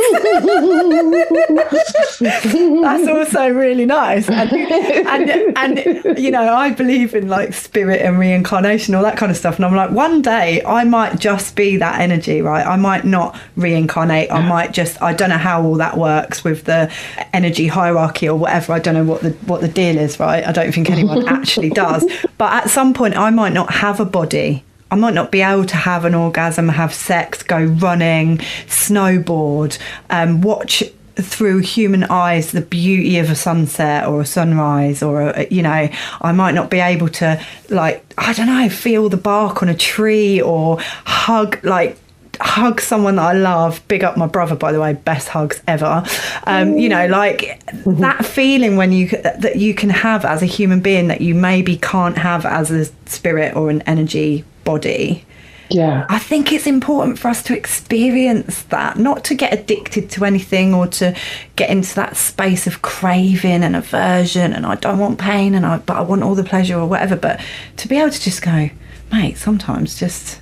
that's 2.81 3.07
also 3.07 3.49
really 3.49 3.85
nice. 3.85 4.29
And, 4.29 4.51
and, 4.51 5.57
and, 5.57 6.17
you 6.17 6.31
know, 6.31 6.53
I 6.53 6.71
believe 6.71 7.15
in 7.15 7.27
like 7.27 7.53
spirit 7.53 8.01
and 8.01 8.19
reincarnation, 8.19 8.95
all 8.95 9.03
that 9.03 9.17
kind 9.17 9.31
of 9.31 9.37
stuff. 9.37 9.55
And 9.55 9.65
I'm 9.65 9.75
like, 9.75 9.91
one 9.91 10.21
day 10.21 10.63
I 10.63 10.83
might 10.83 11.19
just 11.19 11.55
be 11.55 11.77
that 11.77 11.99
energy, 11.99 12.41
right? 12.41 12.65
I 12.65 12.75
might 12.75 13.03
not 13.03 13.39
reincarnate. 13.55 14.31
I 14.31 14.47
might 14.47 14.71
just, 14.71 15.01
I 15.01 15.13
don't 15.13 15.29
know 15.29 15.37
how 15.37 15.63
all 15.63 15.75
that 15.75 15.97
works 15.97 16.43
with 16.43 16.65
the 16.65 16.91
energy 17.33 17.67
hierarchy 17.67 18.29
or 18.29 18.37
whatever. 18.37 18.73
I 18.73 18.79
don't 18.79 18.93
know 18.93 19.03
what 19.03 19.21
the 19.21 19.31
what 19.47 19.61
the 19.61 19.67
deal 19.67 19.97
is, 19.97 20.19
right? 20.19 20.45
I 20.45 20.51
don't 20.51 20.71
think 20.73 20.89
anyone 20.89 21.27
actually 21.27 21.69
does. 21.69 22.05
But 22.37 22.53
at 22.53 22.69
some 22.69 22.93
point, 22.93 23.15
I 23.23 23.29
might 23.29 23.53
not 23.53 23.71
have 23.71 24.01
a 24.01 24.05
body. 24.05 24.65
I 24.91 24.95
might 24.95 25.13
not 25.13 25.31
be 25.31 25.41
able 25.41 25.65
to 25.65 25.77
have 25.77 26.03
an 26.03 26.13
orgasm, 26.13 26.67
have 26.67 26.93
sex, 26.93 27.41
go 27.41 27.63
running, 27.63 28.39
snowboard, 28.67 29.79
um, 30.09 30.41
watch 30.41 30.83
through 31.15 31.59
human 31.59 32.03
eyes 32.05 32.51
the 32.51 32.61
beauty 32.61 33.17
of 33.19 33.29
a 33.29 33.35
sunset 33.35 34.07
or 34.07 34.21
a 34.21 34.25
sunrise 34.25 35.03
or 35.03 35.29
a, 35.29 35.47
you 35.51 35.61
know 35.61 35.87
i 36.21 36.31
might 36.31 36.55
not 36.55 36.71
be 36.71 36.79
able 36.79 37.07
to 37.07 37.39
like 37.69 38.03
i 38.17 38.33
don't 38.33 38.47
know 38.47 38.67
feel 38.67 39.09
the 39.09 39.17
bark 39.17 39.61
on 39.61 39.69
a 39.69 39.75
tree 39.75 40.41
or 40.41 40.79
hug 41.05 41.63
like 41.63 41.95
hug 42.41 42.81
someone 42.81 43.15
that 43.17 43.25
I 43.25 43.33
love. 43.33 43.85
Big 43.87 44.03
up 44.03 44.17
my 44.17 44.27
brother, 44.27 44.55
by 44.55 44.71
the 44.71 44.79
way. 44.79 44.93
Best 44.93 45.29
hugs 45.29 45.61
ever. 45.67 46.03
Um, 46.45 46.77
you 46.77 46.89
know, 46.89 47.07
like 47.07 47.61
that 47.85 48.25
feeling 48.25 48.75
when 48.75 48.91
you 48.91 49.09
that 49.09 49.57
you 49.57 49.73
can 49.73 49.89
have 49.89 50.25
as 50.25 50.41
a 50.41 50.45
human 50.45 50.81
being 50.81 51.07
that 51.07 51.21
you 51.21 51.35
maybe 51.35 51.77
can't 51.77 52.17
have 52.17 52.45
as 52.45 52.71
a 52.71 52.85
spirit 53.07 53.55
or 53.55 53.69
an 53.69 53.81
energy 53.83 54.43
body. 54.63 55.25
Yeah. 55.69 56.05
I 56.07 56.19
think 56.19 56.51
it's 56.51 56.67
important 56.67 57.17
for 57.17 57.29
us 57.29 57.41
to 57.43 57.57
experience 57.57 58.63
that, 58.63 58.97
not 58.97 59.23
to 59.25 59.35
get 59.35 59.53
addicted 59.53 60.09
to 60.11 60.25
anything 60.25 60.73
or 60.73 60.87
to 60.87 61.15
get 61.55 61.69
into 61.71 61.95
that 61.95 62.15
space 62.15 62.67
of 62.67 62.83
craving 62.83 63.63
and 63.63 63.75
aversion 63.75 64.53
and 64.53 64.67
I 64.67 64.75
don't 64.75 64.99
want 64.99 65.17
pain 65.17 65.55
and 65.55 65.65
I 65.65 65.77
but 65.79 65.97
I 65.97 66.01
want 66.01 66.21
all 66.21 66.35
the 66.35 66.43
pleasure 66.43 66.77
or 66.77 66.85
whatever, 66.85 67.15
but 67.15 67.41
to 67.77 67.87
be 67.87 67.97
able 67.97 68.11
to 68.11 68.21
just 68.21 68.43
go, 68.43 68.69
mate, 69.11 69.37
sometimes 69.37 69.99
just 69.99 70.41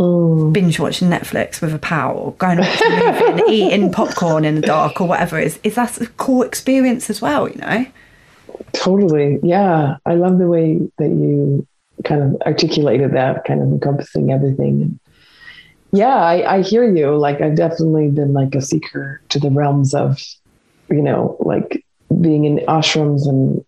mm. 0.00 0.52
binge 0.52 0.78
watching 0.78 1.08
Netflix 1.08 1.60
with 1.60 1.74
a 1.74 1.78
pal 1.78 2.16
or 2.16 2.32
going 2.34 2.56
to 2.56 2.62
watch 2.62 2.80
a 2.82 2.90
movie 2.90 3.24
and 3.26 3.50
eating 3.50 3.92
popcorn 3.92 4.44
in 4.44 4.56
the 4.56 4.60
dark 4.62 5.00
or 5.00 5.08
whatever 5.08 5.38
is 5.38 5.58
is 5.62 5.74
that 5.74 6.00
a 6.00 6.06
cool 6.06 6.42
experience 6.42 7.10
as 7.10 7.20
well, 7.20 7.48
you 7.48 7.56
know? 7.56 7.86
Totally. 8.72 9.38
Yeah. 9.42 9.96
I 10.06 10.14
love 10.14 10.38
the 10.38 10.46
way 10.46 10.78
that 10.98 11.08
you 11.08 11.66
kind 12.04 12.22
of 12.22 12.40
articulated 12.42 13.12
that, 13.12 13.44
kind 13.44 13.60
of 13.60 13.68
encompassing 13.68 14.32
everything. 14.32 14.98
Yeah, 15.92 16.14
I, 16.14 16.56
I 16.56 16.62
hear 16.62 16.84
you. 16.84 17.16
Like 17.16 17.40
I've 17.40 17.56
definitely 17.56 18.08
been 18.08 18.32
like 18.32 18.54
a 18.54 18.62
seeker 18.62 19.20
to 19.30 19.40
the 19.40 19.50
realms 19.50 19.92
of, 19.92 20.22
you 20.88 21.02
know, 21.02 21.36
like 21.40 21.84
being 22.20 22.44
in 22.44 22.58
ashrams 22.66 23.28
and 23.28 23.64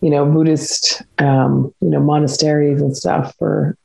you 0.00 0.10
know 0.10 0.24
buddhist 0.24 1.02
um, 1.18 1.74
you 1.80 1.90
know 1.90 2.00
monasteries 2.00 2.80
and 2.80 2.96
stuff 2.96 3.34
for 3.38 3.76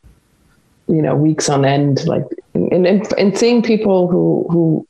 you 0.87 1.01
know 1.01 1.15
weeks 1.15 1.49
on 1.49 1.65
end 1.65 2.05
like 2.05 2.23
and, 2.53 2.85
and, 2.85 3.13
and 3.17 3.37
seeing 3.37 3.61
people 3.61 4.07
who 4.07 4.45
who 4.49 4.87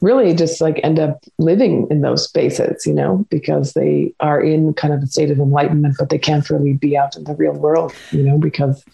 really 0.00 0.34
just 0.34 0.60
like 0.60 0.80
end 0.82 0.98
up 0.98 1.22
living 1.38 1.86
in 1.90 2.00
those 2.00 2.24
spaces 2.24 2.86
you 2.86 2.92
know 2.92 3.24
because 3.30 3.72
they 3.74 4.12
are 4.20 4.40
in 4.40 4.74
kind 4.74 4.92
of 4.92 5.02
a 5.02 5.06
state 5.06 5.30
of 5.30 5.38
enlightenment 5.38 5.94
but 5.98 6.08
they 6.08 6.18
can't 6.18 6.50
really 6.50 6.72
be 6.72 6.96
out 6.96 7.16
in 7.16 7.24
the 7.24 7.34
real 7.34 7.54
world 7.54 7.94
you 8.10 8.22
know 8.22 8.36
because 8.36 8.84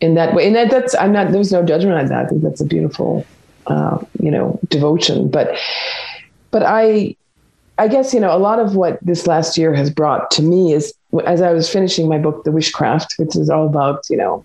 in 0.00 0.14
that 0.14 0.34
way 0.34 0.46
and 0.46 0.56
that, 0.56 0.70
that's 0.70 0.94
i'm 0.96 1.12
not 1.12 1.30
there's 1.30 1.52
no 1.52 1.64
judgment 1.64 1.98
on 1.98 2.06
that. 2.06 2.26
I 2.26 2.28
think 2.28 2.42
that's 2.42 2.60
a 2.60 2.66
beautiful 2.66 3.24
uh, 3.66 3.98
you 4.20 4.30
know 4.30 4.58
devotion. 4.68 5.30
But 5.30 5.56
but 6.50 6.62
i 6.62 7.14
i 7.78 7.88
guess 7.88 8.12
you 8.12 8.20
know 8.20 8.34
a 8.34 8.38
lot 8.38 8.58
of 8.58 8.76
what 8.76 8.98
this 9.02 9.26
last 9.26 9.56
year 9.56 9.74
has 9.74 9.90
brought 9.90 10.30
to 10.30 10.42
me 10.42 10.72
is 10.72 10.92
as 11.26 11.42
i 11.42 11.52
was 11.52 11.70
finishing 11.70 12.08
my 12.08 12.18
book 12.18 12.44
the 12.44 12.50
wishcraft 12.50 13.18
which 13.18 13.36
is 13.36 13.48
all 13.48 13.66
about 13.66 14.04
you 14.10 14.16
know 14.16 14.44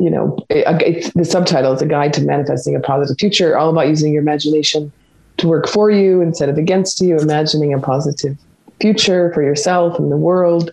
you 0.00 0.08
know, 0.08 0.38
it, 0.48 1.12
the 1.14 1.24
subtitle 1.24 1.72
is 1.72 1.82
a 1.82 1.86
guide 1.86 2.14
to 2.14 2.22
manifesting 2.22 2.74
a 2.74 2.80
positive 2.80 3.18
future, 3.18 3.56
all 3.56 3.68
about 3.68 3.86
using 3.86 4.12
your 4.12 4.22
imagination 4.22 4.90
to 5.36 5.46
work 5.46 5.68
for 5.68 5.90
you 5.90 6.22
instead 6.22 6.48
of 6.48 6.56
against 6.56 7.00
you, 7.00 7.18
imagining 7.18 7.74
a 7.74 7.78
positive 7.78 8.36
future 8.80 9.30
for 9.34 9.42
yourself 9.42 9.98
and 9.98 10.10
the 10.10 10.16
world, 10.16 10.72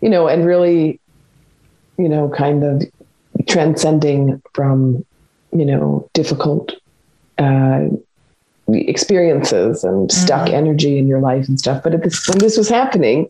you 0.00 0.08
know, 0.08 0.28
and 0.28 0.46
really, 0.46 1.00
you 1.98 2.08
know, 2.08 2.28
kind 2.28 2.62
of 2.62 2.82
transcending 3.48 4.40
from, 4.54 5.04
you 5.52 5.64
know, 5.64 6.08
difficult 6.12 6.72
uh, 7.38 7.86
experiences 8.68 9.82
and 9.82 10.10
stuck 10.10 10.46
mm-hmm. 10.46 10.54
energy 10.54 10.98
in 10.98 11.08
your 11.08 11.20
life 11.20 11.48
and 11.48 11.58
stuff. 11.58 11.82
But 11.82 12.00
this, 12.02 12.28
when 12.28 12.38
this 12.38 12.56
was 12.56 12.68
happening, 12.68 13.28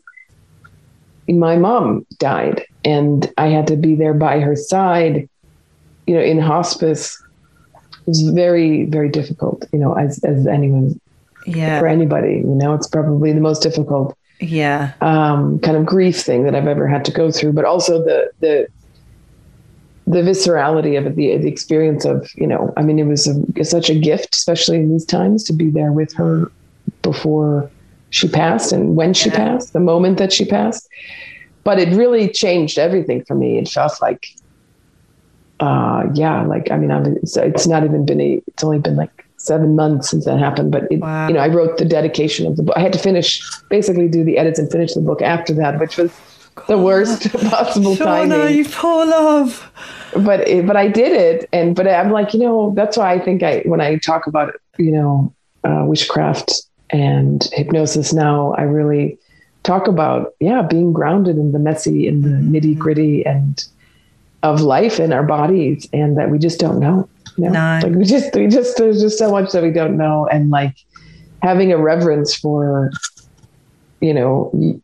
my 1.27 1.57
mom 1.57 2.07
died 2.19 2.67
and 2.87 3.33
I 3.37 3.49
had 3.49 3.67
to 3.67 3.77
be 3.77 3.97
there 3.97 4.15
by 4.15 4.39
her 4.41 4.55
side, 4.55 5.29
you 6.07 6.15
know, 6.15 6.23
in 6.23 6.39
hospice. 6.39 7.21
It 7.75 8.07
was 8.07 8.23
very, 8.23 8.85
very 8.85 9.09
difficult, 9.09 9.67
you 9.73 9.81
know, 9.81 9.95
as, 9.95 10.23
as 10.23 10.47
anyone, 10.47 11.01
yeah. 11.47 11.81
for 11.81 11.89
anybody, 11.89 12.37
you 12.37 12.57
know, 12.61 12.73
it's 12.75 12.87
probably 12.87 13.33
the 13.33 13.41
most 13.41 13.63
difficult 13.63 14.17
yeah 14.39 14.93
um, 15.01 15.59
kind 15.61 15.79
of 15.79 15.87
grief 15.87 16.21
thing 16.21 16.45
that 16.45 16.55
I've 16.55 16.67
ever 16.69 16.87
had 16.87 17.05
to 17.07 17.11
go 17.11 17.31
through, 17.31 17.55
but 17.55 17.65
also 17.65 18.05
the, 18.05 18.31
the, 18.41 18.69
the 20.07 20.19
viscerality 20.19 20.99
of 20.99 21.07
it, 21.07 21.17
the, 21.17 21.39
the 21.39 21.49
experience 21.49 22.05
of, 22.05 22.31
you 22.37 22.47
know, 22.47 22.73
I 22.77 22.83
mean, 22.83 22.99
it 22.99 23.07
was 23.07 23.27
a, 23.27 23.65
such 23.65 23.91
a 23.91 23.95
gift, 23.95 24.35
especially 24.37 24.77
in 24.77 24.91
these 24.93 25.07
times 25.07 25.43
to 25.45 25.53
be 25.53 25.71
there 25.71 25.91
with 25.91 26.13
her 26.15 26.53
before 27.03 27.71
she 28.11 28.29
passed 28.29 28.73
and 28.73 28.95
when 28.95 29.13
she 29.15 29.31
Yeah. 29.31 29.37
passed, 29.37 29.73
the 29.73 29.81
moment 29.81 30.19
that 30.19 30.33
she 30.33 30.45
passed. 30.45 30.87
But 31.67 31.79
it 31.79 31.89
really 32.03 32.29
changed 32.43 32.79
everything 32.79 33.25
for 33.27 33.35
me. 33.35 33.59
It 33.59 33.69
felt 33.69 34.01
like, 34.01 34.23
uh, 35.61 36.05
yeah, 36.15 36.43
like, 36.43 36.71
I 36.71 36.77
mean, 36.77 36.91
I'm, 36.91 37.05
it's, 37.17 37.37
it's 37.37 37.67
not 37.67 37.85
even 37.85 38.05
been 38.07 38.21
a, 38.21 38.43
it's 38.47 38.63
only 38.63 38.79
been 38.79 38.97
like 38.97 39.25
seven 39.37 39.75
months 39.77 40.11
since 40.11 40.25
that 40.27 40.39
happened, 40.39 40.71
but 40.71 40.85
it, 40.91 41.01
Wow. 41.01 41.29
you 41.29 41.35
know, 41.35 41.41
I 41.41 41.49
wrote 41.49 41.79
the 41.79 41.85
dedication 41.85 42.47
of 42.47 42.57
the 42.57 42.63
book. 42.63 42.77
I 42.77 42.81
had 42.81 42.93
to 42.93 42.99
finish, 42.99 43.43
basically 43.69 44.09
do 44.09 44.23
the 44.25 44.39
edits 44.39 44.59
and 44.59 44.71
finish 44.71 44.95
the 44.95 45.01
book 45.01 45.23
after 45.23 45.53
that, 45.55 45.79
which 45.81 45.97
was 45.97 46.13
the 46.69 46.79
worst 46.79 47.31
possible 47.51 47.95
Shauna, 47.97 48.29
timing 48.29 48.57
you 48.57 48.65
poor 48.69 49.05
love. 49.07 49.71
but 50.25 50.47
it, 50.49 50.67
but 50.67 50.77
I 50.77 50.89
did 50.89 51.13
it, 51.13 51.49
and 51.53 51.75
but 51.77 51.87
I'm 51.87 52.11
like, 52.11 52.33
you 52.33 52.41
know, 52.41 52.73
that's 52.75 52.97
why 52.97 53.13
I 53.13 53.19
think 53.19 53.43
I 53.43 53.61
when 53.67 53.81
I 53.81 53.99
talk 53.99 54.27
about 54.27 54.55
you 54.79 54.91
know 54.93 55.35
uh, 55.65 55.85
Wishcraft 55.91 56.49
and 56.91 57.47
hypnosis 57.53 58.13
now, 58.15 58.53
I 58.53 58.63
really 58.63 59.19
talk 59.67 59.89
about 59.89 60.35
yeah 60.41 60.63
being 60.63 60.93
grounded 60.93 61.37
in 61.37 61.53
the 61.53 61.59
messy 61.59 62.07
and 62.07 62.23
the 62.23 62.29
mm-hmm. 62.29 62.55
nitty 62.55 62.79
gritty 62.79 63.27
and 63.27 63.67
of 64.43 64.61
life 64.61 65.01
in 65.01 65.13
our 65.13 65.25
bodies, 65.25 65.89
and 65.93 66.17
that 66.17 66.31
we 66.31 66.39
just 66.39 66.61
don't 66.61 66.79
know. 66.79 67.09
You 67.37 67.51
know? 67.51 67.79
No. 67.81 67.87
like 67.87 67.97
we 67.97 68.05
just 68.05 68.35
we 68.35 68.47
just 68.47 68.79
there's 68.79 69.01
just 69.01 69.19
so 69.19 69.31
much 69.31 69.53
that 69.53 69.63
we 69.63 69.71
don't 69.71 69.97
know, 69.97 70.27
and 70.31 70.51
like 70.51 70.77
having 71.43 71.73
a 71.73 71.79
reverence 71.79 72.35
for 72.35 72.91
you 74.01 74.15
know 74.15 74.81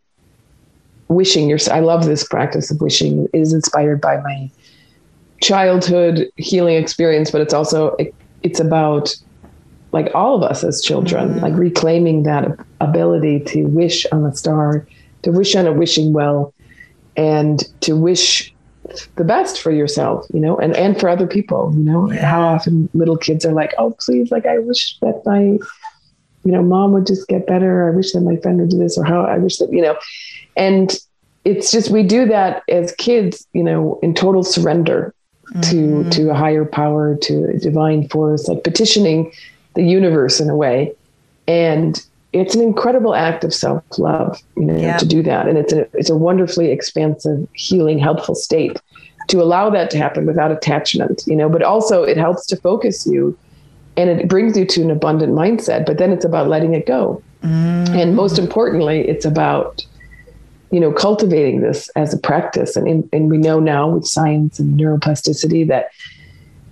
wishing 1.08 1.48
your 1.48 1.58
i 1.70 1.80
love 1.80 2.06
this 2.06 2.24
practice 2.24 2.70
of 2.70 2.80
wishing 2.80 3.28
It 3.32 3.40
is 3.40 3.52
inspired 3.52 4.00
by 4.00 4.16
my 4.18 4.50
childhood 5.42 6.30
healing 6.36 6.76
experience 6.76 7.30
but 7.30 7.40
it's 7.40 7.52
also 7.52 7.94
it, 7.96 8.14
it's 8.42 8.60
about 8.60 9.14
like 9.92 10.10
all 10.14 10.34
of 10.34 10.42
us 10.42 10.64
as 10.64 10.82
children 10.82 11.28
mm-hmm. 11.28 11.40
like 11.40 11.54
reclaiming 11.54 12.22
that 12.24 12.58
ability 12.80 13.40
to 13.40 13.64
wish 13.64 14.06
on 14.12 14.24
a 14.24 14.34
star 14.34 14.86
to 15.22 15.30
wish 15.30 15.54
on 15.54 15.66
a 15.66 15.72
wishing 15.72 16.12
well 16.12 16.52
and 17.16 17.64
to 17.80 17.96
wish 17.96 18.52
the 19.16 19.24
best 19.24 19.60
for 19.60 19.70
yourself 19.70 20.26
you 20.32 20.40
know 20.40 20.56
and 20.58 20.74
and 20.76 20.98
for 20.98 21.08
other 21.08 21.26
people 21.26 21.72
you 21.74 21.84
know. 21.84 22.10
Yeah. 22.10 22.26
how 22.26 22.42
often 22.42 22.88
little 22.94 23.16
kids 23.16 23.44
are 23.44 23.52
like 23.52 23.72
oh 23.78 23.96
please 24.00 24.30
like 24.30 24.46
i 24.46 24.58
wish 24.58 24.98
that 25.00 25.22
my 25.24 25.40
you 26.44 26.50
know 26.50 26.62
mom 26.62 26.92
would 26.92 27.06
just 27.06 27.28
get 27.28 27.46
better 27.46 27.88
i 27.88 27.94
wish 27.94 28.12
that 28.12 28.20
my 28.22 28.36
friend 28.36 28.58
would 28.60 28.70
do 28.70 28.78
this 28.78 28.98
or 28.98 29.04
how 29.04 29.22
i 29.22 29.38
wish 29.38 29.58
that 29.58 29.72
you 29.72 29.82
know. 29.82 29.96
And 30.54 30.94
it's 31.44 31.70
just 31.70 31.90
we 31.90 32.02
do 32.02 32.26
that 32.26 32.62
as 32.68 32.92
kids 32.92 33.46
you 33.52 33.62
know 33.62 33.98
in 34.02 34.14
total 34.14 34.42
surrender 34.42 35.14
to 35.62 35.76
mm-hmm. 35.76 36.10
to 36.10 36.30
a 36.30 36.34
higher 36.34 36.64
power 36.64 37.16
to 37.16 37.44
a 37.44 37.58
divine 37.58 38.08
force 38.08 38.48
like 38.48 38.64
petitioning 38.64 39.32
the 39.74 39.82
universe 39.82 40.40
in 40.40 40.48
a 40.50 40.56
way. 40.56 40.94
And 41.48 42.00
it's 42.32 42.54
an 42.54 42.62
incredible 42.62 43.14
act 43.14 43.44
of 43.44 43.52
self-love 43.52 44.40
you 44.56 44.64
know 44.64 44.76
Yeah. 44.76 44.96
to 44.96 45.06
do 45.06 45.22
that. 45.22 45.48
And 45.48 45.58
it's 45.58 45.72
a 45.72 45.86
it's 45.94 46.10
a 46.10 46.16
wonderfully 46.16 46.70
expansive 46.70 47.46
healing 47.54 47.98
helpful 47.98 48.34
state 48.34 48.80
to 49.28 49.40
allow 49.42 49.70
that 49.70 49.90
to 49.90 49.98
happen 49.98 50.26
without 50.26 50.50
attachment 50.50 51.22
you 51.26 51.36
know. 51.36 51.48
But 51.48 51.62
also 51.62 52.02
it 52.02 52.16
helps 52.16 52.46
to 52.46 52.56
focus 52.56 53.06
you 53.06 53.36
and 53.96 54.08
it 54.08 54.28
brings 54.28 54.56
you 54.56 54.64
to 54.64 54.82
an 54.82 54.90
abundant 54.90 55.34
mindset 55.34 55.84
but 55.84 55.98
then 55.98 56.10
it's 56.12 56.24
about 56.24 56.48
letting 56.48 56.74
it 56.74 56.86
go. 56.86 57.22
Mm. 57.42 57.88
And 57.90 58.16
most 58.16 58.38
importantly 58.38 59.06
it's 59.08 59.26
about 59.26 59.84
you 60.70 60.80
know 60.80 60.90
cultivating 60.90 61.60
this 61.60 61.90
as 61.96 62.14
a 62.14 62.18
practice. 62.18 62.76
And 62.76 62.88
in, 62.88 63.08
and 63.12 63.30
we 63.30 63.36
know 63.36 63.60
now 63.60 63.90
with 63.90 64.06
science 64.06 64.58
and 64.58 64.78
neuroplasticity 64.80 65.68
that 65.68 65.90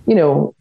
you 0.07 0.15
know 0.15 0.55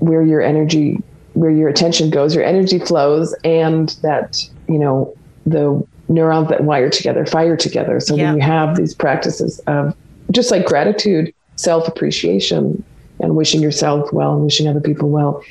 where 0.00 0.22
your 0.22 0.40
energy 0.40 1.00
where 1.40 1.50
your 1.50 1.70
attention 1.70 2.10
goes 2.10 2.34
your 2.34 2.44
energy 2.44 2.78
flows 2.78 3.34
and 3.44 3.96
that 4.02 4.46
you 4.68 4.78
know 4.78 5.16
the 5.46 5.82
neurons 6.08 6.48
that 6.50 6.64
wire 6.64 6.90
together 6.90 7.24
fire 7.24 7.56
together 7.56 7.98
so 7.98 8.14
Yeah. 8.14 8.26
when 8.26 8.36
you 8.36 8.42
have 8.42 8.76
these 8.76 8.94
practices 8.94 9.58
of 9.60 9.94
just 10.30 10.50
like 10.50 10.66
gratitude 10.66 11.32
self 11.56 11.88
appreciation 11.88 12.84
and 13.20 13.36
wishing 13.36 13.62
yourself 13.62 14.12
well 14.12 14.34
and 14.34 14.44
wishing 14.44 14.68
other 14.68 14.80
people 14.80 15.08
well 15.08 15.42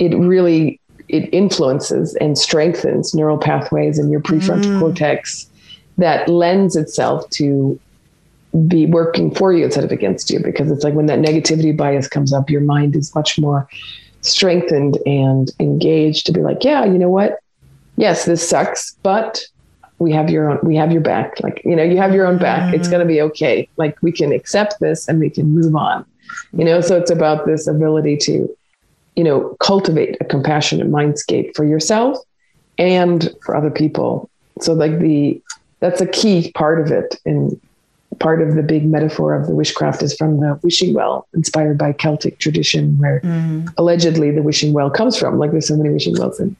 it 0.00 0.16
really 0.16 0.80
it 1.08 1.32
influences 1.32 2.16
and 2.16 2.36
strengthens 2.36 3.14
neural 3.14 3.38
pathways 3.38 4.00
in 4.00 4.10
your 4.10 4.20
prefrontal 4.20 4.64
mm. 4.64 4.80
cortex 4.80 5.48
that 5.96 6.28
lends 6.28 6.74
itself 6.74 7.28
to 7.30 7.78
be 8.66 8.84
working 8.86 9.32
for 9.32 9.52
you 9.52 9.64
instead 9.66 9.84
of 9.84 9.92
against 9.92 10.28
you 10.28 10.40
because 10.40 10.72
it's 10.72 10.82
like 10.82 10.94
when 10.94 11.06
that 11.06 11.20
negativity 11.20 11.76
bias 11.76 12.08
comes 12.08 12.32
up 12.32 12.50
your 12.50 12.62
mind 12.62 12.96
is 12.96 13.14
much 13.14 13.38
more 13.38 13.68
strengthened 14.26 14.98
and 15.06 15.50
engaged 15.60 16.26
to 16.26 16.32
be 16.32 16.40
like 16.40 16.64
yeah 16.64 16.84
you 16.84 16.98
know 16.98 17.10
what? 17.10 17.40
Yes 17.96 18.24
this 18.24 18.46
sucks 18.46 18.96
but 19.02 19.44
we 19.98 20.12
have 20.12 20.28
your 20.28 20.50
own 20.50 20.58
we 20.62 20.76
have 20.76 20.92
your 20.92 21.00
back. 21.00 21.40
Like 21.42 21.62
you 21.64 21.74
know 21.74 21.82
you 21.82 21.96
have 21.96 22.14
your 22.14 22.26
own 22.26 22.38
back. 22.38 22.74
It's 22.74 22.82
mm-hmm. 22.84 22.90
going 22.90 23.06
to 23.06 23.12
be 23.12 23.20
okay. 23.22 23.68
Like 23.76 23.96
we 24.02 24.12
can 24.12 24.32
accept 24.32 24.80
this 24.80 25.08
and 25.08 25.18
we 25.18 25.30
can 25.30 25.54
move 25.54 25.74
on. 25.74 26.04
You 26.52 26.64
know 26.64 26.80
so 26.80 26.96
it's 26.96 27.10
about 27.10 27.46
this 27.46 27.66
ability 27.66 28.16
to 28.18 28.56
you 29.14 29.24
know 29.24 29.56
cultivate 29.60 30.16
a 30.20 30.24
compassionate 30.24 30.90
mindscape 30.90 31.56
for 31.56 31.64
yourself 31.64 32.18
and 32.78 33.34
for 33.42 33.56
other 33.56 33.70
people. 33.70 34.28
So 34.60 34.72
like 34.72 34.98
the 34.98 35.40
that's 35.80 36.00
a 36.00 36.06
key 36.06 36.52
part 36.52 36.80
of 36.80 36.90
it 36.90 37.20
and 37.24 37.60
part 38.18 38.42
of 38.42 38.54
the 38.54 38.62
big 38.62 38.86
metaphor 38.86 39.34
of 39.34 39.46
the 39.46 39.52
Wishcraft 39.52 40.02
is 40.02 40.14
from 40.16 40.40
the 40.40 40.58
wishing 40.62 40.94
well 40.94 41.26
inspired 41.34 41.78
by 41.78 41.92
celtic 41.92 42.38
tradition 42.38 42.98
where 42.98 43.20
mm-hmm. 43.20 43.66
allegedly 43.76 44.30
the 44.30 44.42
wishing 44.42 44.72
well 44.72 44.90
comes 44.90 45.18
from. 45.18 45.38
Like 45.38 45.50
there's 45.52 45.68
so 45.68 45.76
many 45.76 45.90
wishing 45.90 46.16
wells 46.18 46.40
and 46.40 46.56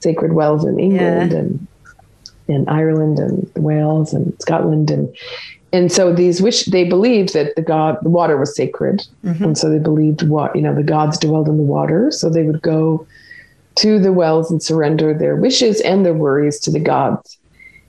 sacred 0.00 0.32
wells 0.32 0.64
in 0.64 0.78
england 0.80 1.32
Yeah. 1.32 1.38
and 1.38 1.66
in 2.48 2.68
ireland 2.68 3.18
and 3.18 3.50
wales 3.56 4.12
and 4.12 4.34
scotland. 4.40 4.90
And 4.90 5.14
and 5.72 5.90
so 5.90 6.12
these 6.12 6.42
wish 6.42 6.64
they 6.66 6.84
believed 6.84 7.32
that 7.34 7.54
the 7.56 7.62
god 7.62 7.98
the 8.02 8.10
water 8.10 8.36
was 8.36 8.54
sacred. 8.54 9.06
Mm-hmm. 9.24 9.44
And 9.44 9.58
so 9.58 9.70
they 9.70 9.78
believed 9.78 10.22
what 10.28 10.54
you 10.56 10.62
know 10.62 10.74
the 10.74 10.82
gods 10.82 11.18
dwelled 11.18 11.48
in 11.48 11.56
the 11.56 11.62
water. 11.62 12.10
So 12.10 12.28
they 12.28 12.42
would 12.42 12.62
go 12.62 13.06
to 13.76 13.98
the 13.98 14.12
wells 14.12 14.50
and 14.50 14.62
surrender 14.62 15.14
their 15.14 15.36
wishes 15.36 15.80
and 15.80 16.04
their 16.04 16.14
worries 16.14 16.60
to 16.60 16.70
the 16.70 16.80
gods. 16.80 17.38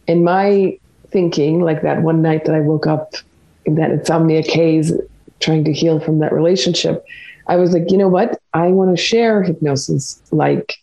And 0.07 0.23
my 0.23 0.77
thinking 1.13 1.61
like 1.61 1.81
that 1.83 2.01
one 2.01 2.21
night 2.21 2.45
that 2.45 2.55
i 2.55 2.59
woke 2.59 2.87
up 2.87 3.13
in 3.65 3.75
that 3.75 3.91
insomnia 3.91 4.41
haze 4.41 4.91
trying 5.39 5.63
to 5.63 5.71
heal 5.71 5.99
from 5.99 6.19
that 6.19 6.33
relationship 6.33 7.05
i 7.47 7.55
was 7.55 7.71
like 7.71 7.89
you 7.91 7.97
know 7.97 8.07
what? 8.07 8.41
I 8.53 8.67
want 8.67 8.95
to 8.95 9.01
share 9.01 9.43
hypnosis 9.43 10.21
like 10.31 10.79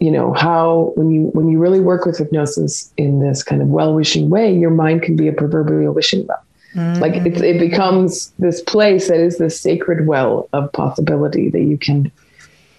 you 0.00 0.10
know 0.10 0.32
how 0.32 0.92
when 0.96 1.10
you 1.10 1.26
when 1.28 1.48
you 1.48 1.58
really 1.58 1.80
work 1.80 2.04
with 2.06 2.18
hypnosis 2.18 2.92
in 2.96 3.20
this 3.20 3.42
kind 3.42 3.62
of 3.62 3.68
well-wishing 3.68 4.30
way 4.30 4.52
your 4.52 4.70
mind 4.70 5.02
can 5.02 5.14
be 5.14 5.28
a 5.28 5.32
proverbial 5.32 5.92
wishing 5.94 6.26
well. 6.26 6.42
Like 7.00 7.14
it, 7.14 7.40
it 7.42 7.60
becomes 7.60 8.32
this 8.38 8.62
place 8.62 9.08
that 9.08 9.20
is 9.20 9.36
this 9.38 9.60
sacred 9.60 10.06
well 10.06 10.48
of 10.54 10.72
possibility 10.72 11.50
that 11.50 11.60
you 11.60 11.76
can 11.76 12.10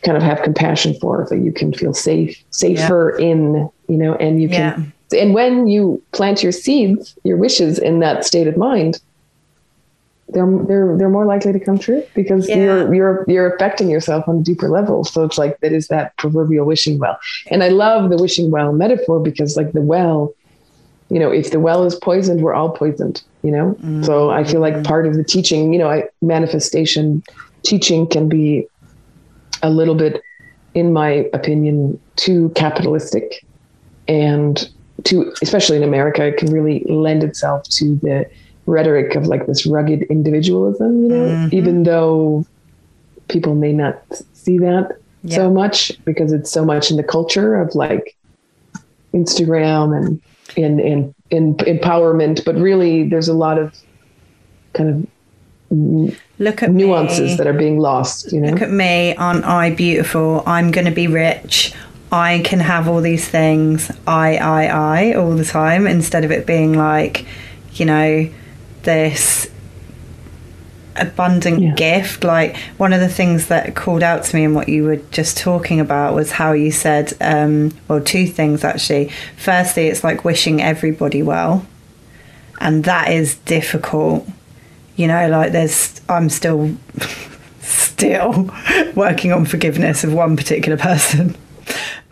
kind 0.03 0.17
of 0.17 0.23
have 0.23 0.41
compassion 0.41 0.95
for 0.99 1.27
that 1.29 1.39
you 1.39 1.51
can 1.53 1.71
feel 1.73 1.93
safe 1.93 2.43
safer 2.49 3.11
in 3.17 3.69
you 3.87 3.97
know 3.97 4.15
and 4.15 4.41
you 4.41 4.49
can 4.49 4.93
and 5.13 5.33
when 5.33 5.67
you 5.67 6.01
plant 6.11 6.43
your 6.43 6.51
seeds 6.51 7.17
your 7.23 7.37
wishes 7.37 7.79
in 7.79 7.99
that 7.99 8.25
state 8.25 8.47
of 8.47 8.57
mind 8.57 8.99
they're 10.29 10.47
they're 10.67 10.97
they're 10.97 11.09
more 11.09 11.25
likely 11.25 11.53
to 11.53 11.59
come 11.59 11.77
true 11.77 12.03
because 12.15 12.49
Yeah. 12.49 12.55
you're 12.55 12.93
you're 12.93 13.25
you're 13.27 13.55
affecting 13.55 13.89
yourself 13.89 14.27
on 14.27 14.37
a 14.37 14.41
deeper 14.41 14.69
level. 14.69 15.03
So 15.03 15.23
it's 15.23 15.37
like 15.37 15.59
that 15.59 15.71
is 15.73 15.87
that 15.89 16.15
proverbial 16.17 16.65
wishing 16.65 16.97
well. 16.97 17.19
And 17.51 17.63
i 17.63 17.69
love 17.69 18.09
the 18.09 18.17
wishing 18.17 18.49
well 18.51 18.73
metaphor 18.73 19.19
because 19.19 19.55
like 19.55 19.73
the 19.73 19.81
well 19.81 20.33
you 21.09 21.19
know 21.19 21.29
if 21.31 21.51
the 21.51 21.59
well 21.59 21.83
is 21.85 21.95
poisoned 21.95 22.41
we're 22.41 22.53
all 22.53 22.69
poisoned 22.69 23.21
you 23.43 23.51
know? 23.51 23.75
Mm-hmm. 23.75 24.03
So 24.03 24.31
i 24.31 24.43
feel 24.43 24.61
like 24.61 24.83
part 24.83 25.05
of 25.05 25.15
the 25.15 25.23
teaching 25.23 25.73
you 25.73 25.79
know 25.79 25.89
I, 25.89 26.05
manifestation 26.21 27.21
teaching 27.63 28.07
can 28.07 28.27
be 28.29 28.67
a 29.61 29.69
little 29.69 29.95
bit 29.95 30.21
in 30.73 30.93
my 30.93 31.29
opinion 31.33 31.99
too 32.15 32.49
capitalistic 32.55 33.45
and 34.07 34.67
to 35.03 35.33
especially 35.41 35.77
in 35.77 35.83
america 35.83 36.23
it 36.25 36.37
can 36.37 36.51
really 36.51 36.83
lend 36.87 37.23
itself 37.23 37.63
to 37.63 37.95
the 37.97 38.29
rhetoric 38.65 39.15
of 39.15 39.27
like 39.27 39.45
this 39.47 39.65
rugged 39.65 40.03
individualism 40.03 41.03
you 41.03 41.09
know 41.09 41.25
mm-hmm. 41.25 41.55
even 41.55 41.83
though 41.83 42.45
people 43.27 43.55
may 43.55 43.73
not 43.73 44.01
see 44.33 44.57
that 44.57 44.97
Yeah. 45.23 45.37
so 45.37 45.49
much 45.49 45.91
because 46.05 46.31
it's 46.31 46.51
so 46.51 46.63
much 46.65 46.91
in 46.91 46.97
the 46.97 47.03
culture 47.03 47.55
of 47.59 47.73
like 47.75 48.15
Instagram 49.13 49.95
and 49.97 50.21
in 50.55 50.79
in 50.79 51.15
in 51.29 51.55
empowerment, 51.55 52.43
but 52.45 52.55
really 52.55 53.07
there's 53.07 53.27
a 53.27 53.33
lot 53.33 53.57
of 53.57 53.73
kind 54.73 54.89
of 54.89 55.07
look 56.39 56.61
at 56.61 56.71
nuances 56.71 57.31
me. 57.31 57.35
that 57.37 57.47
are 57.47 57.53
being 57.53 57.79
lost. 57.79 58.31
You 58.31 58.41
know, 58.41 58.49
look 58.51 58.61
at 58.61 58.71
me, 58.71 59.15
aren't 59.15 59.45
I 59.45 59.71
beautiful? 59.71 60.43
I'm 60.45 60.71
going 60.71 60.85
to 60.85 60.91
be 60.91 61.07
rich. 61.07 61.73
I 62.13 62.41
can 62.45 62.59
have 62.59 62.87
all 62.87 63.01
these 63.01 63.27
things. 63.27 63.91
I, 64.05 64.37
I, 64.37 64.65
I, 64.67 65.13
all 65.15 65.31
the 65.35 65.43
time. 65.43 65.87
Instead 65.87 66.23
of 66.23 66.31
it 66.31 66.45
being 66.45 66.77
like, 66.77 67.25
you 67.73 67.85
know, 67.87 68.29
this 68.83 69.49
abundant 70.95 71.59
Yeah. 71.59 71.73
gift. 71.73 72.23
Like 72.23 72.55
one 72.77 72.93
of 72.93 72.99
the 72.99 73.09
things 73.09 73.47
that 73.47 73.73
called 73.75 74.03
out 74.03 74.23
to 74.25 74.35
me 74.35 74.43
in 74.43 74.53
what 74.53 74.69
you 74.69 74.83
were 74.83 74.97
just 75.09 75.37
talking 75.37 75.79
about 75.79 76.13
was 76.13 76.33
how 76.33 76.51
you 76.53 76.71
said, 76.71 77.13
um, 77.19 77.71
well, 77.87 77.99
two 77.99 78.27
things 78.27 78.63
actually. 78.63 79.09
Firstly, 79.35 79.87
it's 79.87 80.03
like 80.03 80.23
wishing 80.23 80.61
everybody 80.61 81.23
well, 81.23 81.65
and 82.61 82.83
that 82.83 83.09
is 83.11 83.37
difficult. 83.37 84.27
You 84.95 85.07
know, 85.07 85.27
like 85.29 85.51
there's, 85.51 85.99
I'm 86.07 86.29
still, 86.29 86.75
still 87.61 88.51
working 88.95 89.31
on 89.31 89.45
forgiveness 89.45 90.03
of 90.03 90.13
one 90.13 90.37
particular 90.37 90.77
person. 90.77 91.35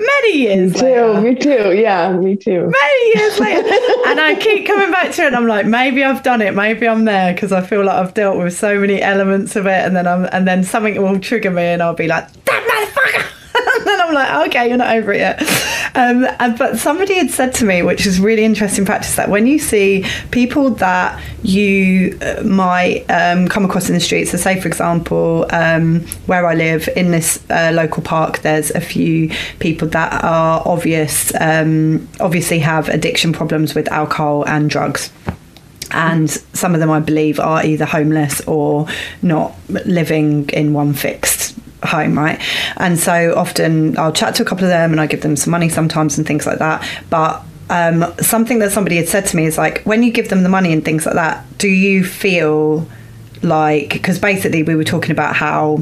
Many 0.04 0.38
years 0.40 0.74
me 0.74 0.80
too, 0.80 0.86
later 0.86 1.22
me 1.22 1.36
too. 1.36 1.74
Yeah, 1.78 2.12
me 2.18 2.36
too. 2.36 2.72
many 2.72 3.20
years 3.20 3.40
later. 3.40 3.68
and 4.08 4.20
I 4.20 4.36
keep 4.40 4.66
coming 4.66 4.92
back 4.92 5.12
to 5.14 5.22
it 5.24 5.28
and 5.28 5.36
I'm 5.36 5.48
like, 5.48 5.66
maybe 5.68 6.04
I've 6.04 6.24
done 6.24 6.42
it, 6.42 6.56
maybe 6.56 6.88
I'm 6.88 7.06
there 7.06 7.34
because 7.34 7.52
I 7.52 7.62
feel 7.62 7.84
like 7.86 7.96
I've 7.96 8.14
dealt 8.14 8.38
with 8.38 8.54
so 8.58 8.80
many 8.80 9.02
elements 9.02 9.56
of 9.56 9.68
it 9.68 9.86
and 9.86 9.96
then 9.96 10.08
I'm 10.08 10.26
and 10.32 10.48
then 10.48 10.64
something 10.64 11.00
will 11.02 11.20
trigger 11.20 11.52
me 11.52 11.64
and 11.64 11.84
I'll 11.84 11.94
be 11.94 12.08
like, 12.08 12.32
that 12.46 12.64
motherfucker 12.68 13.78
and 13.78 13.86
then 13.88 14.02
I'm 14.02 14.14
like, 14.14 14.48
okay, 14.48 14.68
you're 14.70 14.78
not 14.78 14.96
over 14.96 15.14
it 15.14 15.20
yet. 15.20 15.40
Um, 15.96 16.26
and, 16.40 16.58
but 16.58 16.78
somebody 16.78 17.16
had 17.16 17.32
said 17.32 17.54
to 17.56 17.66
me, 17.66 17.84
which 17.84 18.06
is 18.06 18.20
really 18.20 18.46
interesting 18.46 18.86
practice, 18.86 19.16
that 19.16 19.30
when 19.30 19.48
you 19.48 19.60
see 19.60 20.06
people 20.32 20.70
that 20.72 21.22
you 21.44 22.18
uh, 22.22 22.44
might 22.44 23.06
um, 23.10 23.48
come 23.48 23.66
across 23.66 23.90
in 23.90 23.96
the 23.96 24.02
streets, 24.02 24.32
so 24.32 24.38
say 24.38 24.60
for 24.60 24.68
example, 24.68 25.46
um, 25.52 26.02
where 26.28 26.46
I 26.46 26.54
live 26.54 26.88
in 26.96 27.12
this 27.12 27.44
uh, 27.50 27.72
local 27.74 28.04
park, 28.04 28.40
there's 28.40 28.72
a 28.72 28.82
few 28.82 29.32
people 29.60 29.88
that 29.90 30.24
are 30.24 30.62
obvious, 30.66 31.34
um, 31.40 32.08
obviously 32.20 32.60
have 32.60 32.90
addiction 32.90 33.34
problems 33.34 33.76
with 33.76 33.92
alcohol 33.92 34.46
and 34.48 34.70
drugs. 34.70 35.12
And 35.94 36.30
some 36.30 36.74
of 36.74 36.80
them 36.80 36.90
I 36.90 37.02
believe 37.02 37.38
are 37.38 37.66
either 37.66 37.84
homeless 37.84 38.40
or 38.48 38.88
not 39.22 39.54
living 39.68 40.50
in 40.52 40.72
one 40.72 40.94
fixed 40.94 41.31
home, 41.84 42.18
right? 42.18 42.40
And 42.78 43.00
so 43.00 43.34
often 43.36 43.98
I'll 43.98 44.12
chat 44.12 44.36
to 44.36 44.44
a 44.44 44.46
couple 44.46 44.66
of 44.66 44.70
them 44.70 44.92
and 44.92 45.02
I 45.02 45.08
give 45.08 45.22
them 45.22 45.36
some 45.36 45.52
money 45.52 45.70
sometimes 45.70 46.18
and 46.18 46.28
things 46.28 46.46
like 46.46 46.60
that. 46.60 46.88
But 47.10 47.44
um, 47.70 48.06
something 48.20 48.60
that 48.60 48.72
somebody 48.72 48.98
had 48.98 49.08
said 49.08 49.26
to 49.28 49.36
me 49.36 49.46
is 49.46 49.58
like, 49.58 49.82
when 49.84 50.04
you 50.04 50.12
give 50.12 50.30
them 50.30 50.44
the 50.44 50.50
money 50.50 50.74
and 50.74 50.84
things 50.84 51.06
like 51.06 51.16
that, 51.16 51.46
do 51.58 51.68
you 51.68 52.04
feel 52.04 52.88
like 53.44 53.90
because 53.90 54.20
basically 54.20 54.62
we 54.62 54.76
were 54.76 54.84
talking 54.84 55.12
about 55.12 55.36
how 55.36 55.80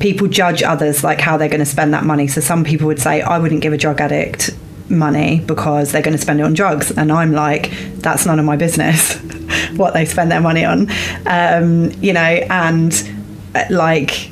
people 0.00 0.26
judge 0.26 0.62
others 0.62 1.04
like 1.04 1.20
how 1.20 1.36
they're 1.36 1.48
going 1.48 1.60
to 1.60 1.64
spend 1.64 1.94
that 1.94 2.04
money 2.04 2.26
so 2.26 2.40
some 2.40 2.64
people 2.64 2.86
would 2.86 2.98
say 2.98 3.22
i 3.22 3.38
wouldn't 3.38 3.60
give 3.60 3.72
a 3.72 3.76
drug 3.76 4.00
addict 4.00 4.50
money 4.88 5.40
because 5.46 5.92
they're 5.92 6.02
going 6.02 6.16
to 6.16 6.20
spend 6.20 6.40
it 6.40 6.42
on 6.42 6.52
drugs 6.52 6.90
and 6.90 7.12
i'm 7.12 7.32
like 7.32 7.70
that's 7.98 8.26
none 8.26 8.38
of 8.38 8.44
my 8.44 8.56
business 8.56 9.14
what 9.76 9.94
they 9.94 10.04
spend 10.04 10.30
their 10.30 10.40
money 10.40 10.64
on 10.64 10.88
um, 11.26 11.92
you 12.02 12.12
know 12.12 12.20
and 12.20 13.08
uh, 13.54 13.64
like 13.70 14.30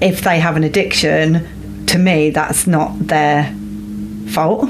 if 0.00 0.22
they 0.22 0.40
have 0.40 0.56
an 0.56 0.64
addiction 0.64 1.86
to 1.86 1.98
me 1.98 2.30
that's 2.30 2.66
not 2.66 2.96
their 2.98 3.54
fault 4.28 4.68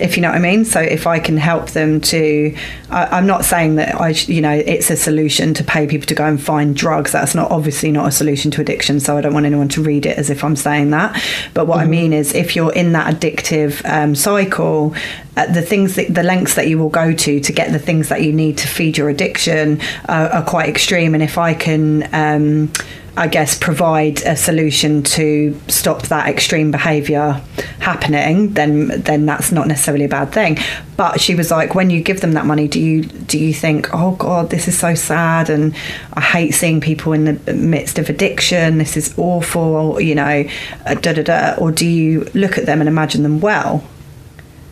if 0.00 0.16
you 0.16 0.22
know 0.22 0.28
what 0.28 0.36
I 0.36 0.40
mean. 0.40 0.64
So 0.64 0.80
if 0.80 1.06
I 1.06 1.18
can 1.18 1.36
help 1.36 1.70
them 1.70 2.00
to, 2.02 2.56
I, 2.90 3.06
I'm 3.06 3.26
not 3.26 3.44
saying 3.44 3.76
that 3.76 4.00
I, 4.00 4.10
you 4.10 4.40
know, 4.40 4.52
it's 4.52 4.90
a 4.90 4.96
solution 4.96 5.54
to 5.54 5.64
pay 5.64 5.86
people 5.86 6.06
to 6.06 6.14
go 6.14 6.24
and 6.24 6.42
find 6.42 6.76
drugs. 6.76 7.12
That's 7.12 7.34
not 7.34 7.50
obviously 7.50 7.90
not 7.92 8.08
a 8.08 8.10
solution 8.10 8.50
to 8.52 8.60
addiction. 8.60 9.00
So 9.00 9.16
I 9.16 9.20
don't 9.20 9.34
want 9.34 9.46
anyone 9.46 9.68
to 9.70 9.82
read 9.82 10.06
it 10.06 10.18
as 10.18 10.30
if 10.30 10.44
I'm 10.44 10.56
saying 10.56 10.90
that. 10.90 11.22
But 11.54 11.66
what 11.66 11.78
I 11.78 11.86
mean 11.86 12.12
is, 12.12 12.34
if 12.34 12.54
you're 12.54 12.72
in 12.72 12.92
that 12.92 13.14
addictive 13.14 13.84
um, 13.90 14.14
cycle, 14.14 14.94
uh, 15.36 15.46
the 15.52 15.62
things 15.62 15.96
that 15.96 16.14
the 16.14 16.22
lengths 16.22 16.54
that 16.54 16.68
you 16.68 16.78
will 16.78 16.88
go 16.88 17.12
to 17.12 17.40
to 17.40 17.52
get 17.52 17.72
the 17.72 17.78
things 17.78 18.08
that 18.08 18.22
you 18.22 18.32
need 18.32 18.58
to 18.58 18.68
feed 18.68 18.96
your 18.96 19.08
addiction 19.08 19.80
uh, 20.08 20.30
are 20.32 20.44
quite 20.44 20.68
extreme. 20.68 21.14
And 21.14 21.22
if 21.22 21.38
I 21.38 21.54
can. 21.54 22.08
Um, 22.14 22.72
I 23.18 23.28
guess 23.28 23.56
provide 23.58 24.20
a 24.22 24.36
solution 24.36 25.02
to 25.04 25.58
stop 25.68 26.02
that 26.08 26.28
extreme 26.28 26.70
behaviour 26.70 27.40
happening, 27.80 28.52
then 28.52 28.88
then 28.88 29.24
that's 29.24 29.50
not 29.52 29.66
necessarily 29.66 30.04
a 30.04 30.08
bad 30.08 30.32
thing. 30.32 30.58
But 30.98 31.20
she 31.20 31.34
was 31.34 31.50
like, 31.50 31.74
when 31.74 31.88
you 31.88 32.02
give 32.02 32.20
them 32.20 32.32
that 32.32 32.44
money, 32.44 32.68
do 32.68 32.78
you 32.80 33.04
do 33.04 33.38
you 33.38 33.54
think, 33.54 33.88
oh 33.94 34.12
God, 34.16 34.50
this 34.50 34.68
is 34.68 34.78
so 34.78 34.94
sad, 34.94 35.48
and 35.48 35.74
I 36.12 36.20
hate 36.20 36.50
seeing 36.52 36.80
people 36.80 37.14
in 37.14 37.24
the 37.44 37.54
midst 37.54 37.98
of 37.98 38.10
addiction. 38.10 38.78
This 38.78 38.96
is 38.98 39.14
awful, 39.18 39.98
you 40.00 40.14
know, 40.14 40.44
uh, 40.84 40.94
da 40.94 41.12
da 41.14 41.22
da. 41.22 41.54
Or 41.56 41.72
do 41.72 41.86
you 41.86 42.28
look 42.34 42.58
at 42.58 42.66
them 42.66 42.80
and 42.80 42.88
imagine 42.88 43.22
them 43.22 43.40
well? 43.40 43.82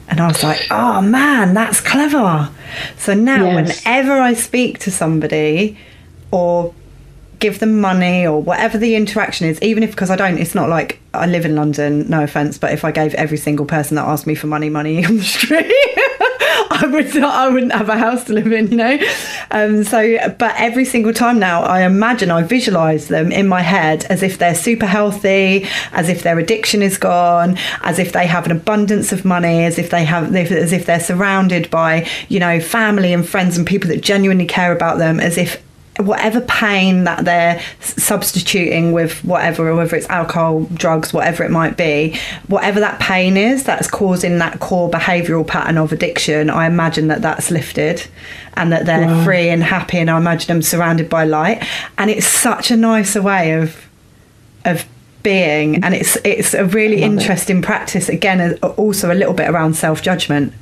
And 0.07 0.21
I 0.21 0.27
was 0.29 0.43
like, 0.45 0.61
oh 0.71 1.01
man, 1.01 1.55
that's 1.55 1.81
clever. 1.81 2.51
So 2.99 3.15
now, 3.15 3.47
Yes. 3.47 3.83
whenever 3.85 4.13
I 4.21 4.35
speak 4.35 4.81
to 4.81 4.91
somebody 4.91 5.79
or 6.31 6.75
give 7.45 7.59
them 7.59 7.79
money 7.79 8.27
or 8.27 8.41
whatever 8.41 8.79
the 8.79 8.95
interaction 8.95 9.47
is, 9.47 9.61
even 9.61 9.83
if 9.83 9.91
because 9.91 10.11
I 10.11 10.17
don't, 10.17 10.39
it's 10.39 10.55
not 10.55 10.71
like 10.71 10.99
I 11.13 11.27
live 11.27 11.45
in 11.45 11.55
London, 11.55 12.09
no 12.09 12.23
offense, 12.23 12.57
but 12.57 12.73
if 12.73 12.87
I 12.87 12.91
gave 12.91 13.13
every 13.17 13.37
single 13.37 13.67
person 13.67 13.97
that 13.97 14.07
asked 14.07 14.27
me 14.27 14.35
for 14.35 14.47
money 14.47 14.71
money 14.71 15.05
on 15.05 15.19
the 15.19 15.23
street, 15.23 15.67
I 15.67 16.89
would 16.91 17.15
not, 17.15 17.35
I 17.35 17.51
wouldn't 17.51 17.73
have 17.73 17.91
a 17.91 17.99
house 17.99 18.25
to 18.25 18.33
live 18.33 18.51
in, 18.51 18.71
you 18.71 18.79
know. 18.79 18.99
Um, 19.51 19.85
so, 19.85 20.17
but 20.39 20.55
every 20.57 20.87
single 20.87 21.13
time 21.13 21.39
now, 21.39 21.65
I 21.65 21.83
imagine 21.83 22.31
I 22.31 22.45
visualize 22.45 23.09
them 23.09 23.31
in 23.31 23.47
my 23.47 23.61
head 23.61 24.07
as 24.07 24.23
if 24.23 24.39
they're 24.39 24.55
super 24.55 24.87
healthy, 24.87 25.67
as 25.93 26.09
if 26.09 26.23
their 26.23 26.39
addiction 26.39 26.81
is 26.81 26.97
gone, 26.97 27.59
as 27.83 27.99
if 27.99 28.13
they 28.13 28.27
have 28.27 28.47
an 28.47 28.53
abundance 28.53 29.13
of 29.13 29.27
money, 29.27 29.65
as 29.67 29.79
if 29.79 29.91
they 29.91 30.07
have, 30.07 30.35
as 30.35 30.73
if 30.73 30.87
they're 30.87 30.99
surrounded 30.99 31.71
by 31.71 32.09
you 32.31 32.41
know 32.41 32.59
family 32.59 33.13
and 33.13 33.29
friends 33.29 33.59
and 33.59 33.67
people 33.67 33.91
that 33.91 34.01
genuinely 34.01 34.47
care 34.47 34.73
about 34.73 34.97
them, 34.97 35.21
as 35.21 35.37
if 35.37 35.63
whatever 36.01 36.41
pain 36.41 37.05
that 37.05 37.25
they're 37.25 37.61
substituting 37.81 38.93
with 38.93 39.25
whatever, 39.25 39.75
whether 39.77 39.95
it's 39.97 40.09
alcohol, 40.09 40.65
drugs, 40.75 41.13
whatever 41.13 41.45
it 41.45 41.51
might 41.51 41.77
be, 41.77 42.19
whatever 42.49 42.81
that 42.81 42.99
pain 43.01 43.37
is 43.37 43.63
that's 43.63 43.89
causing 43.89 44.39
that 44.39 44.59
core 44.61 44.91
behavioural 44.91 45.47
pattern 45.47 45.79
of 45.79 45.93
addiction, 45.93 46.51
I 46.51 46.67
imagine 46.67 47.09
that 47.09 47.23
that's 47.23 47.51
lifted 47.51 48.07
and 48.55 48.73
that 48.73 48.87
they're 48.87 49.07
Wow. 49.07 49.25
free 49.25 49.49
and 49.49 49.63
happy, 49.63 49.99
and 49.99 50.11
I 50.11 50.17
imagine 50.19 50.49
them 50.49 50.63
surrounded 50.63 51.09
by 51.09 51.25
light. 51.25 51.63
And 51.99 52.11
it's 52.11 52.27
such 52.27 52.71
a 52.71 52.77
nicer 52.77 53.23
way 53.23 53.53
of 53.53 53.77
of 54.65 54.87
being, 55.23 55.83
and 55.85 55.95
it's 55.95 56.17
it's 56.25 56.55
a 56.55 56.65
really 56.65 57.01
love 57.01 57.11
it. 57.11 57.21
interesting 57.21 57.63
practice. 57.63 58.09
Again, 58.09 58.55
also 58.77 59.13
a 59.13 59.15
little 59.15 59.35
bit 59.35 59.49
around 59.49 59.75
self 59.75 60.03
judgment 60.03 60.53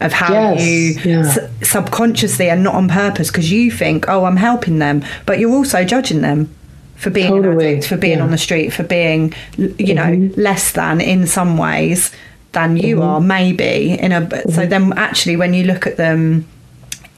of 0.00 0.12
how 0.12 0.32
Yes, 0.54 0.66
you 1.04 1.10
yeah. 1.10 1.20
s- 1.20 1.38
subconsciously 1.62 2.50
and 2.50 2.62
not 2.62 2.74
on 2.74 2.88
purpose 2.88 3.28
because 3.30 3.50
you 3.50 3.70
think, 3.70 4.06
oh, 4.08 4.24
I'm 4.24 4.36
helping 4.36 4.78
them, 4.78 5.02
but 5.24 5.38
you're 5.38 5.52
also 5.54 5.84
judging 5.84 6.20
them 6.20 6.54
for 6.96 7.10
being 7.10 7.34
an 7.36 7.42
Totally, 7.42 7.68
addict, 7.74 7.86
for 7.86 7.96
being 7.96 8.18
yeah. 8.18 8.24
on 8.24 8.30
the 8.30 8.38
street, 8.38 8.70
for 8.70 8.82
being, 8.82 9.32
you 9.56 9.94
know, 9.94 10.04
Mhm. 10.04 10.36
less 10.36 10.72
than 10.72 11.00
in 11.00 11.26
some 11.26 11.56
ways 11.56 12.10
than 12.52 12.76
you 12.76 12.96
Mm-hmm. 12.96 13.08
are, 13.08 13.20
maybe. 13.20 13.98
In 14.00 14.12
a 14.12 14.20
but 14.22 14.50
so 14.50 14.66
then 14.66 14.92
actually 14.96 15.36
when 15.36 15.52
you 15.54 15.64
look 15.64 15.86
at 15.86 15.96
them 15.96 16.46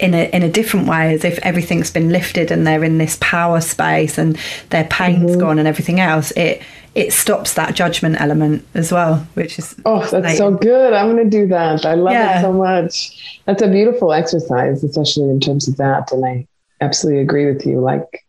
in 0.01 0.14
a 0.14 0.29
in 0.33 0.43
a 0.45 0.49
different 0.49 0.87
way, 0.87 1.14
as 1.14 1.24
if 1.24 1.39
everything's 1.43 1.91
been 1.91 2.11
lifted 2.11 2.51
and 2.53 2.64
they're 2.66 2.85
in 2.85 2.99
this 2.99 3.18
power 3.20 3.61
space 3.61 4.18
and 4.18 4.37
their 4.70 4.85
pain's 4.85 5.33
Mm-hmm. 5.33 5.41
gone 5.41 5.59
and 5.59 5.66
everything 5.68 5.99
else, 6.01 6.33
it 6.37 6.62
it 6.99 7.12
stops 7.12 7.55
that 7.55 7.74
judgment 7.74 8.20
element 8.20 8.66
as 8.74 8.90
well, 8.90 9.14
which 9.34 9.59
is 9.59 9.74
Oh, 9.86 10.05
that's 10.11 10.36
so 10.36 10.51
good. 10.51 10.92
I'm 10.92 11.11
going 11.14 11.22
to 11.30 11.30
do 11.30 11.46
that. 11.49 11.86
I 11.86 11.94
love 11.94 12.12
Yeah. 12.12 12.38
it 12.38 12.42
so 12.42 12.53
much. 12.53 13.40
That's 13.46 13.62
a 13.62 13.68
beautiful 13.68 14.12
exercise, 14.12 14.82
especially 14.82 15.30
in 15.30 15.38
terms 15.38 15.68
of 15.68 15.76
that. 15.76 16.11
And 16.11 16.24
I 16.26 16.46
absolutely 16.80 17.22
agree 17.22 17.46
with 17.46 17.64
you. 17.64 17.78
Like, 17.80 18.24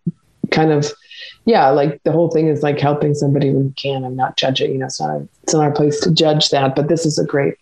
kind 0.51 0.71
of, 0.71 0.91
yeah, 1.45 1.69
like 1.69 1.99
the 2.03 2.11
whole 2.11 2.29
thing 2.29 2.47
is 2.47 2.61
like 2.61 2.79
helping 2.79 3.15
somebody 3.15 3.49
when 3.49 3.63
you 3.65 3.73
can 3.75 4.03
and 4.03 4.15
not 4.15 4.37
judging. 4.37 4.71
You 4.73 4.77
know, 4.79 4.85
it's 4.85 5.01
not, 5.01 5.21
it's 5.43 5.53
not 5.53 5.63
our 5.63 5.71
place 5.71 5.99
to 6.01 6.11
judge 6.11 6.49
that, 6.51 6.75
but 6.75 6.87
this 6.89 7.05
is 7.05 7.17
a 7.19 7.25
great, 7.25 7.55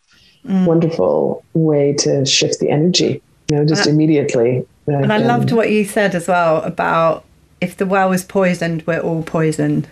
Mm. 0.45 0.65
wonderful 0.65 1.43
way 1.53 1.91
to 2.03 2.25
shift 2.25 2.59
the 2.59 2.69
energy, 2.69 3.21
you 3.49 3.55
know, 3.57 3.65
just 3.65 3.85
And 3.85 3.95
immediately. 3.95 4.65
And 4.87 5.11
I 5.11 5.17
loved 5.17 5.51
um, 5.51 5.57
what 5.57 5.69
you 5.71 5.83
said 5.83 6.15
as 6.15 6.25
well 6.27 6.61
about 6.63 7.25
if 7.59 7.75
the 7.75 7.85
well 7.85 8.13
is 8.13 8.23
poisoned, 8.23 8.83
we're 8.87 8.99
all 9.01 9.23
poisoned. 9.23 9.87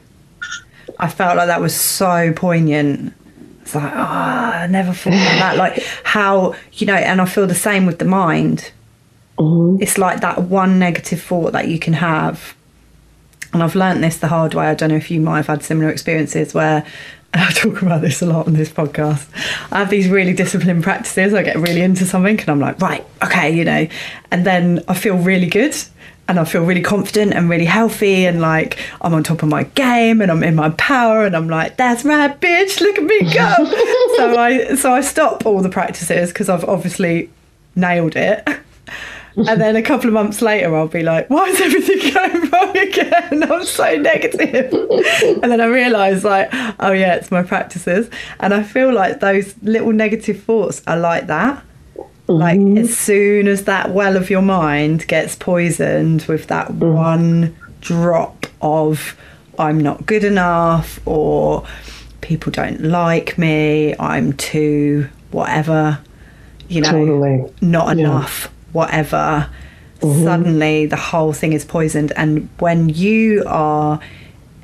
I 0.99 1.09
felt 1.09 1.37
like 1.37 1.47
that 1.47 1.61
was 1.61 1.75
so 1.75 2.31
poignant. 2.33 3.13
It's 3.61 3.75
like, 3.75 3.91
oh, 3.93 3.97
I 3.97 4.67
never 4.69 4.93
thought 4.93 5.13
about 5.13 5.39
that. 5.39 5.57
Like 5.63 5.83
how, 6.03 6.55
you 6.73 6.85
know, 6.87 6.95
and 6.95 7.21
I 7.21 7.25
feel 7.25 7.47
the 7.47 7.55
same 7.55 7.85
with 7.85 7.99
the 7.99 8.05
mind. 8.05 8.71
mhm. 9.39 9.81
It's 9.81 9.97
like 9.97 10.21
that 10.21 10.43
one 10.43 10.79
negative 10.79 11.21
thought 11.21 11.51
that 11.53 11.67
you 11.67 11.79
can 11.79 11.93
have. 11.93 12.55
And 13.53 13.63
I've 13.63 13.75
learnt 13.75 14.01
this 14.01 14.17
the 14.17 14.27
hard 14.27 14.53
way. 14.53 14.67
I 14.67 14.73
don't 14.75 14.89
know 14.89 14.95
if 14.97 15.09
you 15.09 15.21
might 15.21 15.37
have 15.37 15.47
had 15.47 15.63
similar 15.63 15.89
experiences 15.89 16.53
where 16.53 16.85
I 17.33 17.51
talk 17.51 17.81
about 17.81 18.01
this 18.01 18.21
a 18.21 18.25
lot 18.25 18.47
on 18.47 18.53
this 18.53 18.69
podcast. 18.69 19.27
I 19.71 19.79
have 19.79 19.89
these 19.89 20.07
really 20.07 20.33
disciplined 20.33 20.83
practices. 20.83 21.33
I 21.33 21.41
get 21.43 21.57
really 21.57 21.81
into 21.81 22.05
something 22.05 22.39
and 22.39 22.49
I'm 22.49 22.59
like, 22.59 22.79
right, 22.81 23.05
okay, 23.23 23.49
you 23.51 23.65
know, 23.65 23.87
and 24.31 24.45
then 24.45 24.83
I 24.87 24.93
feel 24.93 25.17
really 25.17 25.47
good 25.47 25.75
and 26.27 26.39
I 26.39 26.43
feel 26.43 26.63
really 26.63 26.81
confident 26.81 27.33
and 27.33 27.49
really 27.49 27.65
healthy 27.65 28.25
and 28.25 28.41
like 28.41 28.79
I'm 29.01 29.13
on 29.13 29.23
top 29.23 29.43
of 29.43 29.49
my 29.49 29.63
game 29.63 30.21
and 30.21 30.31
I'm 30.31 30.43
in 30.43 30.55
my 30.55 30.69
power 30.71 31.25
and 31.25 31.35
I'm 31.35 31.47
like, 31.47 31.77
that's 31.77 32.03
right, 32.03 32.39
bitch, 32.39 32.81
look 32.81 32.97
at 32.97 33.03
me 33.03 33.21
go. 33.21 33.55
so 34.17 34.37
I 34.37 34.75
so 34.75 34.91
I 34.93 35.01
stop 35.01 35.45
all 35.45 35.61
the 35.61 35.69
practices 35.69 36.29
because 36.29 36.49
I've 36.49 36.63
obviously 36.65 37.29
nailed 37.75 38.15
it. 38.15 38.47
and 39.37 39.59
then 39.59 39.75
a 39.75 39.81
couple 39.81 40.07
of 40.07 40.13
months 40.13 40.41
later, 40.41 40.75
I'll 40.75 40.87
be 40.87 41.03
like, 41.03 41.29
why 41.29 41.45
is 41.47 41.59
everything 41.59 42.13
going 42.13 42.49
wrong 42.49 42.77
again? 42.77 43.51
I'm 43.51 43.65
so 43.65 43.95
negative. 43.97 44.73
and 45.43 45.51
then 45.51 45.59
I 45.59 45.65
realise, 45.65 46.23
like, 46.23 46.49
oh, 46.79 46.93
yeah, 46.93 47.15
it's 47.15 47.31
my 47.31 47.43
practices. 47.43 48.09
And 48.39 48.53
I 48.53 48.63
feel 48.63 48.93
like 48.93 49.19
those 49.19 49.53
little 49.61 49.91
negative 49.91 50.41
thoughts 50.43 50.81
are 50.87 50.97
like 50.97 51.27
that. 51.27 51.63
Mm-hmm. 52.27 52.33
Like, 52.33 52.83
as 52.83 52.97
soon 52.97 53.47
as 53.47 53.65
that 53.65 53.91
well 53.91 54.15
of 54.15 54.29
your 54.29 54.41
mind 54.41 55.07
gets 55.07 55.35
poisoned 55.35 56.23
with 56.23 56.47
that 56.47 56.69
mm-hmm. 56.69 56.93
one 56.93 57.55
drop 57.81 58.47
of, 58.61 59.15
I'm 59.59 59.79
not 59.79 60.05
good 60.05 60.23
enough, 60.23 60.99
or 61.05 61.65
people 62.21 62.51
don't 62.51 62.81
like 62.81 63.37
me, 63.37 63.95
I'm 63.99 64.33
too 64.33 65.07
whatever, 65.31 65.99
you 66.67 66.81
know, 66.81 66.91
totally. 66.91 67.53
not 67.61 67.95
yeah. 67.95 68.05
enough 68.05 68.51
whatever, 68.71 69.49
mm-hmm. 69.99 70.23
suddenly 70.23 70.85
the 70.87 70.95
whole 70.95 71.31
thing 71.31 71.53
is 71.53 71.63
poisoned. 71.63 72.11
And 72.15 72.49
when 72.57 72.89
you 72.89 73.43
are 73.45 73.99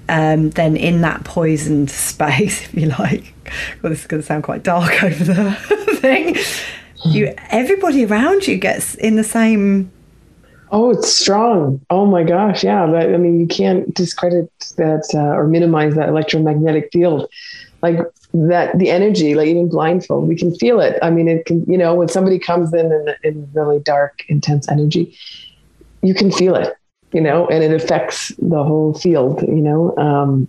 um, 0.09 0.49
then 0.51 0.76
in 0.76 1.01
that 1.01 1.24
poisoned 1.24 1.89
space, 1.91 2.64
if 2.64 2.74
you 2.74 2.88
like, 2.88 3.34
well, 3.82 3.91
this 3.91 4.01
is 4.01 4.07
going 4.07 4.22
to 4.22 4.26
sound 4.26 4.43
quite 4.43 4.64
dark 4.64 5.03
over 5.03 5.24
the 5.24 5.97
thing. 5.99 6.36
You, 7.06 7.34
everybody 7.49 8.06
around 8.06 8.47
you 8.47 8.58
gets 8.58 8.95
in 8.95 9.16
the 9.16 9.24
same. 9.24 9.91
Oh, 10.72 10.91
it's 10.91 11.12
strong. 11.12 11.84
Oh 11.89 12.06
my 12.06 12.24
gosh, 12.24 12.64
yeah. 12.64 12.86
but, 12.86 13.14
I 13.14 13.18
mean, 13.18 13.39
you 13.39 13.47
can't 13.47 13.93
discredit 13.93 14.49
that 14.78 15.10
uh, 15.14 15.36
or 15.38 15.47
minimize 15.47 15.95
that 15.95 16.10
electromagnetic 16.10 16.89
field. 16.93 17.30
Like 17.82 17.99
that 18.34 18.78
the 18.78 18.89
energy, 18.89 19.36
like 19.36 19.47
even 19.47 19.68
blindfold, 19.68 20.28
we 20.28 20.36
can 20.36 20.56
feel 20.56 20.80
it. 20.80 20.97
I 21.02 21.10
mean, 21.10 21.28
it 21.28 21.45
can, 21.45 21.66
you 21.66 21.78
know, 21.78 21.95
when 21.95 22.08
somebody 22.08 22.39
comes 22.39 22.74
in 22.74 22.91
in, 22.91 23.16
in 23.24 23.49
really 23.54 23.80
dark, 23.80 24.24
intense 24.30 24.70
energy, 24.70 25.18
you 26.02 26.14
can 26.14 26.32
feel 26.32 26.56
it, 26.56 26.74
you 27.12 27.22
know, 27.22 27.47
and 27.47 27.64
it 27.64 27.74
affects 27.74 28.30
the 28.38 28.64
whole 28.64 28.93
field, 28.93 29.41
you 29.41 29.56
know. 29.56 29.95
Um, 29.97 30.47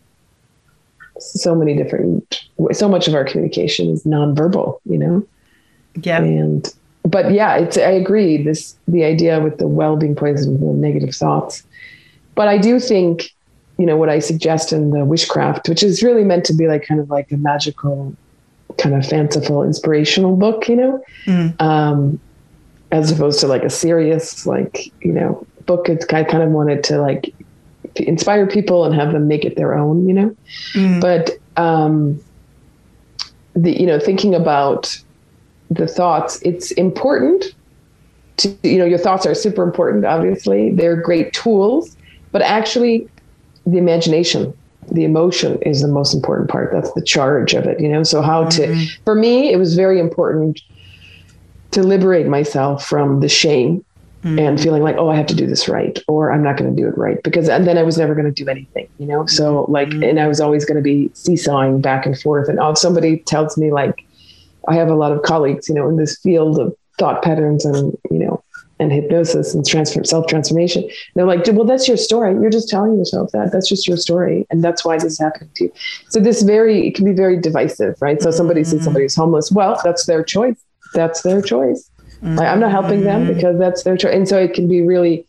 so 1.19 1.55
many 1.55 1.75
different, 1.75 2.45
so 2.73 2.89
much 2.89 3.09
of 3.09 3.15
our 3.15 3.25
communication 3.25 3.89
is 3.89 4.05
nonverbal, 4.05 4.79
you 4.85 4.99
know. 4.99 5.27
Yeah. 5.97 6.23
And, 6.23 6.73
but 7.05 7.33
yeah, 7.33 7.57
it's, 7.57 7.77
I 7.77 7.91
agree. 7.91 8.43
This, 8.43 8.77
the 8.89 9.05
idea 9.05 9.41
with 9.41 9.59
the 9.59 9.67
well 9.67 9.97
being 9.97 10.15
poisoned 10.15 10.61
with 10.61 10.77
negative 10.77 11.15
thoughts. 11.15 11.65
But 12.35 12.49
I 12.49 12.59
do 12.59 12.81
think 12.81 13.33
you 13.79 13.87
know 13.87 13.97
what 13.97 14.09
I 14.09 14.19
suggest 14.19 14.73
in 14.73 14.91
the 14.91 14.99
Wishcraft, 14.99 15.69
which 15.69 15.83
is 15.83 16.03
really 16.03 16.25
meant 16.25 16.45
to 16.47 16.55
be 16.55 16.69
like 16.69 16.87
kind 16.87 17.01
of 17.01 17.11
like 17.11 17.33
a 17.33 17.37
magical, 17.37 18.15
kind 18.79 18.95
of 18.95 19.05
fanciful, 19.07 19.63
inspirational 19.63 20.37
book, 20.37 20.69
you 20.69 20.77
know, 20.77 21.05
mm. 21.25 21.61
um, 21.61 22.21
as 22.91 23.11
opposed 23.11 23.41
to 23.41 23.47
like 23.47 23.65
a 23.65 23.71
serious 23.71 24.47
like 24.47 24.93
you 25.01 25.13
know 25.13 25.45
book. 25.67 25.89
It's 25.89 26.07
I 26.13 26.25
kind 26.25 26.43
of 26.43 26.51
wanted 26.51 26.85
to 26.85 27.01
like 27.01 27.35
inspire 27.97 28.47
people 28.47 28.85
and 28.85 28.95
have 28.95 29.13
them 29.13 29.27
make 29.27 29.45
it 29.45 29.57
their 29.57 29.75
own, 29.75 30.07
you 30.07 30.15
know. 30.15 30.37
Mm. 30.75 31.01
But 31.01 31.31
um, 31.57 32.23
the 33.55 33.73
you 33.73 33.87
know 33.87 33.99
thinking 33.99 34.35
about 34.35 34.97
the 35.75 35.87
thoughts, 35.87 36.41
it's 36.43 36.71
important 36.73 37.45
to 38.39 38.57
you 38.63 38.79
know 38.79 38.85
your 38.85 38.99
thoughts 38.99 39.27
are 39.27 39.35
super 39.35 39.63
important. 39.63 40.05
Obviously, 40.05 40.71
they're 40.71 40.97
great 40.97 41.33
tools, 41.33 41.97
but 42.31 42.43
actually 42.43 43.09
the 43.67 43.79
imagination 43.79 44.53
the 44.91 45.05
emotion 45.05 45.61
is 45.63 45.81
the 45.81 45.89
most 45.89 46.13
important 46.13 46.51
part 46.51 46.73
that's 46.73 46.93
the 46.95 47.03
charge 47.03 47.55
of 47.55 47.67
it 47.67 47.79
you 47.81 47.89
know 47.89 48.03
so 48.03 48.21
how 48.21 48.45
mm-hmm. 48.45 48.75
to 48.75 49.03
for 49.05 49.15
me 49.15 49.53
it 49.53 49.57
was 49.57 49.77
very 49.77 50.01
important 50.01 50.61
to 51.71 51.83
liberate 51.83 52.27
myself 52.27 52.85
from 52.85 53.21
the 53.21 53.29
shame 53.29 53.85
mm-hmm. 54.25 54.39
and 54.39 54.61
feeling 54.61 54.83
like 54.83 54.97
oh 54.97 55.09
i 55.09 55.15
have 55.15 55.27
to 55.27 55.37
do 55.37 55.47
this 55.47 55.69
right 55.69 56.03
or 56.09 56.33
i'm 56.33 56.43
not 56.43 56.57
going 56.57 56.75
to 56.75 56.83
do 56.83 56.89
it 56.89 56.99
right 56.99 57.23
because 57.23 57.49
and 57.49 57.67
then 57.67 57.79
i 57.79 57.83
was 57.83 57.97
never 57.97 58.15
going 58.15 58.27
to 58.27 58.45
do 58.45 58.51
anything 58.51 58.89
you 58.99 59.07
know 59.07 59.25
so 59.27 59.65
like 59.69 59.89
mm-hmm. 59.89 60.03
and 60.03 60.19
i 60.19 60.27
was 60.27 60.41
always 60.41 60.65
going 60.65 60.77
to 60.77 60.83
be 60.83 61.09
seesawing 61.15 61.81
back 61.81 62.05
and 62.05 62.21
forth 62.21 62.49
and 62.49 62.59
if 62.61 62.77
somebody 62.77 63.19
tells 63.19 63.57
me 63.57 63.71
like 63.71 64.05
i 64.69 64.75
have 64.75 64.89
a 64.89 64.95
lot 64.95 65.13
of 65.13 65.23
colleagues 65.23 65.69
you 65.69 65.75
know 65.75 65.89
in 65.89 65.97
this 65.97 66.19
field 66.19 66.59
of 66.59 66.75
thought 66.99 67.23
patterns 67.23 67.65
and 67.65 67.97
you 68.11 68.19
know 68.19 68.43
and 68.83 68.93
hypnosis 68.93 69.55
and 69.55 69.67
transfer, 69.67 70.05
self 70.05 70.27
transformation. 70.27 70.89
They're 71.15 71.25
like, 71.25 71.47
well, 71.47 71.65
that's 71.65 71.89
your 71.89 71.97
story. 71.97 72.33
You're 72.35 72.51
just 72.51 72.69
telling 72.69 72.99
yourself 72.99 73.31
that. 73.33 73.53
That's 73.53 73.69
just 73.69 73.89
your 73.89 73.97
story, 73.97 74.47
and 74.51 74.63
that's 74.63 74.85
why 74.85 74.97
this 74.97 75.05
is 75.05 75.19
happening 75.19 75.51
to 75.55 75.65
you. 75.65 75.73
So 76.11 76.21
this 76.21 76.43
very 76.43 76.89
it 76.89 76.95
can 76.95 77.05
be 77.05 77.13
very 77.13 77.41
divisive, 77.41 77.97
right? 78.03 78.21
So 78.21 78.31
somebody 78.31 78.63
mm-hmm. 78.63 78.73
sees 78.73 78.85
somebody 78.85 79.05
who's 79.05 79.15
homeless. 79.15 79.51
Well, 79.51 79.81
that's 79.83 80.05
their 80.07 80.23
choice. 80.23 80.57
That's 80.93 81.23
their 81.23 81.41
choice. 81.41 81.89
Mm-hmm. 82.17 82.37
Like, 82.37 82.49
I'm 82.49 82.61
not 82.61 82.71
helping 82.71 83.03
them 83.03 83.25
mm-hmm. 83.25 83.35
because 83.35 83.59
that's 83.59 83.85
their 83.85 83.97
choice, 83.97 84.15
and 84.15 84.29
so 84.29 84.39
it 84.39 84.53
can 84.53 84.69
be 84.69 84.83
really. 84.83 85.27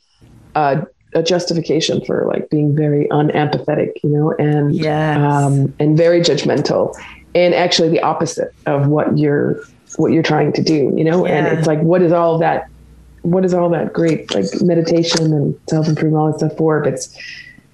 Uh, 0.55 0.85
a 1.15 1.21
justification 1.21 2.03
for 2.05 2.25
like 2.25 2.49
being 2.49 2.75
very 2.75 3.07
unempathetic, 3.09 3.91
you 4.03 4.09
know, 4.09 4.31
and 4.39 4.73
yes. 4.73 5.15
um, 5.19 5.71
and 5.77 5.95
very 5.95 6.21
judgmental, 6.21 6.95
and 7.35 7.53
actually 7.53 7.89
the 7.89 8.01
opposite 8.01 8.53
of 8.65 8.87
what 8.87 9.17
you're 9.17 9.61
what 9.97 10.11
you're 10.11 10.23
trying 10.23 10.51
to 10.53 10.63
do, 10.63 10.93
you 10.95 11.03
know. 11.03 11.25
Yeah. 11.25 11.33
And 11.33 11.57
it's 11.57 11.67
like, 11.67 11.79
what 11.81 12.01
is 12.01 12.11
all 12.11 12.37
that 12.39 12.67
what 13.21 13.45
is 13.45 13.53
all 13.53 13.69
that 13.69 13.93
great 13.93 14.33
like 14.35 14.45
meditation 14.61 15.31
and 15.33 15.57
self 15.69 15.87
improvement 15.87 16.19
all 16.19 16.31
that 16.31 16.39
stuff 16.39 16.57
for 16.57 16.81
if 16.81 16.93
it's 16.93 17.17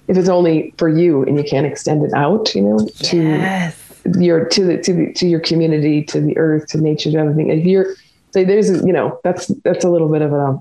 if 0.06 0.16
it's 0.16 0.28
only 0.28 0.72
for 0.76 0.88
you 0.88 1.22
and 1.24 1.36
you 1.36 1.44
can't 1.44 1.66
extend 1.66 2.04
it 2.04 2.12
out, 2.14 2.54
you 2.54 2.62
know, 2.62 2.88
to 2.98 3.16
yes. 3.16 4.00
your 4.18 4.44
to 4.46 4.64
the 4.64 4.78
to 4.78 4.92
the 4.92 5.12
to 5.12 5.26
your 5.26 5.40
community, 5.40 6.02
to 6.04 6.20
the 6.20 6.36
earth, 6.36 6.66
to 6.68 6.78
nature, 6.78 7.10
to 7.10 7.18
everything. 7.18 7.50
If 7.50 7.64
you're 7.64 7.94
say 8.32 8.44
there's 8.44 8.70
a, 8.70 8.84
you 8.86 8.92
know, 8.92 9.20
that's 9.24 9.48
that's 9.64 9.84
a 9.84 9.90
little 9.90 10.08
bit 10.08 10.22
of 10.22 10.32
a 10.32 10.60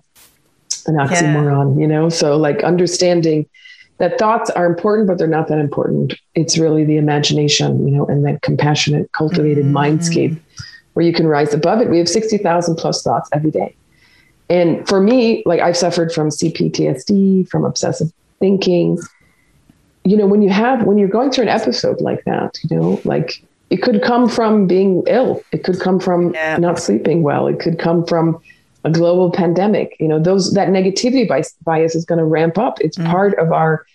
an 0.87 0.95
oxymoron, 0.95 1.75
yeah. 1.75 1.81
you 1.81 1.87
know. 1.87 2.09
So 2.09 2.37
like 2.37 2.63
understanding 2.63 3.47
that 3.99 4.17
thoughts 4.17 4.49
are 4.51 4.65
important, 4.65 5.07
but 5.07 5.17
they're 5.17 5.27
not 5.27 5.47
that 5.49 5.59
important. 5.59 6.15
It's 6.33 6.57
really 6.57 6.83
the 6.83 6.97
imagination, 6.97 7.87
you 7.87 7.95
know, 7.95 8.05
and 8.05 8.25
that 8.25 8.41
compassionate, 8.41 9.11
cultivated 9.11 9.65
mm-hmm. 9.65 9.77
mindscape 9.77 10.39
where 10.93 11.05
you 11.05 11.13
can 11.13 11.27
rise 11.27 11.53
above 11.53 11.81
it. 11.81 11.89
We 11.89 11.97
have 11.97 12.09
60,000 12.09 12.75
plus 12.75 13.03
thoughts 13.03 13.29
every 13.33 13.51
day. 13.51 13.75
And 14.49 14.87
for 14.87 14.99
me, 14.99 15.43
like 15.45 15.59
I've 15.59 15.77
suffered 15.77 16.11
from 16.11 16.29
CPTSD, 16.29 17.47
from 17.49 17.65
obsessive 17.65 18.11
thinking. 18.39 18.97
You 20.05 20.17
know, 20.17 20.25
when 20.25 20.41
you 20.41 20.49
have, 20.49 20.85
when 20.85 20.97
you're 20.97 21.09
going 21.09 21.29
through 21.29 21.43
an 21.43 21.49
episode 21.49 22.01
like 22.01 22.23
that, 22.23 22.57
you 22.63 22.75
know, 22.75 22.99
like 23.03 23.43
it 23.69 23.77
could 23.83 24.01
come 24.01 24.27
from 24.27 24.65
being 24.65 25.03
ill. 25.07 25.43
It 25.51 25.63
could 25.63 25.79
come 25.79 25.99
from 25.99 26.33
yeah. 26.33 26.57
not 26.57 26.79
sleeping 26.79 27.21
well. 27.21 27.47
It 27.47 27.59
could 27.59 27.77
come 27.77 28.05
from 28.05 28.41
a 28.83 28.91
global 28.91 29.31
pandemic. 29.31 29.95
You 29.99 30.07
know, 30.07 30.19
those, 30.19 30.53
that 30.53 30.69
negativity 30.69 31.27
bias, 31.27 31.53
bias 31.63 31.95
is 31.95 32.05
going 32.05 32.19
to 32.19 32.25
ramp 32.25 32.57
up. 32.57 32.79
It's 32.81 32.97
mm. 32.97 33.09
part 33.09 33.37
of 33.39 33.51
our 33.51 33.85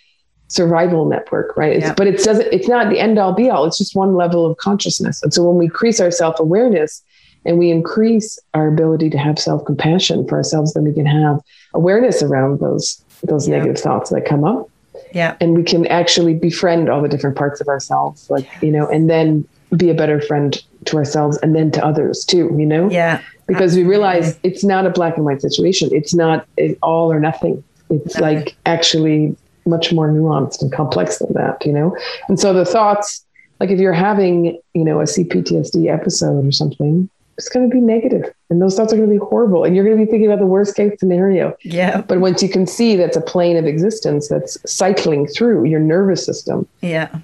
survival 0.47 1.05
network, 1.05 1.55
right? 1.57 1.73
It's, 1.73 1.85
yeah. 1.85 1.93
But 1.95 2.07
it 2.07 2.23
doesn't, 2.23 2.53
it's 2.53 2.67
not 2.67 2.89
the 2.89 2.99
end 2.99 3.17
all 3.17 3.33
be 3.33 3.49
all. 3.49 3.65
It's 3.65 3.77
just 3.77 3.95
one 3.95 4.15
level 4.15 4.45
of 4.45 4.57
consciousness. 4.57 5.23
And 5.23 5.33
so 5.33 5.43
when 5.43 5.57
we 5.57 5.65
increase 5.65 5.99
our 5.99 6.11
self 6.11 6.39
awareness, 6.39 7.03
and 7.45 7.59
we 7.59 7.69
increase 7.69 8.39
our 8.53 8.67
ability 8.67 9.09
to 9.11 9.17
have 9.17 9.37
self-compassion 9.37 10.27
for 10.27 10.35
ourselves 10.35 10.73
then 10.73 10.83
we 10.83 10.93
can 10.93 11.05
have 11.05 11.39
awareness 11.73 12.23
around 12.23 12.59
those 12.59 13.03
those 13.23 13.47
yeah. 13.47 13.57
negative 13.57 13.81
thoughts 13.81 14.09
that 14.09 14.25
come 14.25 14.43
up 14.43 14.69
yeah 15.13 15.37
and 15.39 15.55
we 15.55 15.63
can 15.63 15.85
actually 15.87 16.33
befriend 16.33 16.89
all 16.89 17.01
the 17.01 17.07
different 17.07 17.37
parts 17.37 17.61
of 17.61 17.67
ourselves 17.67 18.29
like 18.29 18.47
you 18.61 18.71
know 18.71 18.87
and 18.87 19.09
then 19.09 19.47
be 19.77 19.89
a 19.89 19.93
better 19.93 20.19
friend 20.21 20.63
to 20.85 20.97
ourselves 20.97 21.37
and 21.37 21.55
then 21.55 21.71
to 21.71 21.83
others 21.85 22.25
too 22.25 22.53
you 22.57 22.65
know 22.65 22.89
yeah 22.89 23.21
because 23.47 23.75
we 23.75 23.83
realize 23.83 24.39
it's 24.43 24.63
not 24.63 24.85
a 24.85 24.89
black 24.89 25.17
and 25.17 25.25
white 25.25 25.41
situation. 25.41 25.89
It's 25.91 26.13
not 26.13 26.47
all 26.81 27.11
or 27.11 27.19
nothing. 27.19 27.63
It's 27.89 28.17
like 28.19 28.55
actually 28.65 29.35
much 29.65 29.91
more 29.91 30.09
nuanced 30.09 30.61
and 30.61 30.71
complex 30.71 31.19
than 31.19 31.33
that 31.33 31.65
you 31.65 31.73
know? 31.73 31.95
And 32.27 32.39
so 32.39 32.53
the 32.53 32.65
thoughts 32.65 33.25
like 33.59 33.69
if 33.69 33.79
you're 33.79 33.93
having 33.93 34.59
you 34.73 34.83
know 34.83 34.99
a 34.99 35.05
cptsd 35.05 35.91
episode 35.91 36.45
or 36.45 36.51
something 36.51 37.09
it's 37.37 37.49
going 37.49 37.69
to 37.69 37.73
be 37.73 37.81
negative. 37.81 38.33
And 38.49 38.61
those 38.61 38.77
thoughts 38.77 38.93
are 38.93 38.95
going 38.95 39.09
to 39.09 39.13
be 39.13 39.19
horrible. 39.19 39.65
And 39.65 39.75
you're 39.75 39.83
going 39.83 39.97
to 39.97 40.05
be 40.05 40.09
thinking 40.09 40.27
about 40.27 40.39
the 40.39 40.45
worst 40.45 40.75
case 40.75 40.97
scenario. 40.99 41.53
Yeah. 41.63 42.01
But 42.01 42.21
once 42.21 42.41
you 42.41 42.47
can 42.47 42.65
see 42.65 42.95
that's 42.95 43.17
a 43.17 43.21
plane 43.21 43.57
of 43.57 43.65
existence 43.65 44.29
that's 44.29 44.57
cycling 44.65 45.27
through 45.27 45.65
your 45.65 45.81
nervous 45.81 46.25
system 46.25 46.65
yeah. 46.81 47.19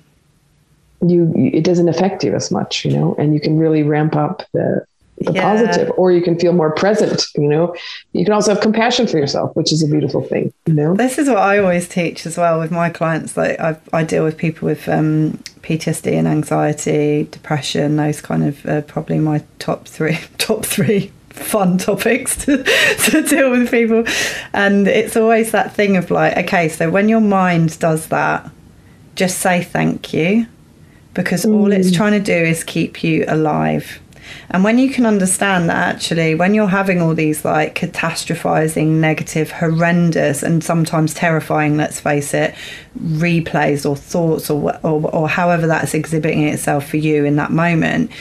you, 1.01 1.31
it 1.35 1.63
doesn't 1.63 1.87
affect 1.87 2.23
you 2.23 2.35
as 2.35 2.51
much 2.51 2.83
you 2.83 2.91
know? 2.91 3.15
And 3.17 3.33
you 3.33 3.39
can 3.39 3.57
really 3.57 3.83
ramp 3.83 4.15
up 4.15 4.43
the 4.51 4.85
the 5.25 5.33
Yeah. 5.33 5.41
positive, 5.43 5.91
or 5.97 6.11
you 6.11 6.21
can 6.21 6.37
feel 6.37 6.53
more 6.53 6.71
present. 6.71 7.25
You 7.35 7.47
know, 7.47 7.75
you 8.13 8.25
can 8.25 8.33
also 8.33 8.53
have 8.53 8.61
compassion 8.61 9.07
for 9.07 9.17
yourself, 9.17 9.55
which 9.55 9.71
is 9.71 9.81
a 9.83 9.87
beautiful 9.87 10.21
thing. 10.21 10.51
You 10.65 10.73
know, 10.73 10.95
This 10.95 11.17
is 11.17 11.27
what 11.29 11.37
I 11.39 11.57
always 11.59 11.87
teach 11.87 12.25
as 12.25 12.37
well 12.37 12.59
with 12.59 12.71
my 12.71 12.89
clients. 12.89 13.37
Like 13.37 13.59
I, 13.59 13.77
I 13.93 14.03
deal 14.03 14.23
with 14.23 14.37
people 14.37 14.67
with 14.67 14.87
um, 14.89 15.39
PTSD 15.63 16.13
and 16.13 16.27
anxiety, 16.27 17.27
depression. 17.31 17.95
Those 17.97 18.21
kind 18.21 18.43
of 18.43 18.65
uh, 18.65 18.81
probably 18.81 19.19
my 19.19 19.43
top 19.59 19.87
three, 19.87 20.17
top 20.37 20.65
three 20.65 21.11
fun 21.29 21.77
topics 21.77 22.35
to, 22.45 22.61
to 23.11 23.21
deal 23.21 23.51
with 23.51 23.71
people. 23.71 24.03
And 24.53 24.87
it's 24.87 25.15
always 25.15 25.51
that 25.51 25.73
thing 25.73 25.95
of 25.95 26.11
like, 26.11 26.35
okay, 26.37 26.67
so 26.67 26.89
when 26.89 27.07
your 27.07 27.21
mind 27.21 27.79
does 27.79 28.07
that, 28.07 28.49
just 29.15 29.39
say 29.39 29.63
thank 29.63 30.13
you, 30.13 30.47
because 31.13 31.45
all 31.45 31.71
it's 31.71 31.91
trying 31.91 32.13
to 32.13 32.19
do 32.19 32.33
is 32.33 32.63
keep 32.63 33.03
you 33.03 33.23
alive. 33.27 34.00
And 34.49 34.63
when 34.63 34.77
you 34.77 34.89
can 34.89 35.05
understand 35.05 35.69
that 35.69 35.95
actually, 35.95 36.35
when 36.35 36.53
you're 36.53 36.67
having 36.67 37.01
all 37.01 37.13
these 37.13 37.45
like 37.45 37.75
catastrophizing, 37.75 38.87
negative, 38.99 39.51
horrendous, 39.51 40.43
and 40.43 40.63
sometimes 40.63 41.13
terrifying, 41.13 41.77
let's 41.77 41.99
face 41.99 42.33
it, 42.33 42.55
replays 42.99 43.89
or 43.89 43.95
thoughts 43.95 44.49
or, 44.49 44.77
or, 44.83 45.09
or 45.09 45.29
however 45.29 45.67
that's 45.67 45.93
exhibiting 45.93 46.47
itself 46.47 46.87
for 46.87 46.97
you 46.97 47.25
in 47.25 47.35
that 47.37 47.51
moment, 47.51 48.11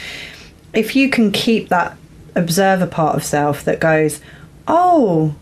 if 0.73 0.95
you 0.95 1.09
can 1.09 1.31
keep 1.31 1.69
that 1.69 1.97
observer 2.35 2.87
part 2.87 3.15
of 3.15 3.23
self 3.23 3.63
that 3.65 3.79
goes, 3.79 4.21
oh, 4.67 5.35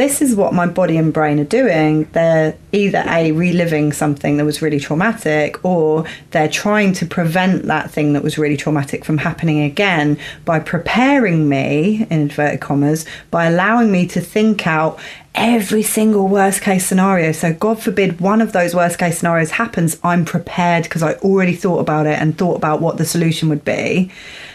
this 0.00 0.22
is 0.22 0.34
what 0.34 0.54
my 0.54 0.66
body 0.66 0.96
and 0.96 1.12
brain 1.12 1.38
are 1.38 1.44
doing. 1.44 2.08
They're 2.12 2.56
either 2.72 3.04
A, 3.06 3.32
reliving 3.32 3.92
something 3.92 4.38
that 4.38 4.46
was 4.46 4.62
really 4.62 4.80
traumatic, 4.80 5.62
or 5.62 6.06
they're 6.30 6.48
trying 6.48 6.94
to 6.94 7.04
prevent 7.04 7.66
that 7.66 7.90
thing 7.90 8.14
that 8.14 8.22
was 8.22 8.38
really 8.38 8.56
traumatic 8.56 9.04
from 9.04 9.18
happening 9.18 9.60
again 9.60 10.16
by 10.46 10.58
preparing 10.58 11.50
me, 11.50 12.06
in 12.08 12.20
inverted 12.22 12.62
commas, 12.62 13.04
by 13.30 13.44
allowing 13.44 13.92
me 13.92 14.06
to 14.06 14.22
think 14.22 14.66
out 14.66 14.98
every 15.34 15.82
single 15.82 16.28
worst 16.28 16.62
case 16.62 16.86
scenario. 16.86 17.30
So, 17.32 17.52
God 17.52 17.82
forbid 17.82 18.22
one 18.22 18.40
of 18.40 18.52
those 18.52 18.74
worst 18.74 18.98
case 18.98 19.18
scenarios 19.18 19.50
happens, 19.50 19.98
I'm 20.02 20.24
prepared 20.24 20.84
because 20.84 21.02
I 21.02 21.12
already 21.16 21.54
thought 21.54 21.80
about 21.80 22.06
it 22.06 22.18
and 22.18 22.38
thought 22.38 22.56
about 22.56 22.80
what 22.80 22.96
the 22.96 23.04
solution 23.04 23.50
would 23.50 23.66
be 23.66 24.10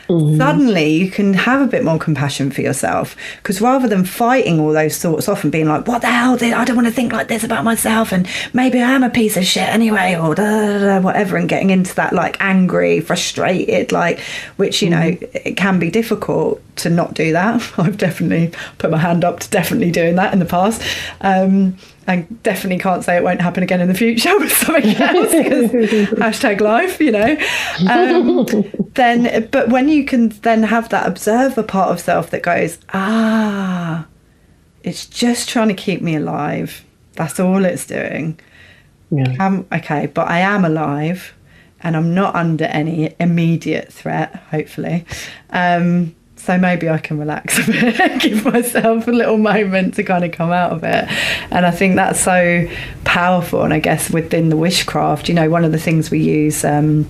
suddenly 0.08 0.88
you 0.88 1.10
can 1.10 1.34
have 1.34 1.62
a 1.62 1.68
bit 1.68 1.84
more 1.84 1.98
compassion 1.98 2.52
for 2.52 2.62
yourself 2.62 3.16
because 3.38 3.60
rather 3.62 3.88
than 3.88 4.06
fighting 4.06 4.60
all 4.60 4.72
those 4.72 4.98
thoughts 4.98 5.28
off 5.28 5.44
and 5.44 5.52
being 5.52 5.68
like 5.68 5.88
what 5.88 6.02
the 6.02 6.08
hell 6.08 6.38
did 6.38 6.54
i 6.54 6.64
don't 6.64 6.76
want 6.76 6.88
to 6.88 6.94
think 6.94 7.12
like 7.12 7.28
this 7.28 7.44
about 7.44 7.64
myself 7.64 8.12
and 8.12 8.28
maybe 8.54 8.82
i 8.82 8.92
am 8.92 9.04
a 9.04 9.10
piece 9.10 9.36
of 9.36 9.46
shit 9.46 9.68
anyway 9.70 10.16
or 10.16 10.36
da, 10.36 10.44
da, 10.44 10.80
da, 10.80 11.00
whatever 11.00 11.38
and 11.38 11.50
getting 11.50 11.72
into 11.72 11.94
that 11.96 12.14
like 12.14 12.38
angry 12.40 13.00
frustrated 13.00 13.92
like 13.92 14.20
which 14.58 14.82
you 14.82 14.90
know 14.90 15.18
it 15.34 15.58
can 15.58 15.80
be 15.80 15.90
difficult 15.90 16.62
to 16.78 16.90
not 16.90 17.14
do 17.14 17.32
that. 17.32 17.74
I've 17.78 17.98
definitely 17.98 18.52
put 18.78 18.92
my 18.92 18.98
hand 18.98 19.24
up 19.24 19.40
to 19.40 19.50
definitely 19.50 19.92
doing 19.92 20.16
that 20.16 20.34
in 20.34 20.40
the 20.40 20.46
past. 20.46 20.82
Um 21.22 21.78
and 22.08 22.44
definitely 22.44 22.78
can't 22.80 23.04
say 23.04 23.18
it 23.18 23.24
won't 23.24 23.42
happen 23.42 23.64
again 23.64 23.82
in 23.82 23.88
the 23.88 23.94
future 23.94 24.38
with 24.40 24.52
something 24.52 24.96
else 24.96 25.32
hashtag 25.34 26.62
life 26.62 27.00
you 27.00 27.12
know? 27.12 27.38
Um, 27.90 28.46
then 28.94 29.48
but 29.52 29.70
when 29.70 29.90
you 29.90 30.06
can 30.06 30.30
then 30.30 30.64
have 30.64 30.90
that 30.90 31.08
observer 31.08 31.64
part 31.64 31.92
of 31.92 32.00
self 32.00 32.30
that 32.32 32.44
goes 32.44 32.78
ah 32.94 34.06
it's 34.84 35.06
just 35.08 35.50
trying 35.50 35.68
to 35.70 35.74
keep 35.74 36.04
me 36.04 36.16
alive. 36.16 36.86
That's 37.14 37.40
all 37.40 37.66
it's 37.66 37.88
doing. 37.88 38.40
Yeah. 39.12 39.36
um, 39.40 39.68
okay 39.72 40.08
but 40.08 40.28
i 40.28 40.40
am 40.40 40.66
alive 40.66 41.36
and 41.82 41.96
i'm 41.96 42.16
not 42.16 42.34
under 42.36 42.66
any 42.66 43.16
immediate 43.20 43.92
threat 43.94 44.36
hopefully. 44.50 45.06
Um, 45.52 46.16
so 46.46 46.60
maybe 46.60 46.88
I 46.90 47.00
can 47.00 47.18
relax 47.18 47.58
a 47.68 47.72
bit, 47.72 48.22
give 48.22 48.46
myself 48.46 49.08
a 49.08 49.12
little 49.12 49.38
moment 49.38 49.96
to 49.96 50.04
kind 50.04 50.24
of 50.24 50.32
come 50.32 50.52
out 50.52 50.72
of 50.72 50.84
it. 50.84 51.10
And 51.52 51.66
I 51.66 51.72
think 51.72 51.96
that's 51.96 52.20
so 52.20 52.68
powerful. 53.04 53.64
And 53.64 53.74
I 53.74 53.80
guess 53.80 54.12
within 54.12 54.50
the 54.50 54.56
wishcraft, 54.56 55.28
you 55.28 55.34
know, 55.34 55.50
one 55.50 55.66
of 55.66 55.72
the 55.72 55.80
things 55.80 56.12
we 56.12 56.20
use. 56.20 56.64
Um, 56.64 57.08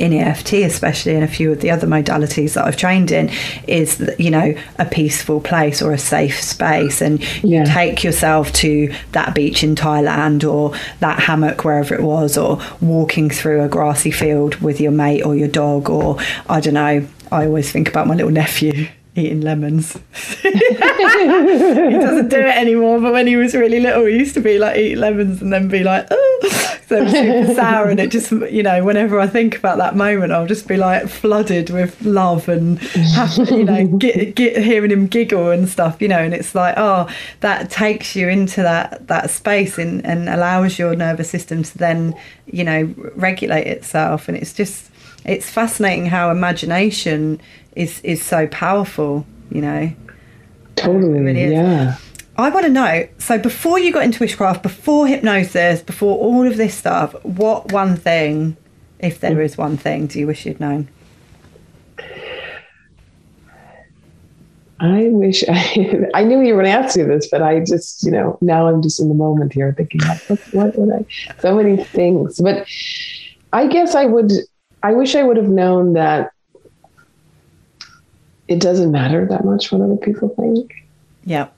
in 0.00 0.14
EFT, 0.14 0.54
especially 0.54 1.14
in 1.14 1.22
a 1.22 1.28
few 1.28 1.52
of 1.52 1.60
the 1.60 1.70
other 1.70 1.86
modalities 1.86 2.54
that 2.54 2.64
I've 2.64 2.76
trained 2.76 3.10
in, 3.10 3.30
is 3.68 4.02
you 4.18 4.30
know 4.30 4.54
a 4.78 4.84
peaceful 4.86 5.40
place 5.40 5.82
or 5.82 5.92
a 5.92 5.98
safe 5.98 6.40
space, 6.42 7.00
and 7.00 7.22
you 7.44 7.64
take 7.64 8.02
yourself 8.02 8.52
to 8.54 8.92
that 9.12 9.34
beach 9.34 9.62
in 9.62 9.74
Thailand 9.74 10.50
or 10.50 10.74
that 11.00 11.20
hammock 11.20 11.64
wherever 11.64 11.94
it 11.94 12.02
was, 12.02 12.38
or 12.38 12.60
walking 12.80 13.28
through 13.30 13.62
a 13.62 13.68
grassy 13.68 14.10
field 14.10 14.56
with 14.56 14.80
your 14.80 14.92
mate 14.92 15.22
or 15.22 15.36
your 15.36 15.48
dog, 15.48 15.90
or 15.90 16.18
I 16.48 16.60
don't 16.60 16.74
know. 16.74 17.06
I 17.30 17.46
always 17.46 17.70
think 17.70 17.88
about 17.88 18.08
my 18.08 18.14
little 18.14 18.32
nephew 18.32 18.88
eating 19.16 19.40
lemons. 19.40 19.92
he 20.42 20.50
doesn't 20.50 22.28
do 22.28 22.38
it 22.38 22.56
anymore, 22.56 23.00
but 23.00 23.12
when 23.12 23.26
he 23.26 23.36
was 23.36 23.54
really 23.54 23.80
little, 23.80 24.06
he 24.06 24.18
used 24.18 24.34
to 24.34 24.40
be 24.40 24.58
like 24.58 24.76
eat 24.76 24.96
lemons 24.96 25.42
and 25.42 25.52
then 25.52 25.68
be 25.68 25.82
like, 25.82 26.06
oh, 26.10 26.69
super 26.98 27.54
sour. 27.54 27.80
And 27.90 27.98
it 27.98 28.10
just, 28.10 28.30
you 28.30 28.62
know, 28.62 28.84
whenever 28.84 29.18
I 29.18 29.26
think 29.26 29.56
about 29.56 29.78
that 29.78 29.96
moment, 29.96 30.32
I'll 30.32 30.46
just 30.46 30.68
be 30.68 30.76
like 30.76 31.08
flooded 31.08 31.70
with 31.70 32.00
love 32.04 32.48
and, 32.48 32.78
have, 32.78 33.36
you 33.50 33.64
know, 33.64 33.86
get, 33.98 34.34
get 34.34 34.62
hearing 34.62 34.90
him 34.90 35.06
giggle 35.06 35.50
and 35.50 35.68
stuff, 35.68 36.00
you 36.00 36.08
know. 36.08 36.18
And 36.18 36.34
it's 36.34 36.54
like, 36.54 36.74
oh, 36.76 37.08
that 37.40 37.70
takes 37.70 38.14
you 38.14 38.28
into 38.28 38.62
that 38.62 39.08
that 39.08 39.30
space 39.30 39.78
and, 39.78 40.04
and 40.04 40.28
allows 40.28 40.78
your 40.78 40.94
nervous 40.94 41.30
system 41.30 41.62
to 41.62 41.78
then, 41.78 42.14
you 42.46 42.64
know, 42.64 42.94
regulate 43.14 43.66
itself. 43.66 44.28
And 44.28 44.36
it's 44.36 44.52
just, 44.52 44.90
it's 45.24 45.48
fascinating 45.48 46.06
how 46.06 46.30
imagination 46.30 47.40
is 47.76 48.00
is 48.02 48.22
so 48.22 48.46
powerful, 48.48 49.26
you 49.50 49.62
know. 49.62 49.92
Totally. 50.76 51.20
Really 51.20 51.52
yeah. 51.52 51.96
I 52.36 52.48
want 52.48 52.64
to 52.64 52.72
know. 52.72 53.08
So, 53.18 53.38
before 53.38 53.78
you 53.78 53.92
got 53.92 54.04
into 54.04 54.20
Wishcraft, 54.20 54.62
before 54.62 55.06
hypnosis, 55.06 55.82
before 55.82 56.16
all 56.18 56.46
of 56.46 56.56
this 56.56 56.74
stuff, 56.74 57.14
what 57.24 57.72
one 57.72 57.96
thing, 57.96 58.56
if 58.98 59.20
there 59.20 59.40
is 59.40 59.58
one 59.58 59.76
thing, 59.76 60.06
do 60.06 60.18
you 60.18 60.26
wish 60.26 60.46
you'd 60.46 60.60
known? 60.60 60.88
I 64.80 65.08
wish 65.10 65.44
I, 65.46 66.08
I 66.14 66.24
knew 66.24 66.40
you 66.40 66.54
were 66.54 66.62
going 66.62 66.72
to 66.72 66.78
ask 66.78 66.96
me 66.96 67.02
this, 67.04 67.28
but 67.28 67.42
I 67.42 67.60
just, 67.60 68.02
you 68.02 68.10
know, 68.10 68.38
now 68.40 68.66
I'm 68.66 68.82
just 68.82 68.98
in 68.98 69.08
the 69.08 69.14
moment 69.14 69.52
here 69.52 69.74
thinking, 69.76 70.00
like, 70.00 70.20
what, 70.28 70.40
what 70.52 70.78
would 70.78 70.94
I, 70.94 71.04
so 71.40 71.54
many 71.54 71.84
things. 71.84 72.40
But 72.40 72.66
I 73.52 73.66
guess 73.66 73.94
I 73.94 74.06
would, 74.06 74.32
I 74.82 74.92
wish 74.92 75.14
I 75.14 75.22
would 75.22 75.36
have 75.36 75.48
known 75.48 75.92
that 75.92 76.32
it 78.48 78.60
doesn't 78.60 78.90
matter 78.90 79.26
that 79.26 79.44
much 79.44 79.70
what 79.70 79.82
other 79.82 79.96
people 79.96 80.30
think. 80.30 80.72
Yeah. 81.24 81.48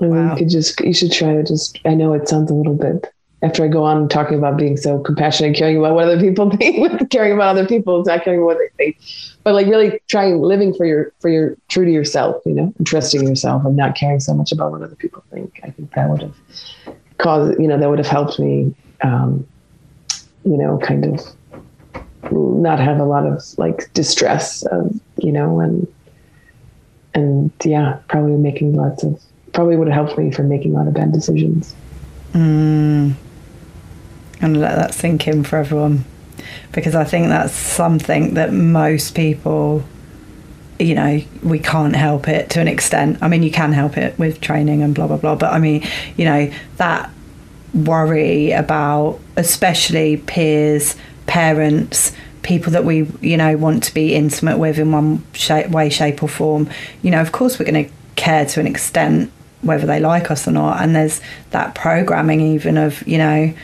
And 0.00 0.10
Wow. 0.10 0.30
you 0.32 0.38
could 0.38 0.48
just, 0.48 0.80
you 0.80 0.94
should 0.94 1.12
try 1.12 1.34
to 1.34 1.42
just, 1.42 1.78
I 1.84 1.94
know 1.94 2.12
it 2.14 2.28
sounds 2.28 2.50
a 2.50 2.54
little 2.54 2.74
bit, 2.74 3.12
after 3.42 3.64
I 3.64 3.68
go 3.68 3.84
on 3.84 4.08
talking 4.08 4.36
about 4.36 4.58
being 4.58 4.76
so 4.76 4.98
compassionate 4.98 5.48
and 5.48 5.56
caring 5.56 5.78
about 5.78 5.94
what 5.94 6.04
other 6.04 6.20
people 6.20 6.50
think, 6.56 7.10
caring 7.10 7.32
about 7.32 7.56
other 7.56 7.66
people, 7.66 8.02
not 8.04 8.22
caring 8.22 8.40
about 8.40 8.46
what 8.46 8.58
they 8.58 8.84
think, 8.84 8.98
but 9.44 9.54
like 9.54 9.66
really 9.66 9.98
trying 10.08 10.40
living 10.40 10.74
for 10.74 10.84
your, 10.84 11.12
for 11.20 11.30
your 11.30 11.56
true 11.68 11.84
to 11.84 11.90
yourself, 11.90 12.42
you 12.44 12.52
know, 12.52 12.72
and 12.76 12.86
trusting 12.86 13.26
yourself 13.26 13.64
and 13.64 13.76
not 13.76 13.94
caring 13.96 14.20
so 14.20 14.34
much 14.34 14.52
about 14.52 14.72
what 14.72 14.82
other 14.82 14.96
people 14.96 15.24
think. 15.30 15.60
I 15.62 15.70
think 15.70 15.92
that 15.94 16.08
would 16.10 16.22
have 16.22 16.34
caused, 17.18 17.58
you 17.58 17.66
know, 17.66 17.78
that 17.78 17.88
would 17.88 17.98
have 17.98 18.08
helped 18.08 18.38
me, 18.38 18.74
um, 19.02 19.46
you 20.44 20.56
know, 20.58 20.78
kind 20.78 21.04
of 21.06 21.20
not 22.30 22.78
have 22.78 22.98
a 22.98 23.04
lot 23.04 23.26
of 23.26 23.42
like 23.58 23.90
distress, 23.94 24.62
of, 24.66 24.92
you 25.16 25.32
know, 25.32 25.60
and, 25.60 25.86
and 27.14 27.50
yeah, 27.64 27.98
probably 28.08 28.36
making 28.36 28.74
lots 28.74 29.02
of, 29.02 29.20
probably 29.52 29.76
would 29.76 29.88
have 29.88 30.06
helped 30.06 30.18
me 30.18 30.30
for 30.30 30.42
making 30.42 30.72
lot 30.72 30.86
of 30.86 30.94
bad 30.94 31.12
decisions. 31.12 31.74
Mm. 32.32 33.14
And 34.40 34.60
let 34.60 34.76
that 34.76 34.94
sink 34.94 35.26
in 35.28 35.44
for 35.44 35.56
everyone. 35.56 36.04
Because 36.72 36.94
I 36.94 37.04
think 37.04 37.28
that's 37.28 37.52
something 37.52 38.34
that 38.34 38.52
most 38.52 39.14
people, 39.14 39.84
you 40.78 40.94
know, 40.94 41.20
we 41.42 41.58
can't 41.58 41.94
help 41.94 42.28
it 42.28 42.50
to 42.50 42.60
an 42.60 42.68
extent. 42.68 43.18
I 43.20 43.28
mean, 43.28 43.42
you 43.42 43.50
can 43.50 43.72
help 43.72 43.98
it 43.98 44.18
with 44.18 44.40
training 44.40 44.82
and 44.82 44.94
blah, 44.94 45.06
blah, 45.06 45.18
blah. 45.18 45.34
But 45.34 45.52
I 45.52 45.58
mean, 45.58 45.86
you 46.16 46.24
know, 46.24 46.50
that 46.76 47.10
worry 47.74 48.52
about, 48.52 49.20
especially 49.36 50.16
peers, 50.16 50.96
parents, 51.26 52.12
people 52.42 52.72
that 52.72 52.84
we, 52.84 53.06
you 53.20 53.36
know, 53.36 53.56
want 53.56 53.82
to 53.84 53.94
be 53.94 54.14
intimate 54.14 54.58
with 54.58 54.78
in 54.78 54.92
one 54.92 55.24
shape, 55.32 55.68
way, 55.68 55.90
shape, 55.90 56.22
or 56.22 56.28
form, 56.28 56.68
you 57.02 57.10
know, 57.10 57.20
of 57.20 57.32
course 57.32 57.58
we're 57.58 57.70
going 57.70 57.84
to 57.84 57.92
care 58.16 58.44
to 58.46 58.60
an 58.60 58.66
extent 58.66 59.30
whether 59.62 59.86
they 59.86 60.00
like 60.00 60.30
us 60.30 60.46
or 60.48 60.52
not. 60.52 60.80
And 60.80 60.94
there's 60.94 61.20
that 61.50 61.74
programming, 61.74 62.40
even 62.40 62.78
of, 62.78 63.06
you 63.06 63.18
know, 63.18 63.54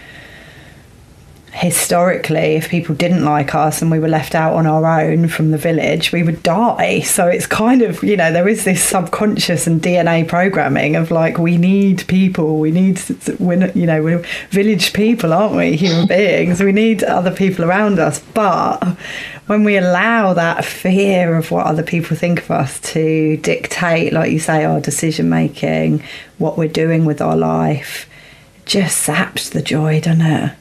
historically, 1.57 2.57
if 2.57 2.69
people 2.69 2.95
didn't 2.95 3.25
like 3.25 3.55
us 3.55 3.81
and 3.81 3.91
we 3.91 3.99
were 3.99 4.09
left 4.09 4.35
out 4.35 4.53
on 4.53 4.67
our 4.67 4.85
own 5.01 5.27
from 5.27 5.53
the 5.53 5.59
village, 5.59 6.13
we 6.13 6.23
would 6.23 6.43
die. 6.43 7.01
So 7.01 7.27
it's 7.27 7.47
kind 7.47 7.81
of, 7.81 8.05
you 8.05 8.15
know, 8.15 8.31
there 8.31 8.47
is 8.47 8.65
this 8.65 8.85
subconscious 8.85 9.67
and 9.67 9.81
DNA 9.81 10.29
programming 10.29 10.97
of 10.97 11.11
like, 11.11 11.39
we 11.39 11.57
need 11.57 12.07
people, 12.09 12.59
we 12.59 12.71
need, 12.71 13.01
we're, 13.39 13.71
you 13.71 13.87
know, 13.87 14.03
we're 14.03 14.23
village 14.51 14.93
people, 14.93 15.33
aren't 15.33 15.57
we? 15.57 15.77
Human 15.77 16.07
beings. 16.09 16.63
We 16.63 16.73
need 16.73 17.03
other 17.03 17.35
people 17.35 17.65
around 17.65 17.99
us. 17.99 18.21
But 18.35 18.99
when 19.47 19.65
we 19.65 19.77
allow 19.77 20.35
that 20.35 20.65
fear 20.65 21.37
of 21.37 21.51
what 21.51 21.67
other 21.67 21.83
people 21.83 22.17
think 22.17 22.41
of 22.41 22.51
us 22.51 22.81
to 22.81 23.37
dictate, 23.39 24.13
like 24.13 24.33
you 24.33 24.39
say, 24.39 24.65
our 24.65 24.81
decision 24.81 25.29
making, 25.29 26.03
what 26.39 26.59
we're 26.59 26.69
doing 26.69 27.05
with 27.05 27.21
our 27.21 27.37
life, 27.37 28.09
just 28.65 28.99
saps 28.99 29.51
the 29.51 29.63
joy, 29.63 30.01
doesn't 30.01 30.27
it? 30.27 30.57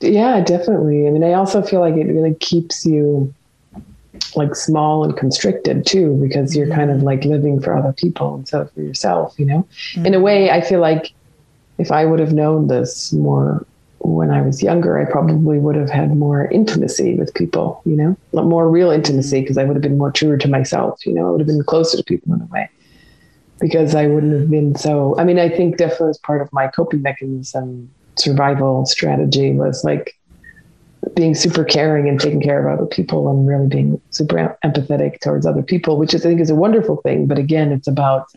Yeah, 0.00 0.40
definitely. 0.42 1.08
I 1.08 1.10
mean, 1.10 1.24
I 1.24 1.32
also 1.32 1.60
feel 1.60 1.80
like 1.80 1.94
it 1.94 2.06
really 2.06 2.34
keeps 2.36 2.86
you 2.86 3.34
like 4.36 4.54
small 4.54 5.04
and 5.04 5.16
constricted 5.16 5.84
too, 5.86 6.14
because 6.22 6.54
you're 6.54 6.68
kind 6.68 6.90
of 6.90 7.02
like 7.02 7.24
living 7.24 7.60
for 7.60 7.76
other 7.76 7.92
people 7.92 8.36
instead 8.36 8.60
of 8.60 8.72
for 8.72 8.82
yourself, 8.82 9.34
you 9.38 9.46
know? 9.46 9.66
Mm-hmm. 9.94 10.06
In 10.06 10.14
a 10.14 10.20
way, 10.20 10.50
I 10.50 10.60
feel 10.60 10.80
like 10.80 11.12
if 11.78 11.90
I 11.90 12.04
would 12.04 12.20
have 12.20 12.32
known 12.32 12.68
this 12.68 13.12
more 13.12 13.66
when 14.00 14.30
I 14.30 14.42
was 14.42 14.62
younger, 14.62 14.98
I 14.98 15.10
probably 15.10 15.58
would 15.58 15.76
have 15.76 15.90
had 15.90 16.16
more 16.16 16.48
intimacy 16.50 17.14
with 17.14 17.34
people, 17.34 17.82
you 17.84 17.96
know, 17.96 18.16
more 18.32 18.70
real 18.70 18.90
intimacy 18.90 19.40
because 19.40 19.58
I 19.58 19.64
would 19.64 19.74
have 19.74 19.82
been 19.82 19.98
more 19.98 20.12
true 20.12 20.38
to 20.38 20.48
myself, 20.48 21.04
you 21.04 21.12
know, 21.12 21.26
I 21.26 21.30
would 21.30 21.40
have 21.40 21.46
been 21.46 21.64
closer 21.64 21.96
to 21.96 22.04
people 22.04 22.34
in 22.34 22.40
a 22.40 22.46
way 22.46 22.70
because 23.60 23.94
I 23.94 24.06
wouldn't 24.06 24.32
have 24.32 24.50
been 24.50 24.76
so. 24.76 25.18
I 25.18 25.24
mean, 25.24 25.38
I 25.38 25.48
think 25.48 25.78
definitely 25.78 26.10
as 26.10 26.18
part 26.18 26.42
of 26.42 26.52
my 26.52 26.68
coping 26.68 27.02
mechanism, 27.02 27.90
survival 28.16 28.86
strategy 28.86 29.52
was 29.52 29.84
like 29.84 30.16
being 31.14 31.34
super 31.34 31.64
caring 31.64 32.08
and 32.08 32.20
taking 32.20 32.40
care 32.40 32.66
of 32.66 32.78
other 32.78 32.86
people 32.86 33.28
and 33.28 33.46
really 33.46 33.66
being 33.66 34.00
super 34.10 34.56
empathetic 34.64 35.20
towards 35.20 35.44
other 35.44 35.62
people, 35.62 35.96
which 35.96 36.14
I 36.14 36.18
think 36.18 36.40
is 36.40 36.50
a 36.50 36.54
wonderful 36.54 36.96
thing. 37.02 37.26
But 37.26 37.38
again, 37.38 37.72
it's 37.72 37.88
about 37.88 38.28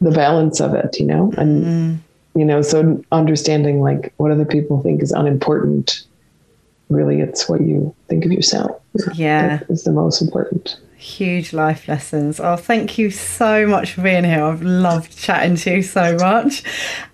the 0.00 0.10
balance 0.10 0.60
of 0.60 0.74
it, 0.74 0.98
you 0.98 1.06
know, 1.06 1.32
and. 1.36 1.64
Mm 1.64 1.98
you 2.34 2.44
know 2.44 2.62
so 2.62 3.02
understanding 3.12 3.80
like 3.80 4.12
what 4.16 4.30
other 4.30 4.44
people 4.44 4.82
think 4.82 5.02
is 5.02 5.12
unimportant 5.12 6.04
really 6.88 7.20
it's 7.20 7.48
what 7.48 7.60
you 7.60 7.94
think 8.08 8.24
of 8.24 8.32
yourself 8.32 8.82
yeah. 9.14 9.60
is 9.68 9.84
the 9.84 9.92
most 9.92 10.20
important. 10.20 10.78
Huge 10.96 11.52
life 11.52 11.88
lessons. 11.88 12.38
Oh 12.38 12.56
thank 12.56 12.96
you 12.96 13.10
so 13.10 13.66
much 13.66 13.94
for 13.94 14.02
being 14.02 14.22
here. 14.22 14.44
I've 14.44 14.62
loved 14.62 15.18
chatting 15.18 15.56
to 15.56 15.76
you 15.76 15.82
so 15.82 16.16
much. 16.16 16.62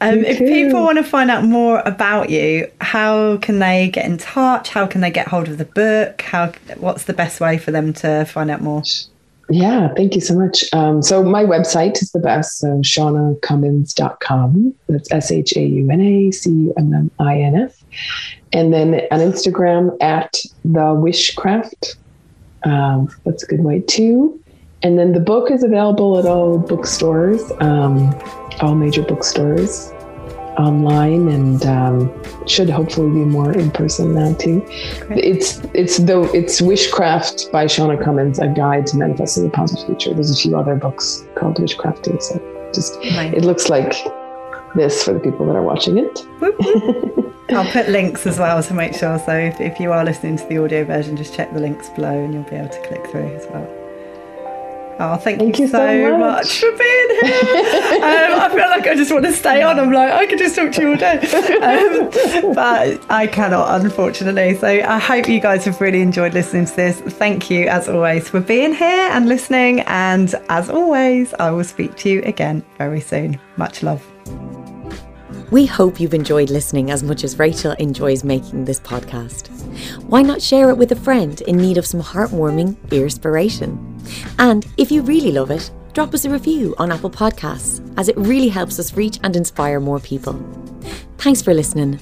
Um, 0.03 0.25
if 0.25 0.39
people 0.39 0.83
want 0.83 0.99
to 0.99 1.05
find 1.05 1.31
out 1.31 1.45
more 1.45 1.81
about 1.87 2.29
you 2.29 2.71
how 2.83 3.39
can 3.39 3.61
they 3.61 3.89
get 3.89 4.05
in 4.05 4.19
touch? 4.19 4.69
How 4.69 4.87
can 4.87 5.01
they 5.01 5.11
get 5.11 5.29
hold 5.29 5.49
of 5.49 5.57
the 5.57 5.65
book? 5.65 6.21
How 6.21 6.53
what's 6.77 7.05
the 7.05 7.15
best 7.15 7.41
way 7.41 7.57
for 7.57 7.71
them 7.71 7.95
to 7.95 8.27
find 8.27 8.51
out 8.51 8.61
more 8.61 8.83
yeah, 9.51 9.89
thank 9.95 10.15
you 10.15 10.21
so 10.21 10.35
much. 10.35 10.63
Um, 10.73 11.03
so 11.03 11.25
my 11.25 11.45
website 11.45 12.03
is 12.03 12.13
the 12.13 12.19
best, 12.19 12.59
so 12.59 12.81
shaunacummins.com. 12.81 14.75
That's 14.89 15.11
S-H-A-U-N-A-C-U-M-M-I-N-S. 15.11 17.85
And 18.53 18.73
then 18.73 18.95
on 19.11 19.19
Instagram 19.21 19.97
at 20.03 20.33
the 20.65 20.95
Wishcraft. 20.95 21.97
Um, 22.65 23.09
that's 23.25 23.43
a 23.43 23.47
good 23.47 23.65
way 23.65 23.81
too. 23.81 24.39
And 24.83 24.99
then 24.99 25.13
the 25.13 25.21
book 25.21 25.51
is 25.51 25.63
available 25.63 26.19
at 26.19 26.27
all 26.27 26.59
bookstores, 26.59 27.51
um, 27.61 28.15
all 28.61 28.75
major 28.75 29.03
bookstores 29.03 29.93
online 30.59 31.29
and 31.29 31.65
um, 31.67 32.47
should 32.47 32.69
hopefully 32.69 33.11
be 33.11 33.25
more 33.25 33.53
in 33.53 33.71
person 33.71 34.15
now 34.15 34.35
too. 34.35 34.61
Great. 35.07 35.25
It's 35.25 35.59
it's 35.75 35.99
the 35.99 36.23
it's 36.35 36.61
Wishcraft 36.61 37.51
by 37.53 37.67
Shauna 37.67 38.03
Cummins, 38.03 38.39
a 38.39 38.49
guide 38.49 38.87
to 38.89 38.97
manifesting 38.97 39.47
a 39.47 39.51
positive 39.51 39.87
future. 39.87 40.15
There's 40.15 40.31
a 40.31 40.41
few 40.41 40.59
other 40.59 40.75
books 40.75 41.25
called 41.37 41.57
Wishcrafting, 41.57 42.23
so 42.23 42.71
just 42.75 42.97
right. 43.17 43.33
it 43.33 43.45
looks 43.45 43.69
like 43.69 43.95
this 44.75 45.05
for 45.05 45.15
the 45.15 45.21
people 45.21 45.47
that 45.47 45.57
are 45.57 45.63
watching 45.63 45.99
it. 45.99 46.27
I'll 47.51 47.71
put 47.73 47.89
links 47.89 48.27
as 48.27 48.39
well 48.39 48.63
to 48.63 48.75
make 48.75 48.95
sure. 48.95 49.19
So 49.19 49.35
if, 49.35 49.59
if 49.61 49.81
you 49.81 49.91
are 49.93 50.05
listening 50.05 50.37
to 50.37 50.45
the 50.45 50.63
audio 50.63 50.85
version, 50.85 51.17
just 51.17 51.35
check 51.35 51.53
the 51.55 51.61
links 51.61 51.89
below 51.91 52.13
and 52.13 52.35
you'll 52.35 52.43
be 52.43 52.57
able 52.57 52.69
to 52.69 52.87
click 52.87 53.07
through 53.07 53.35
as 53.35 53.47
well. 53.47 53.78
Oh, 55.01 55.17
thank, 55.17 55.39
thank 55.39 55.59
you, 55.59 55.67
you, 55.67 55.71
so, 55.71 55.79
so 55.79 56.19
much. 56.19 56.45
much. 56.45 56.59
for 56.59 56.73
being 56.73 57.09
here. 57.23 57.55
um, 58.03 58.41
I 58.41 58.49
feel 58.51 58.69
like 58.69 58.87
I 58.89 58.95
just 58.97 59.13
want 59.13 59.25
to 59.27 59.33
stay 59.33 59.63
on. 59.63 59.79
I'm 59.79 59.93
like, 59.93 60.11
I 60.11 60.27
could 60.27 60.39
just 60.39 60.57
talk 60.57 60.73
to 60.73 60.83
you 60.83 60.91
all 60.91 60.97
day. 60.97 61.19
Um, 61.59 62.55
but 62.55 63.01
I 63.09 63.29
cannot, 63.31 63.81
unfortunately. 63.81 64.57
So 64.57 64.67
I 64.67 64.99
hope 64.99 65.29
you 65.29 65.39
guys 65.41 65.65
have 65.67 65.81
really 65.81 66.03
enjoyed 66.03 66.35
listening 66.35 66.67
to 66.67 66.77
this. 66.77 67.01
Thank 67.01 67.49
you, 67.49 67.69
as 67.69 67.89
always, 67.89 68.29
for 68.29 68.41
being 68.41 68.75
here 68.75 69.09
and 69.13 69.29
listening. 69.29 69.81
And 69.83 70.35
as 70.49 70.69
always, 70.69 71.33
I 71.35 71.51
will 71.51 71.65
speak 71.65 71.95
to 71.99 72.09
you 72.09 72.23
again 72.23 72.65
very 72.77 73.01
soon. 73.01 73.39
Much 73.57 73.83
love. 73.85 74.05
We 75.51 75.65
hope 75.65 76.01
you've 76.01 76.15
enjoyed 76.15 76.51
listening 76.51 76.91
as 76.91 77.03
much 77.03 77.25
as 77.25 77.39
Rachel 77.39 77.73
enjoys 77.79 78.25
making 78.25 78.65
this 78.65 78.81
podcast. 78.81 79.49
Why 80.03 80.23
not 80.23 80.43
share 80.43 80.71
it 80.71 80.77
with 80.77 80.93
a 80.93 80.97
friend 80.97 81.41
in 81.43 81.57
need 81.57 81.79
of 81.79 81.87
some 81.87 82.03
heartwarming 82.03 82.77
inspiration? 82.91 83.88
And 84.39 84.67
if 84.77 84.91
you 84.91 85.03
really 85.03 85.33
love 85.33 85.51
it, 85.51 85.71
drop 85.93 86.15
us 86.15 86.25
a 86.25 86.31
review 86.31 86.75
on 86.79 86.93
Apple 86.93 87.11
Podcasts, 87.11 87.83
as 87.97 88.09
it 88.09 88.17
really 88.17 88.49
helps 88.49 88.79
us 88.79 88.97
reach 88.97 89.19
and 89.23 89.35
inspire 89.37 89.81
more 89.81 90.01
people. 90.01 90.35
Thanks 91.19 91.43
for 91.43 91.53
listening. 91.55 92.01